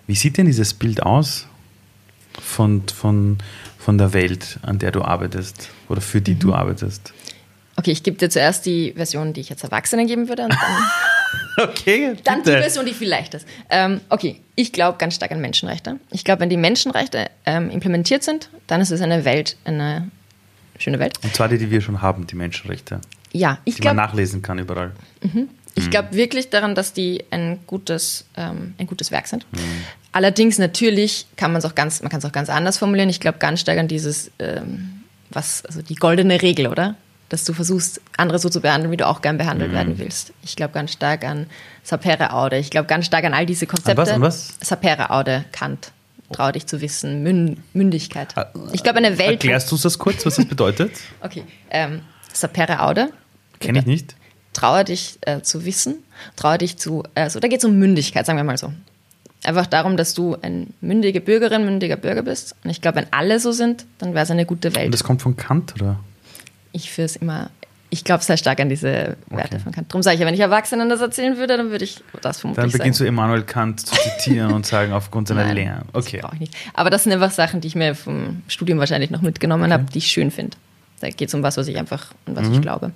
Wie 0.08 0.16
sieht 0.16 0.38
denn 0.38 0.46
dieses 0.46 0.74
Bild 0.74 1.04
aus 1.04 1.46
von, 2.42 2.84
von, 2.88 3.38
von 3.78 3.98
der 3.98 4.14
Welt, 4.14 4.60
an 4.62 4.80
der 4.80 4.92
du 4.92 5.02
arbeitest 5.04 5.70
oder 5.90 6.02
für 6.02 6.22
die 6.22 6.36
du 6.36 6.54
arbeitest? 6.54 7.14
Okay, 7.76 7.92
ich 7.92 8.02
gebe 8.02 8.18
dir 8.18 8.30
zuerst 8.30 8.66
die 8.66 8.94
Version, 8.94 9.34
die 9.34 9.42
ich 9.42 9.50
jetzt 9.50 9.64
Erwachsenen 9.64 10.08
geben 10.08 10.30
würde 10.30 10.44
und 10.44 10.54
dann 10.54 10.84
Okay, 11.70 12.16
Dann 12.24 12.40
die 12.40 12.50
bitte. 12.52 12.62
Version, 12.62 12.86
die 12.86 12.94
viel 12.94 13.10
leichter 13.10 13.38
ist. 13.38 13.48
Ähm, 13.70 14.00
okay, 14.10 14.40
ich 14.56 14.72
glaube 14.72 14.98
ganz 14.98 15.16
stark 15.16 15.32
an 15.32 15.42
Menschenrechte. 15.42 16.00
Ich 16.12 16.24
glaube, 16.24 16.42
wenn 16.42 16.50
die 16.50 16.58
Menschenrechte 16.58 17.30
ähm, 17.46 17.70
implementiert 17.70 18.24
sind, 18.24 18.50
dann 18.68 18.80
ist 18.82 18.92
es 18.92 19.02
eine 19.02 19.26
Welt, 19.26 19.58
eine 19.66 20.10
schöne 20.78 21.00
Welt. 21.00 21.20
Und 21.24 21.36
zwar 21.36 21.50
die, 21.50 21.58
die 21.58 21.70
wir 21.72 21.82
schon 21.82 22.02
haben, 22.02 22.28
die 22.28 22.36
Menschenrechte, 22.36 23.02
Ja, 23.34 23.58
ich 23.66 23.76
die 23.76 23.82
man 23.82 23.96
glaube 23.96 24.08
nachlesen 24.08 24.42
kann 24.44 24.60
überall. 24.60 24.92
Ich 25.78 25.90
glaub 25.90 26.12
wirklich 26.14 26.50
daran, 26.50 26.76
dass 26.76 26.94
die 26.94 27.24
ein 27.32 27.60
gutes, 27.68 28.26
ähm, 28.36 28.74
ein 28.78 28.88
gutes 28.88 29.12
Werk 29.12 29.28
sind. 29.28 29.46
Mhm. 29.52 29.60
Allerdings 30.12 30.58
natürlich 30.58 31.28
kann 31.36 31.52
man 31.52 31.60
es 31.60 31.66
auch 31.66 31.76
ganz, 31.76 32.02
man 32.02 32.10
kann 32.10 32.20
es 32.20 32.26
auch 32.26 32.32
ganz 32.32 32.50
anders 32.50 32.78
formulieren. 32.78 33.10
Ich 33.10 33.20
glaube 33.20 33.38
ganz 33.38 33.60
stark 33.62 33.78
an 33.78 33.88
dieses, 33.88 34.32
ähm, 34.40 35.04
was, 35.30 35.64
also 35.66 35.82
die 35.82 35.96
goldene 35.96 36.42
Regel, 36.42 36.68
oder? 36.68 36.96
Dass 37.30 37.44
du 37.44 37.54
versuchst, 37.54 38.00
andere 38.16 38.40
so 38.40 38.50
zu 38.50 38.62
behandeln, 38.62 38.92
wie 38.92 38.98
du 38.98 39.06
auch 39.06 39.22
gern 39.22 39.36
Mhm. 39.36 39.40
behandelt 39.40 39.72
werden 39.74 39.98
willst. 40.00 40.34
Ich 40.44 40.56
glaube 40.56 40.74
ganz 40.74 40.94
stark 40.94 41.24
an 41.26 41.48
Sapere 41.84 42.32
Aude. 42.34 42.58
Ich 42.58 42.70
glaube 42.70 42.88
ganz 42.88 43.06
stark 43.06 43.26
an 43.26 43.34
all 43.34 43.46
diese 43.46 43.68
Konzepte. 43.68 43.98
was, 43.98 44.10
an 44.10 44.22
was? 44.22 44.54
Sapere 44.62 45.10
Aude, 45.12 45.44
Kant. 45.52 45.92
Trau 46.32 46.52
dich 46.52 46.66
zu 46.66 46.82
wissen, 46.82 47.24
Mün 47.24 47.64
Mündigkeit. 47.74 48.34
Ich 48.74 48.84
glaube, 48.84 48.98
eine 48.98 49.18
Welt. 49.18 49.32
Erklärst 49.44 49.72
du 49.72 49.78
das 49.78 49.98
kurz, 49.98 50.26
was 50.26 50.36
das 50.36 50.46
bedeutet? 50.46 50.92
Okay. 51.22 51.44
Ähm, 51.70 52.02
Sapere 52.34 52.82
Aude. 52.82 53.10
Kenne 53.60 53.80
ich 53.80 53.86
nicht. 53.86 54.16
Traue 54.58 54.84
dich 54.84 55.20
äh, 55.22 55.42
zu 55.42 55.66
wissen, 55.66 55.98
traue 56.36 56.58
dich 56.58 56.78
zu, 56.78 57.04
also 57.14 57.40
da 57.40 57.48
geht 57.48 57.60
es 57.60 57.66
um 57.66 57.78
Mündigkeit, 57.78 58.26
sagen 58.26 58.40
wir 58.40 58.44
mal 58.44 58.58
so. 58.58 58.74
Einfach 59.44 59.68
darum, 59.68 59.98
dass 59.98 60.16
du 60.16 60.36
eine 60.42 60.66
mündige 60.82 61.22
Bürgerin, 61.22 61.64
mündiger 61.64 61.96
Bürger 61.96 62.24
bist. 62.24 62.56
Und 62.64 62.72
ich 62.72 62.82
glaube, 62.82 62.98
wenn 62.98 63.06
alle 63.14 63.40
so 63.40 63.52
sind, 63.52 63.86
dann 64.00 64.16
wäre 64.16 64.24
es 64.24 64.32
eine 64.32 64.48
gute 64.48 64.70
Und 64.70 64.76
Welt. 64.76 64.92
das 64.92 65.04
kommt 65.04 65.22
von 65.22 65.38
Kant, 65.38 65.76
oder? 65.80 66.00
Ich 66.72 66.90
führe 66.92 67.06
es 67.06 67.16
immer, 67.18 67.52
ich 67.92 68.04
glaube 68.04 68.24
sehr 68.24 68.36
stark 68.38 68.60
an 68.60 68.68
diese 68.68 69.16
Werte 69.30 69.60
von 69.60 69.72
Kant. 69.74 69.92
Darum 69.92 70.02
sage 70.02 70.16
ich 70.16 70.22
ja, 70.22 70.26
wenn 70.26 70.34
ich 70.34 70.40
Erwachsenen 70.40 70.90
das 70.90 71.02
erzählen 71.02 71.38
würde, 71.38 71.56
dann 71.56 71.70
würde 71.70 71.84
ich 71.86 72.02
das 72.24 72.40
vermutlich 72.40 72.64
Dann 72.64 72.72
beginnst 72.72 72.98
sagen. 72.98 73.06
du 73.06 73.14
Immanuel 73.14 73.44
Kant 73.44 73.82
zu 73.82 73.94
zitieren 73.96 74.54
und 74.54 74.66
sagen, 74.66 74.92
aufgrund 74.92 75.28
seiner 75.28 75.44
Nein, 75.46 75.56
Lehren. 75.56 75.82
Okay. 75.94 76.18
Brauche 76.22 76.34
ich 76.34 76.40
nicht. 76.40 76.56
Aber 76.74 76.90
das 76.90 77.04
sind 77.04 77.14
einfach 77.14 77.32
Sachen, 77.32 77.62
die 77.62 77.68
ich 77.68 77.76
mir 77.76 77.94
vom 77.94 78.42
Studium 78.48 78.80
wahrscheinlich 78.80 79.12
noch 79.12 79.22
mitgenommen 79.22 79.72
habe, 79.72 79.84
die 79.94 80.00
ich 80.00 80.08
schön 80.08 80.32
finde. 80.32 80.58
Da 81.00 81.10
geht 81.12 81.28
es 81.28 81.36
um 81.36 81.44
was, 81.44 81.58
was 81.58 81.68
ich 81.68 81.78
einfach, 81.78 82.08
an 82.26 82.36
was 82.36 82.48
Mhm. 82.48 82.54
ich 82.56 82.62
glaube. 82.64 82.92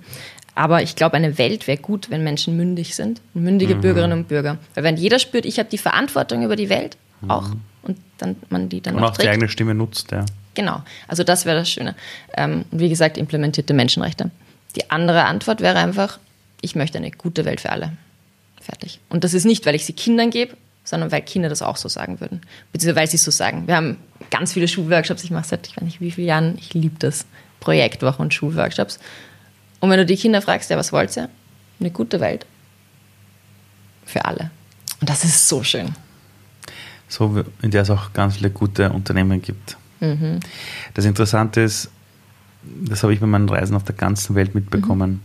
Aber 0.54 0.82
ich 0.82 0.96
glaube, 0.96 1.16
eine 1.16 1.38
Welt 1.38 1.66
wäre 1.66 1.78
gut, 1.78 2.10
wenn 2.10 2.22
Menschen 2.24 2.56
mündig 2.56 2.94
sind. 2.94 3.20
Mündige 3.34 3.74
Mhm. 3.76 3.80
Bürgerinnen 3.80 4.18
und 4.18 4.28
Bürger. 4.28 4.58
Weil 4.74 4.84
wenn 4.84 4.96
jeder 4.96 5.18
spürt, 5.18 5.46
ich 5.46 5.58
habe 5.58 5.68
die 5.70 5.78
Verantwortung 5.78 6.42
über 6.42 6.56
die 6.56 6.68
Welt 6.68 6.96
auch 7.28 7.50
und 7.82 7.98
dann 8.18 8.36
man 8.50 8.68
die 8.68 8.80
dann 8.80 8.94
Mhm. 8.94 9.00
Und 9.00 9.04
auch 9.06 9.10
die 9.12 9.22
trägt. 9.22 9.30
eigene 9.30 9.48
Stimme 9.48 9.74
nutzt, 9.74 10.10
ja. 10.10 10.24
Genau. 10.54 10.82
Also 11.08 11.24
das 11.24 11.46
wäre 11.46 11.56
das 11.56 11.70
Schöne. 11.70 11.94
Ähm, 12.36 12.64
und 12.70 12.80
wie 12.80 12.90
gesagt, 12.90 13.16
implementierte 13.16 13.72
Menschenrechte. 13.72 14.30
Die 14.76 14.90
andere 14.90 15.24
Antwort 15.24 15.60
wäre 15.62 15.78
einfach, 15.78 16.18
ich 16.60 16.74
möchte 16.74 16.98
eine 16.98 17.10
gute 17.10 17.44
Welt 17.46 17.60
für 17.62 17.70
alle. 17.70 17.92
Fertig. 18.60 19.00
Und 19.08 19.24
das 19.24 19.32
ist 19.34 19.44
nicht, 19.44 19.64
weil 19.66 19.74
ich 19.74 19.86
sie 19.86 19.94
Kindern 19.94 20.30
gebe, 20.30 20.54
sondern 20.84 21.10
weil 21.10 21.22
Kinder 21.22 21.48
das 21.48 21.62
auch 21.62 21.76
so 21.76 21.88
sagen 21.88 22.20
würden. 22.20 22.42
Beziehungsweise 22.72 23.00
weil 23.00 23.08
sie 23.08 23.16
es 23.16 23.24
so 23.24 23.30
sagen. 23.30 23.66
Wir 23.66 23.76
haben 23.76 23.96
ganz 24.30 24.52
viele 24.52 24.68
Schulworkshops. 24.68 25.24
Ich 25.24 25.30
mache 25.30 25.48
seit 25.48 25.66
ich 25.66 25.76
weiß 25.76 25.84
nicht 25.84 26.00
wie 26.00 26.10
vielen 26.10 26.28
Jahren. 26.28 26.58
Ich 26.58 26.74
liebe 26.74 26.96
das. 26.98 27.24
Projektwochen 27.60 28.22
und 28.26 28.34
Schulworkshops. 28.34 28.98
Und 29.82 29.90
wenn 29.90 29.98
du 29.98 30.06
die 30.06 30.16
Kinder 30.16 30.40
fragst, 30.40 30.70
ja, 30.70 30.76
was 30.76 30.92
wollt 30.92 31.16
ihr? 31.16 31.28
Eine 31.80 31.90
gute 31.90 32.20
Welt. 32.20 32.46
Für 34.06 34.24
alle. 34.24 34.52
Und 35.00 35.10
das 35.10 35.24
ist 35.24 35.48
so 35.48 35.64
schön. 35.64 35.88
So, 37.08 37.44
in 37.62 37.72
der 37.72 37.82
es 37.82 37.90
auch 37.90 38.12
ganz 38.12 38.36
viele 38.36 38.50
gute 38.50 38.90
Unternehmen 38.90 39.42
gibt. 39.42 39.76
Mhm. 39.98 40.38
Das 40.94 41.04
Interessante 41.04 41.62
ist, 41.62 41.90
das 42.62 43.02
habe 43.02 43.12
ich 43.12 43.18
bei 43.18 43.26
meinen 43.26 43.48
Reisen 43.48 43.74
auf 43.74 43.82
der 43.82 43.96
ganzen 43.96 44.36
Welt 44.36 44.54
mitbekommen, 44.54 45.20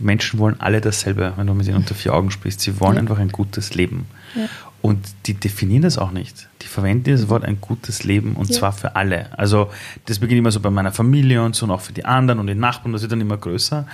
Menschen 0.00 0.38
wollen 0.38 0.58
alle 0.58 0.80
dasselbe, 0.80 1.34
wenn 1.36 1.46
du 1.46 1.52
mit 1.52 1.66
ihnen 1.66 1.76
unter 1.76 1.94
vier 1.94 2.14
Augen 2.14 2.30
sprichst. 2.30 2.60
Sie 2.60 2.80
wollen 2.80 2.94
ja. 2.94 3.00
einfach 3.00 3.18
ein 3.18 3.28
gutes 3.28 3.74
Leben. 3.74 4.06
Ja. 4.34 4.48
Und 4.82 5.06
die 5.26 5.34
definieren 5.34 5.82
das 5.82 5.96
auch 5.96 6.10
nicht. 6.10 6.48
Die 6.60 6.66
verwenden 6.66 7.04
dieses 7.04 7.28
Wort 7.28 7.44
ein 7.44 7.60
gutes 7.60 8.02
Leben 8.02 8.34
und 8.34 8.50
ja. 8.50 8.56
zwar 8.56 8.72
für 8.72 8.96
alle. 8.96 9.36
Also 9.38 9.70
das 10.06 10.18
beginnt 10.18 10.40
immer 10.40 10.50
so 10.50 10.58
bei 10.58 10.70
meiner 10.70 10.90
Familie 10.90 11.42
und 11.42 11.54
so 11.54 11.66
und 11.66 11.70
auch 11.70 11.80
für 11.80 11.92
die 11.92 12.04
anderen 12.04 12.40
und 12.40 12.48
die 12.48 12.56
Nachbarn, 12.56 12.92
das 12.92 13.02
wird 13.02 13.12
dann 13.12 13.20
immer 13.20 13.36
größer. 13.36 13.86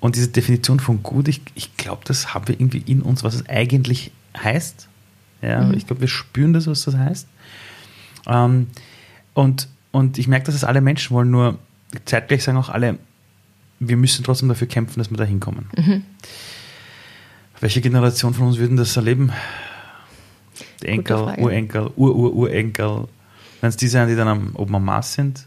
Und 0.00 0.16
diese 0.16 0.28
Definition 0.28 0.80
von 0.80 1.02
gut, 1.02 1.28
ich, 1.28 1.40
ich 1.54 1.76
glaube, 1.78 2.02
das 2.04 2.34
haben 2.34 2.46
wir 2.46 2.60
irgendwie 2.60 2.82
in 2.86 3.00
uns, 3.00 3.24
was 3.24 3.34
es 3.34 3.48
eigentlich 3.48 4.12
heißt. 4.36 4.86
Ja, 5.40 5.62
mhm. 5.62 5.74
ich 5.74 5.86
glaube, 5.86 6.02
wir 6.02 6.08
spüren 6.08 6.52
das, 6.52 6.66
was 6.66 6.84
das 6.84 6.96
heißt. 6.96 7.26
Ähm, 8.26 8.66
und, 9.32 9.68
und 9.92 10.18
ich 10.18 10.28
merke, 10.28 10.46
dass 10.46 10.54
es 10.54 10.64
alle 10.64 10.82
Menschen 10.82 11.14
wollen, 11.14 11.30
nur 11.30 11.58
zeitgleich 12.04 12.44
sagen 12.44 12.58
auch 12.58 12.68
alle, 12.68 12.98
wir 13.80 13.96
müssen 13.96 14.24
trotzdem 14.24 14.48
dafür 14.48 14.66
kämpfen, 14.66 14.98
dass 14.98 15.10
wir 15.10 15.16
da 15.16 15.24
hinkommen. 15.24 15.70
Mhm. 15.74 16.02
Welche 17.60 17.80
Generation 17.80 18.34
von 18.34 18.48
uns 18.48 18.58
würden 18.58 18.76
das 18.76 18.96
erleben? 18.96 19.32
Die 20.82 20.86
Enkel, 20.86 21.34
Urenkel, 21.38 21.90
Ur-Ur-Urenkel. 21.96 23.08
Wenn 23.60 23.68
es 23.68 23.76
die 23.76 23.88
sind, 23.88 24.08
die 24.08 24.16
dann 24.16 24.28
am, 24.28 24.56
oben 24.56 24.76
am 24.76 24.84
Mars 24.84 25.14
sind? 25.14 25.46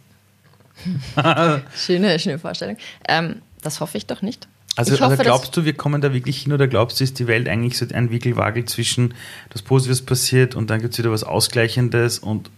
schöne, 1.76 2.20
schöne 2.20 2.40
Vorstellung. 2.40 2.78
Ähm, 3.08 3.42
das 3.62 3.80
hoffe 3.80 3.98
ich 3.98 4.06
doch 4.06 4.22
nicht. 4.22 4.48
Also, 4.78 4.94
hoffe, 4.94 5.06
also 5.06 5.24
glaubst 5.24 5.56
du, 5.58 5.66
wir 5.66 5.74
kommen 5.74 6.02
da 6.02 6.14
wirklich 6.14 6.44
hin 6.44 6.54
oder 6.54 6.68
glaubst 6.68 7.00
du, 7.00 7.04
ist 7.04 7.20
die 7.20 7.28
Welt 7.28 7.50
eigentlich 7.50 7.78
so 7.78 7.86
ein 7.94 8.10
Wickelwagel 8.10 8.66
zwischen 8.66 9.14
das 9.50 9.62
Positives 9.62 10.02
passiert 10.02 10.56
und 10.56 10.70
dann 10.70 10.82
gibt 10.82 10.94
es 10.94 11.00
wieder 11.00 11.12
was 11.12 11.24
Ausgleichendes 11.24 12.20
und 12.20 12.50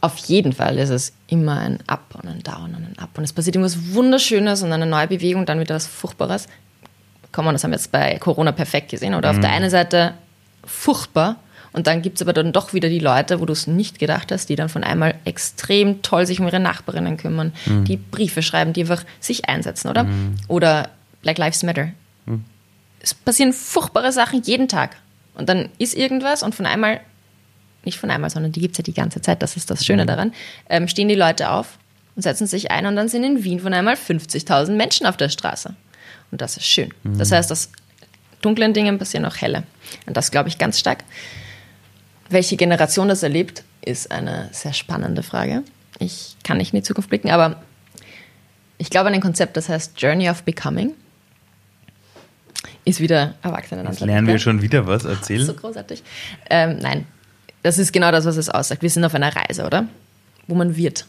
auf 0.00 0.18
jeden 0.18 0.52
Fall 0.52 0.78
ist 0.78 0.90
es 0.90 1.12
immer 1.26 1.58
ein 1.58 1.78
Up 1.86 2.14
und 2.14 2.28
ein 2.28 2.42
Down 2.42 2.74
und 2.74 2.84
ein 2.84 2.98
Up. 2.98 3.16
Und 3.16 3.24
es 3.24 3.32
passiert 3.32 3.56
irgendwas 3.56 3.94
Wunderschönes 3.94 4.62
und 4.62 4.72
eine 4.72 4.86
neue 4.86 5.08
Bewegung, 5.08 5.46
dann 5.46 5.58
wieder 5.58 5.74
was 5.74 5.86
Furchtbares. 5.86 6.46
Komm, 7.32 7.46
das 7.46 7.64
haben 7.64 7.70
wir 7.70 7.76
jetzt 7.76 7.90
bei 7.90 8.16
Corona 8.18 8.52
perfekt 8.52 8.90
gesehen. 8.90 9.14
Oder 9.14 9.32
mhm. 9.32 9.38
auf 9.38 9.40
der 9.40 9.50
einen 9.50 9.70
Seite 9.70 10.14
furchtbar 10.66 11.36
und 11.72 11.86
dann 11.86 12.00
gibt 12.00 12.16
es 12.16 12.22
aber 12.22 12.32
dann 12.32 12.52
doch 12.52 12.72
wieder 12.72 12.88
die 12.88 12.98
Leute, 13.00 13.38
wo 13.38 13.44
du 13.44 13.52
es 13.52 13.66
nicht 13.66 13.98
gedacht 13.98 14.32
hast, 14.32 14.48
die 14.48 14.56
dann 14.56 14.70
von 14.70 14.82
einmal 14.82 15.14
extrem 15.26 16.00
toll 16.00 16.26
sich 16.26 16.40
um 16.40 16.46
ihre 16.46 16.58
Nachbarinnen 16.58 17.18
kümmern, 17.18 17.52
mhm. 17.66 17.84
die 17.84 17.98
Briefe 17.98 18.42
schreiben, 18.42 18.72
die 18.72 18.80
einfach 18.80 19.04
sich 19.20 19.48
einsetzen, 19.48 19.88
oder? 19.88 20.04
Mhm. 20.04 20.36
Oder 20.48 20.88
Black 21.20 21.36
Lives 21.36 21.62
Matter. 21.62 21.90
Mhm. 22.24 22.44
Es 23.00 23.12
passieren 23.12 23.52
furchtbare 23.52 24.10
Sachen 24.10 24.42
jeden 24.42 24.68
Tag. 24.68 24.96
Und 25.34 25.50
dann 25.50 25.68
ist 25.76 25.94
irgendwas 25.94 26.42
und 26.42 26.54
von 26.54 26.64
einmal 26.64 27.00
nicht 27.84 27.98
von 27.98 28.10
einmal, 28.10 28.30
sondern 28.30 28.52
die 28.52 28.60
gibt 28.60 28.72
es 28.72 28.78
ja 28.78 28.82
die 28.82 28.94
ganze 28.94 29.20
Zeit, 29.20 29.42
das 29.42 29.56
ist 29.56 29.70
das 29.70 29.84
Schöne 29.84 30.04
mhm. 30.04 30.08
daran, 30.08 30.32
ähm, 30.70 30.88
stehen 30.88 31.08
die 31.08 31.14
Leute 31.14 31.50
auf 31.50 31.78
und 32.16 32.22
setzen 32.22 32.46
sich 32.46 32.70
ein 32.70 32.86
und 32.86 32.96
dann 32.96 33.08
sind 33.08 33.22
in 33.22 33.44
Wien 33.44 33.60
von 33.60 33.74
einmal 33.74 33.96
50.000 33.96 34.72
Menschen 34.72 35.06
auf 35.06 35.18
der 35.18 35.28
Straße. 35.28 35.74
Und 36.30 36.40
das 36.40 36.56
ist 36.56 36.64
schön. 36.64 36.94
Mhm. 37.02 37.18
Das 37.18 37.32
heißt, 37.32 37.52
aus 37.52 37.70
dunklen 38.46 38.72
Dingen 38.72 38.98
passieren 38.98 39.24
auch 39.24 39.36
helle. 39.36 39.64
Und 40.06 40.16
das 40.16 40.30
glaube 40.30 40.48
ich 40.48 40.58
ganz 40.58 40.78
stark. 40.78 41.04
Welche 42.28 42.56
Generation 42.56 43.08
das 43.08 43.22
erlebt, 43.22 43.64
ist 43.84 44.10
eine 44.10 44.48
sehr 44.52 44.72
spannende 44.72 45.22
Frage. 45.22 45.62
Ich 45.98 46.36
kann 46.44 46.58
nicht 46.58 46.72
in 46.72 46.78
die 46.78 46.82
Zukunft 46.82 47.10
blicken, 47.10 47.30
aber 47.30 47.62
ich 48.78 48.90
glaube 48.90 49.08
an 49.08 49.14
ein 49.14 49.20
Konzept, 49.20 49.56
das 49.56 49.68
heißt 49.68 50.00
Journey 50.00 50.30
of 50.30 50.42
Becoming. 50.42 50.92
Ist 52.84 53.00
wieder 53.00 53.34
Erwachsene. 53.42 53.82
Jetzt 53.82 54.00
lernen 54.00 54.28
wir 54.28 54.38
schon 54.38 54.62
wieder 54.62 54.86
was 54.86 55.04
erzählen. 55.04 55.44
So 55.44 55.54
großartig. 55.54 56.02
Ähm, 56.48 56.78
nein, 56.80 57.04
das 57.62 57.78
ist 57.78 57.92
genau 57.92 58.12
das, 58.12 58.24
was 58.26 58.36
es 58.36 58.48
aussagt. 58.48 58.82
Wir 58.82 58.90
sind 58.90 59.04
auf 59.04 59.14
einer 59.14 59.34
Reise, 59.34 59.64
oder? 59.64 59.88
Wo 60.46 60.54
man 60.54 60.76
wird. 60.76 61.06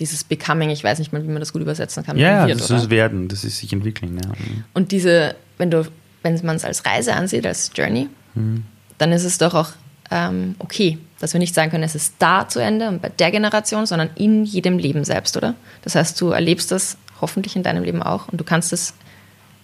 Dieses 0.00 0.24
Becoming, 0.24 0.70
ich 0.70 0.82
weiß 0.82 0.98
nicht 0.98 1.12
mal, 1.12 1.22
wie 1.22 1.28
man 1.28 1.38
das 1.38 1.52
gut 1.52 1.62
übersetzen 1.62 2.04
kann. 2.04 2.18
Ja, 2.18 2.46
wird, 2.46 2.60
das 2.60 2.70
oder? 2.70 2.80
ist 2.80 2.90
Werden, 2.90 3.28
das 3.28 3.44
ist 3.44 3.58
sich 3.58 3.72
entwickeln. 3.72 4.18
Ja. 4.22 4.32
Und 4.74 4.92
diese, 4.92 5.36
wenn 5.58 5.70
du, 5.70 5.86
wenn 6.34 6.46
man 6.46 6.56
es 6.56 6.64
als 6.64 6.84
Reise 6.84 7.14
ansieht, 7.14 7.46
als 7.46 7.70
Journey, 7.74 8.08
hm. 8.34 8.64
dann 8.98 9.12
ist 9.12 9.24
es 9.24 9.38
doch 9.38 9.54
auch 9.54 9.70
ähm, 10.10 10.54
okay, 10.58 10.98
dass 11.18 11.32
wir 11.32 11.38
nicht 11.38 11.54
sagen 11.54 11.70
können, 11.70 11.84
es 11.84 11.94
ist 11.94 12.14
da 12.18 12.48
zu 12.48 12.60
Ende 12.60 12.88
und 12.88 13.02
bei 13.02 13.08
der 13.08 13.30
Generation, 13.30 13.86
sondern 13.86 14.10
in 14.14 14.44
jedem 14.44 14.78
Leben 14.78 15.04
selbst, 15.04 15.36
oder? 15.36 15.54
Das 15.82 15.94
heißt, 15.94 16.20
du 16.20 16.30
erlebst 16.30 16.70
das 16.70 16.96
hoffentlich 17.20 17.56
in 17.56 17.62
deinem 17.62 17.84
Leben 17.84 18.02
auch 18.02 18.28
und 18.28 18.38
du 18.40 18.44
kannst 18.44 18.72
es, 18.72 18.94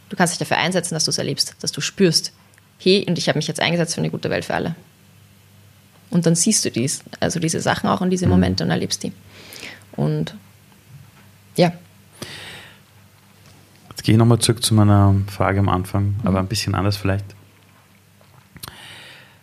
du 0.08 0.16
kannst 0.16 0.34
dich 0.34 0.38
dafür 0.38 0.58
einsetzen, 0.58 0.94
dass 0.94 1.04
du 1.04 1.10
es 1.10 1.18
erlebst, 1.18 1.54
dass 1.60 1.72
du 1.72 1.80
spürst, 1.80 2.32
hey, 2.78 3.04
und 3.06 3.18
ich 3.18 3.28
habe 3.28 3.38
mich 3.38 3.46
jetzt 3.46 3.60
eingesetzt 3.60 3.94
für 3.94 4.00
eine 4.00 4.10
gute 4.10 4.30
Welt 4.30 4.44
für 4.44 4.54
alle. 4.54 4.74
Und 6.10 6.26
dann 6.26 6.34
siehst 6.34 6.64
du 6.64 6.70
dies, 6.70 7.02
also 7.20 7.38
diese 7.40 7.60
Sachen 7.60 7.88
auch 7.88 8.00
und 8.00 8.10
diese 8.10 8.26
mhm. 8.26 8.32
Momente 8.32 8.64
und 8.64 8.70
erlebst 8.70 9.02
die. 9.02 9.12
Und 9.92 10.34
ja. 11.56 11.72
Jetzt 14.02 14.06
gehe 14.06 14.14
ich 14.14 14.18
nochmal 14.18 14.40
zurück 14.40 14.64
zu 14.64 14.74
meiner 14.74 15.14
Frage 15.28 15.60
am 15.60 15.68
Anfang, 15.68 16.06
mhm. 16.06 16.20
aber 16.24 16.40
ein 16.40 16.48
bisschen 16.48 16.74
anders 16.74 16.96
vielleicht. 16.96 17.24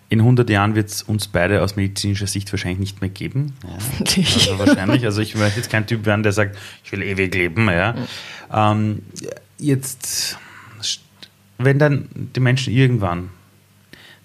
In 0.10 0.20
100 0.20 0.49
Jahren 0.49 0.76
wird 0.76 0.89
es 0.89 1.01
uns 1.01 1.30
beide 1.30 1.62
aus 1.62 1.78
medizinischer 1.78 2.28
Sicht 2.28 2.51
wahrscheinlich 2.51 2.80
nicht 2.80 2.99
mehr 2.99 3.10
geben. 3.10 3.53
Ja. 3.64 4.24
Also 4.26 4.60
wahrscheinlich. 4.60 5.05
Also 5.05 5.22
ich 5.22 5.34
möchte 5.36 5.62
jetzt 5.62 5.70
kein 5.70 5.88
Typ 5.88 6.05
werden, 6.05 6.24
der 6.24 6.34
sagt, 6.34 6.57
ich 6.84 6.91
will 6.91 7.01
ewig 7.03 7.34
leben. 7.34 7.70
Ja. 7.70 7.93
Mhm. 7.93 8.07
Ähm, 8.51 9.01
jetzt, 9.57 10.38
wenn 11.57 11.80
dann 11.80 12.10
die 12.36 12.41
Menschen 12.41 12.74
irgendwann, 12.74 13.30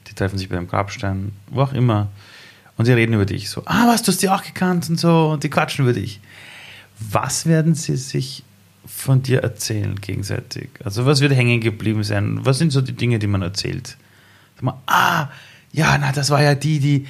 die 0.09 0.15
treffen 0.15 0.37
sich 0.37 0.49
beim 0.49 0.67
Grabstein, 0.67 1.31
wo 1.47 1.61
auch 1.61 1.73
immer, 1.73 2.11
und 2.77 2.87
sie 2.87 2.93
reden 2.93 3.13
über 3.13 3.25
dich. 3.25 3.51
So, 3.51 3.63
ah, 3.67 3.87
was, 3.87 4.03
du 4.03 4.09
hast 4.09 4.21
die 4.21 4.31
auch 4.31 4.43
gekannt 4.43 4.91
und 4.91 4.99
so, 4.99 5.29
und 5.29 5.45
die 5.45 5.49
quatschen 5.51 5.85
über 5.85 5.93
dich. 5.93 6.19
Was 6.99 7.47
werden 7.47 7.77
sie 7.77 7.97
sich 7.97 8.43
von 8.87 9.23
dir 9.23 9.43
erzählen 9.43 10.01
gegenseitig? 10.01 10.69
Also 10.85 11.07
was 11.07 11.21
wird 11.21 11.33
hängen 11.33 11.61
geblieben 11.61 12.05
sein? 12.05 12.41
Was 12.43 12.59
sind 12.59 12.71
so 12.71 12.81
die 12.81 12.93
Dinge, 12.93 13.19
die 13.19 13.27
man 13.27 13.43
erzählt? 13.43 13.97
Sag 14.57 14.63
mal, 14.63 14.79
ah, 14.87 15.29
ja, 15.73 15.99
na, 15.99 16.13
das 16.13 16.31
war 16.31 16.43
ja 16.43 16.55
die, 16.55 16.79
die 16.79 17.07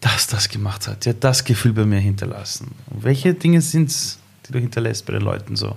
das, 0.00 0.26
das 0.26 0.48
gemacht 0.48 0.86
hat. 0.86 1.04
Die 1.04 1.10
hat 1.10 1.22
das 1.22 1.44
Gefühl 1.44 1.72
bei 1.72 1.84
mir 1.84 1.98
hinterlassen. 1.98 2.74
Und 2.90 3.04
welche 3.04 3.34
Dinge 3.34 3.60
sind 3.60 3.90
es, 3.90 4.18
die 4.46 4.52
du 4.52 4.58
hinterlässt 4.58 5.06
bei 5.06 5.12
den 5.12 5.22
Leuten 5.22 5.56
so? 5.56 5.76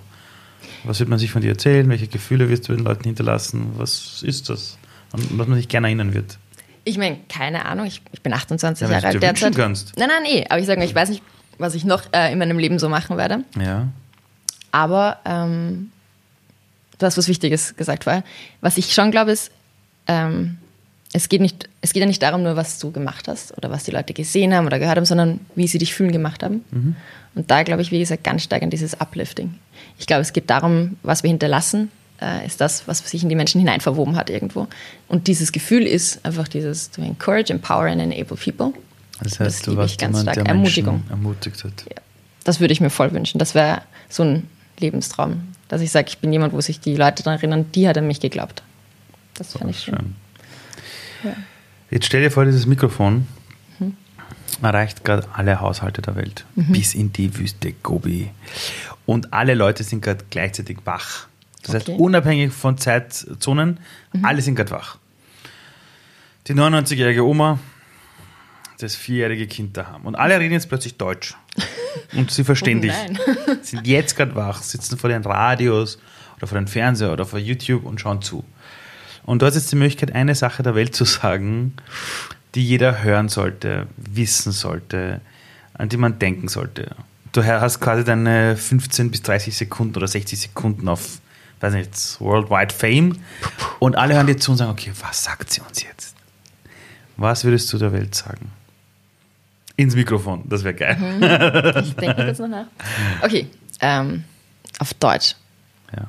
Was 0.84 1.00
wird 1.00 1.10
man 1.10 1.20
sich 1.20 1.32
von 1.32 1.42
dir 1.42 1.50
erzählen? 1.50 1.88
Welche 1.90 2.08
Gefühle 2.08 2.50
wirst 2.50 2.68
du 2.68 2.74
den 2.74 2.84
Leuten 2.84 3.04
hinterlassen? 3.04 3.72
Was 3.78 4.24
ist 4.24 4.50
das? 4.50 4.78
Und 5.12 5.38
was 5.38 5.48
man 5.48 5.58
sich 5.58 5.68
gerne 5.68 5.88
erinnern 5.88 6.14
wird? 6.14 6.38
Ich 6.84 6.98
meine, 6.98 7.20
keine 7.30 7.66
Ahnung, 7.66 7.86
ich, 7.86 8.02
ich 8.12 8.22
bin 8.22 8.34
28 8.34 8.88
ja, 8.88 8.94
Jahre 8.94 9.08
alt 9.08 9.22
derzeit. 9.22 9.56
Kannst. 9.56 9.98
Nein, 9.98 10.10
nein, 10.10 10.26
eh. 10.26 10.46
Aber 10.50 10.60
ich 10.60 10.66
sage 10.66 10.80
mal, 10.80 10.86
ich 10.86 10.96
weiß 10.96 11.10
nicht, 11.10 11.22
was 11.60 11.76
ich 11.76 11.86
noch 11.86 12.04
äh, 12.14 12.32
in 12.32 12.40
meinem 12.40 12.58
Leben 12.58 12.80
so 12.80 12.90
machen 12.90 13.18
werde. 13.18 13.44
Ja. 13.60 13.90
Aber 14.72 15.20
ähm, 15.26 15.92
du 16.98 17.06
hast 17.06 17.18
was 17.18 17.28
Wichtiges 17.28 17.76
gesagt 17.76 18.06
vorher. 18.06 18.24
Was 18.62 18.78
ich 18.78 18.94
schon 18.94 19.12
glaube, 19.12 19.32
ist, 19.32 19.52
ähm, 20.08 20.58
es, 21.14 21.30
geht 21.30 21.42
nicht, 21.42 21.70
es 21.82 21.94
geht 21.94 22.02
ja 22.02 22.08
nicht 22.08 22.24
darum, 22.24 22.44
nur 22.44 22.56
was 22.56 22.80
du 22.80 22.92
gemacht 22.92 23.28
hast 23.28 23.58
oder 23.58 23.70
was 23.70 23.84
die 23.84 23.92
Leute 23.92 24.14
gesehen 24.14 24.54
haben 24.54 24.66
oder 24.66 24.80
gehört 24.80 24.98
haben, 24.98 25.06
sondern 25.06 25.42
wie 25.56 25.68
sie 25.68 25.78
dich 25.78 25.94
fühlen 25.94 26.12
gemacht 26.12 26.44
haben. 26.44 26.64
Mhm. 26.72 26.96
Und 27.36 27.52
da 27.52 27.64
glaube 27.64 27.82
ich, 27.82 27.92
wie 27.92 28.00
gesagt, 28.00 28.24
ganz 28.24 28.44
stark 28.44 28.62
an 28.64 28.70
dieses 28.70 29.00
Uplifting. 29.00 29.54
Ich 29.98 30.08
glaube, 30.08 30.22
es 30.22 30.34
geht 30.34 30.50
darum, 30.50 30.98
was 31.04 31.24
wir 31.24 31.30
hinterlassen 31.30 31.92
äh, 32.22 32.46
ist 32.46 32.62
das, 32.62 32.88
was 32.88 33.00
sich 33.00 33.24
in 33.24 33.30
die 33.30 33.36
Menschen 33.36 33.60
hineinverwoben 33.60 34.16
hat 34.16 34.30
irgendwo. 34.30 34.68
Und 35.08 35.28
dieses 35.28 35.52
Gefühl 35.52 35.86
ist 35.86 36.24
einfach 36.26 36.48
dieses 36.48 36.92
to 36.92 37.02
encourage, 37.02 37.52
empower 37.52 37.86
and 37.86 38.02
enable 38.02 38.38
people. 38.38 38.74
Das 39.22 39.40
heißt, 39.40 39.42
das 39.42 39.62
du 39.62 39.76
warst 39.76 40.00
ganz 40.00 40.20
jemand, 40.20 40.36
stark. 40.36 40.46
der 40.46 40.56
Ermutigung. 40.56 41.04
Ermutigt 41.10 41.64
hat. 41.64 41.74
Ja. 41.90 42.02
Das 42.44 42.60
würde 42.60 42.74
ich 42.74 42.82
mir 42.82 42.90
voll 42.90 43.12
wünschen. 43.12 43.40
Das 43.40 43.56
wäre 43.56 43.82
so 44.10 44.24
ein 44.24 44.48
Lebenstraum, 44.82 45.48
dass 45.68 45.82
ich 45.82 45.92
sage, 45.92 46.08
ich 46.10 46.18
bin 46.18 46.34
jemand, 46.34 46.54
wo 46.54 46.62
sich 46.62 46.80
die 46.80 46.96
Leute 46.96 47.24
daran 47.24 47.40
erinnern, 47.40 47.72
die 47.74 47.88
hat 47.88 47.98
an 47.98 48.08
mich 48.08 48.20
geglaubt. 48.20 48.64
Das 49.36 49.54
fand 49.54 49.70
ich 49.72 49.80
schön. 49.80 49.96
schön. 49.96 50.16
Ja. 51.24 51.36
Jetzt 51.90 52.06
stell 52.06 52.22
dir 52.22 52.32
vor, 52.32 52.46
dieses 52.46 52.66
Mikrofon 52.66 53.28
mhm. 53.80 53.96
erreicht 54.62 55.04
gerade 55.04 55.28
alle 55.34 55.60
Haushalte 55.62 56.02
der 56.02 56.16
Welt, 56.16 56.46
mhm. 56.56 56.72
bis 56.72 56.94
in 56.94 57.14
die 57.14 57.38
Wüste 57.38 57.74
Gobi. 57.84 58.30
Und 59.06 59.34
alle 59.34 59.54
Leute 59.54 59.84
sind 59.84 60.02
gerade 60.02 60.26
gleichzeitig 60.30 60.80
wach. 60.86 61.28
Das 61.62 61.76
okay. 61.76 61.92
heißt, 61.92 62.00
unabhängig 62.00 62.52
von 62.54 62.78
Zeitzonen, 62.78 63.80
mhm. 64.14 64.26
alle 64.26 64.42
sind 64.42 64.56
gerade 64.56 64.72
wach. 64.72 64.98
Die 66.48 66.54
99-jährige 66.54 67.26
Oma, 67.26 67.60
das 68.82 68.96
vierjährige 68.96 69.48
Kind 69.48 69.78
da 69.78 69.88
haben. 69.88 70.06
Und 70.06 70.16
alle 70.16 70.40
reden 70.40 70.54
jetzt 70.54 70.70
plötzlich 70.70 70.98
Deutsch. 70.98 71.36
Und 72.14 72.32
sie 72.32 72.44
verstehen 72.44 72.78
oh, 72.80 72.82
dich. 72.82 72.94
Sind 73.62 73.88
jetzt 73.88 74.16
gerade 74.16 74.36
wach, 74.36 74.62
sitzen 74.62 74.98
vor 74.98 75.10
den 75.10 75.24
Radios 75.24 76.00
oder 76.38 76.48
vor 76.48 76.58
dem 76.58 76.68
Fernseher 76.68 77.12
oder 77.12 77.26
vor 77.26 77.40
YouTube 77.40 77.86
und 77.86 78.00
schauen 78.02 78.22
zu. 78.22 78.44
Und 79.24 79.42
du 79.42 79.46
hast 79.46 79.56
jetzt 79.56 79.72
die 79.72 79.76
Möglichkeit, 79.76 80.14
eine 80.14 80.36
Sache 80.36 80.64
der 80.64 80.76
Welt 80.76 80.96
zu 80.96 81.06
sagen, 81.06 81.74
die 82.56 82.66
jeder 82.66 83.04
hören 83.04 83.30
sollte, 83.30 83.88
wissen 83.98 84.52
sollte, 84.52 85.22
an 85.74 85.90
die 85.90 85.98
man 85.98 86.20
denken 86.20 86.48
sollte. 86.48 86.96
Du 87.32 87.44
hast 87.44 87.80
quasi 87.80 88.04
deine 88.04 88.58
15 88.58 89.12
bis 89.12 89.22
30 89.22 89.56
Sekunden 89.56 89.96
oder 89.96 90.08
60 90.08 90.40
Sekunden 90.40 90.90
auf 90.90 91.22
weiß 91.62 91.74
nicht, 91.74 92.20
Worldwide 92.20 92.74
Fame. 92.74 93.18
Und 93.80 93.96
alle 93.96 94.16
hören 94.16 94.28
dir 94.28 94.38
zu 94.38 94.52
und 94.52 94.58
sagen, 94.58 94.72
okay, 94.72 94.92
was 95.00 95.24
sagt 95.24 95.52
sie 95.52 95.62
uns 95.62 95.84
jetzt? 95.84 96.16
Was 97.18 97.44
würdest 97.44 97.72
du 97.72 97.78
der 97.78 97.94
Welt 97.94 98.16
sagen? 98.16 98.52
Ins 99.78 99.96
Mikrofon, 99.96 100.44
das 100.48 100.64
wäre 100.64 100.76
geil. 100.76 100.98
Mhm. 100.98 101.84
Ich 101.84 101.96
denke 101.96 102.26
kurz 102.26 102.40
noch 102.40 102.48
nach. 102.48 102.68
Okay, 103.22 103.48
ähm, 103.80 104.24
auf 104.80 104.94
Deutsch. 104.96 105.36
Ja. 105.96 106.08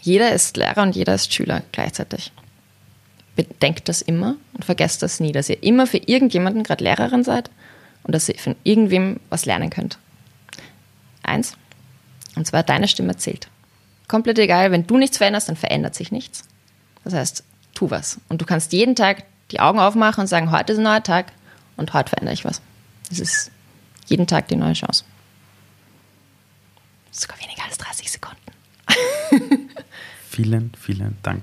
Jeder 0.00 0.32
ist 0.32 0.56
Lehrer 0.56 0.82
und 0.82 0.96
jeder 0.96 1.14
ist 1.14 1.32
Schüler 1.32 1.62
gleichzeitig. 1.72 2.32
Bedenkt 3.36 3.88
das 3.88 4.02
immer 4.02 4.36
und 4.52 4.64
vergesst 4.64 5.02
das 5.02 5.18
nie, 5.18 5.32
dass 5.32 5.48
ihr 5.48 5.62
immer 5.62 5.86
für 5.86 5.98
irgendjemanden 5.98 6.62
gerade 6.62 6.84
Lehrerin 6.84 7.24
seid 7.24 7.50
und 8.04 8.14
dass 8.14 8.28
ihr 8.28 8.38
von 8.38 8.54
irgendwem 8.64 9.18
was 9.30 9.44
lernen 9.44 9.70
könnt. 9.70 9.98
Eins, 11.22 11.56
und 12.36 12.46
zwar 12.46 12.62
deine 12.62 12.86
Stimme 12.86 13.16
zählt. 13.16 13.48
Komplett 14.08 14.38
egal, 14.38 14.70
wenn 14.70 14.86
du 14.86 14.98
nichts 14.98 15.16
veränderst, 15.16 15.48
dann 15.48 15.56
verändert 15.56 15.94
sich 15.94 16.12
nichts. 16.12 16.44
Das 17.02 17.14
heißt, 17.14 17.44
tu 17.74 17.90
was. 17.90 18.20
Und 18.28 18.40
du 18.40 18.44
kannst 18.44 18.72
jeden 18.72 18.94
Tag 18.94 19.24
die 19.54 19.60
Augen 19.60 19.78
aufmachen 19.78 20.22
und 20.22 20.26
sagen, 20.26 20.50
heute 20.50 20.72
ist 20.72 20.78
ein 20.78 20.84
neuer 20.84 21.02
Tag 21.02 21.32
und 21.76 21.92
heute 21.94 22.10
verändere 22.10 22.34
ich 22.34 22.44
was. 22.44 22.60
Es 23.10 23.20
ist 23.20 23.50
jeden 24.06 24.26
Tag 24.26 24.48
die 24.48 24.56
neue 24.56 24.72
Chance. 24.72 25.04
Sogar 27.12 27.38
weniger 27.40 27.64
als 27.64 27.78
30 27.78 28.10
Sekunden. 28.10 28.40
vielen, 30.28 30.72
vielen 30.74 31.16
Dank. 31.22 31.42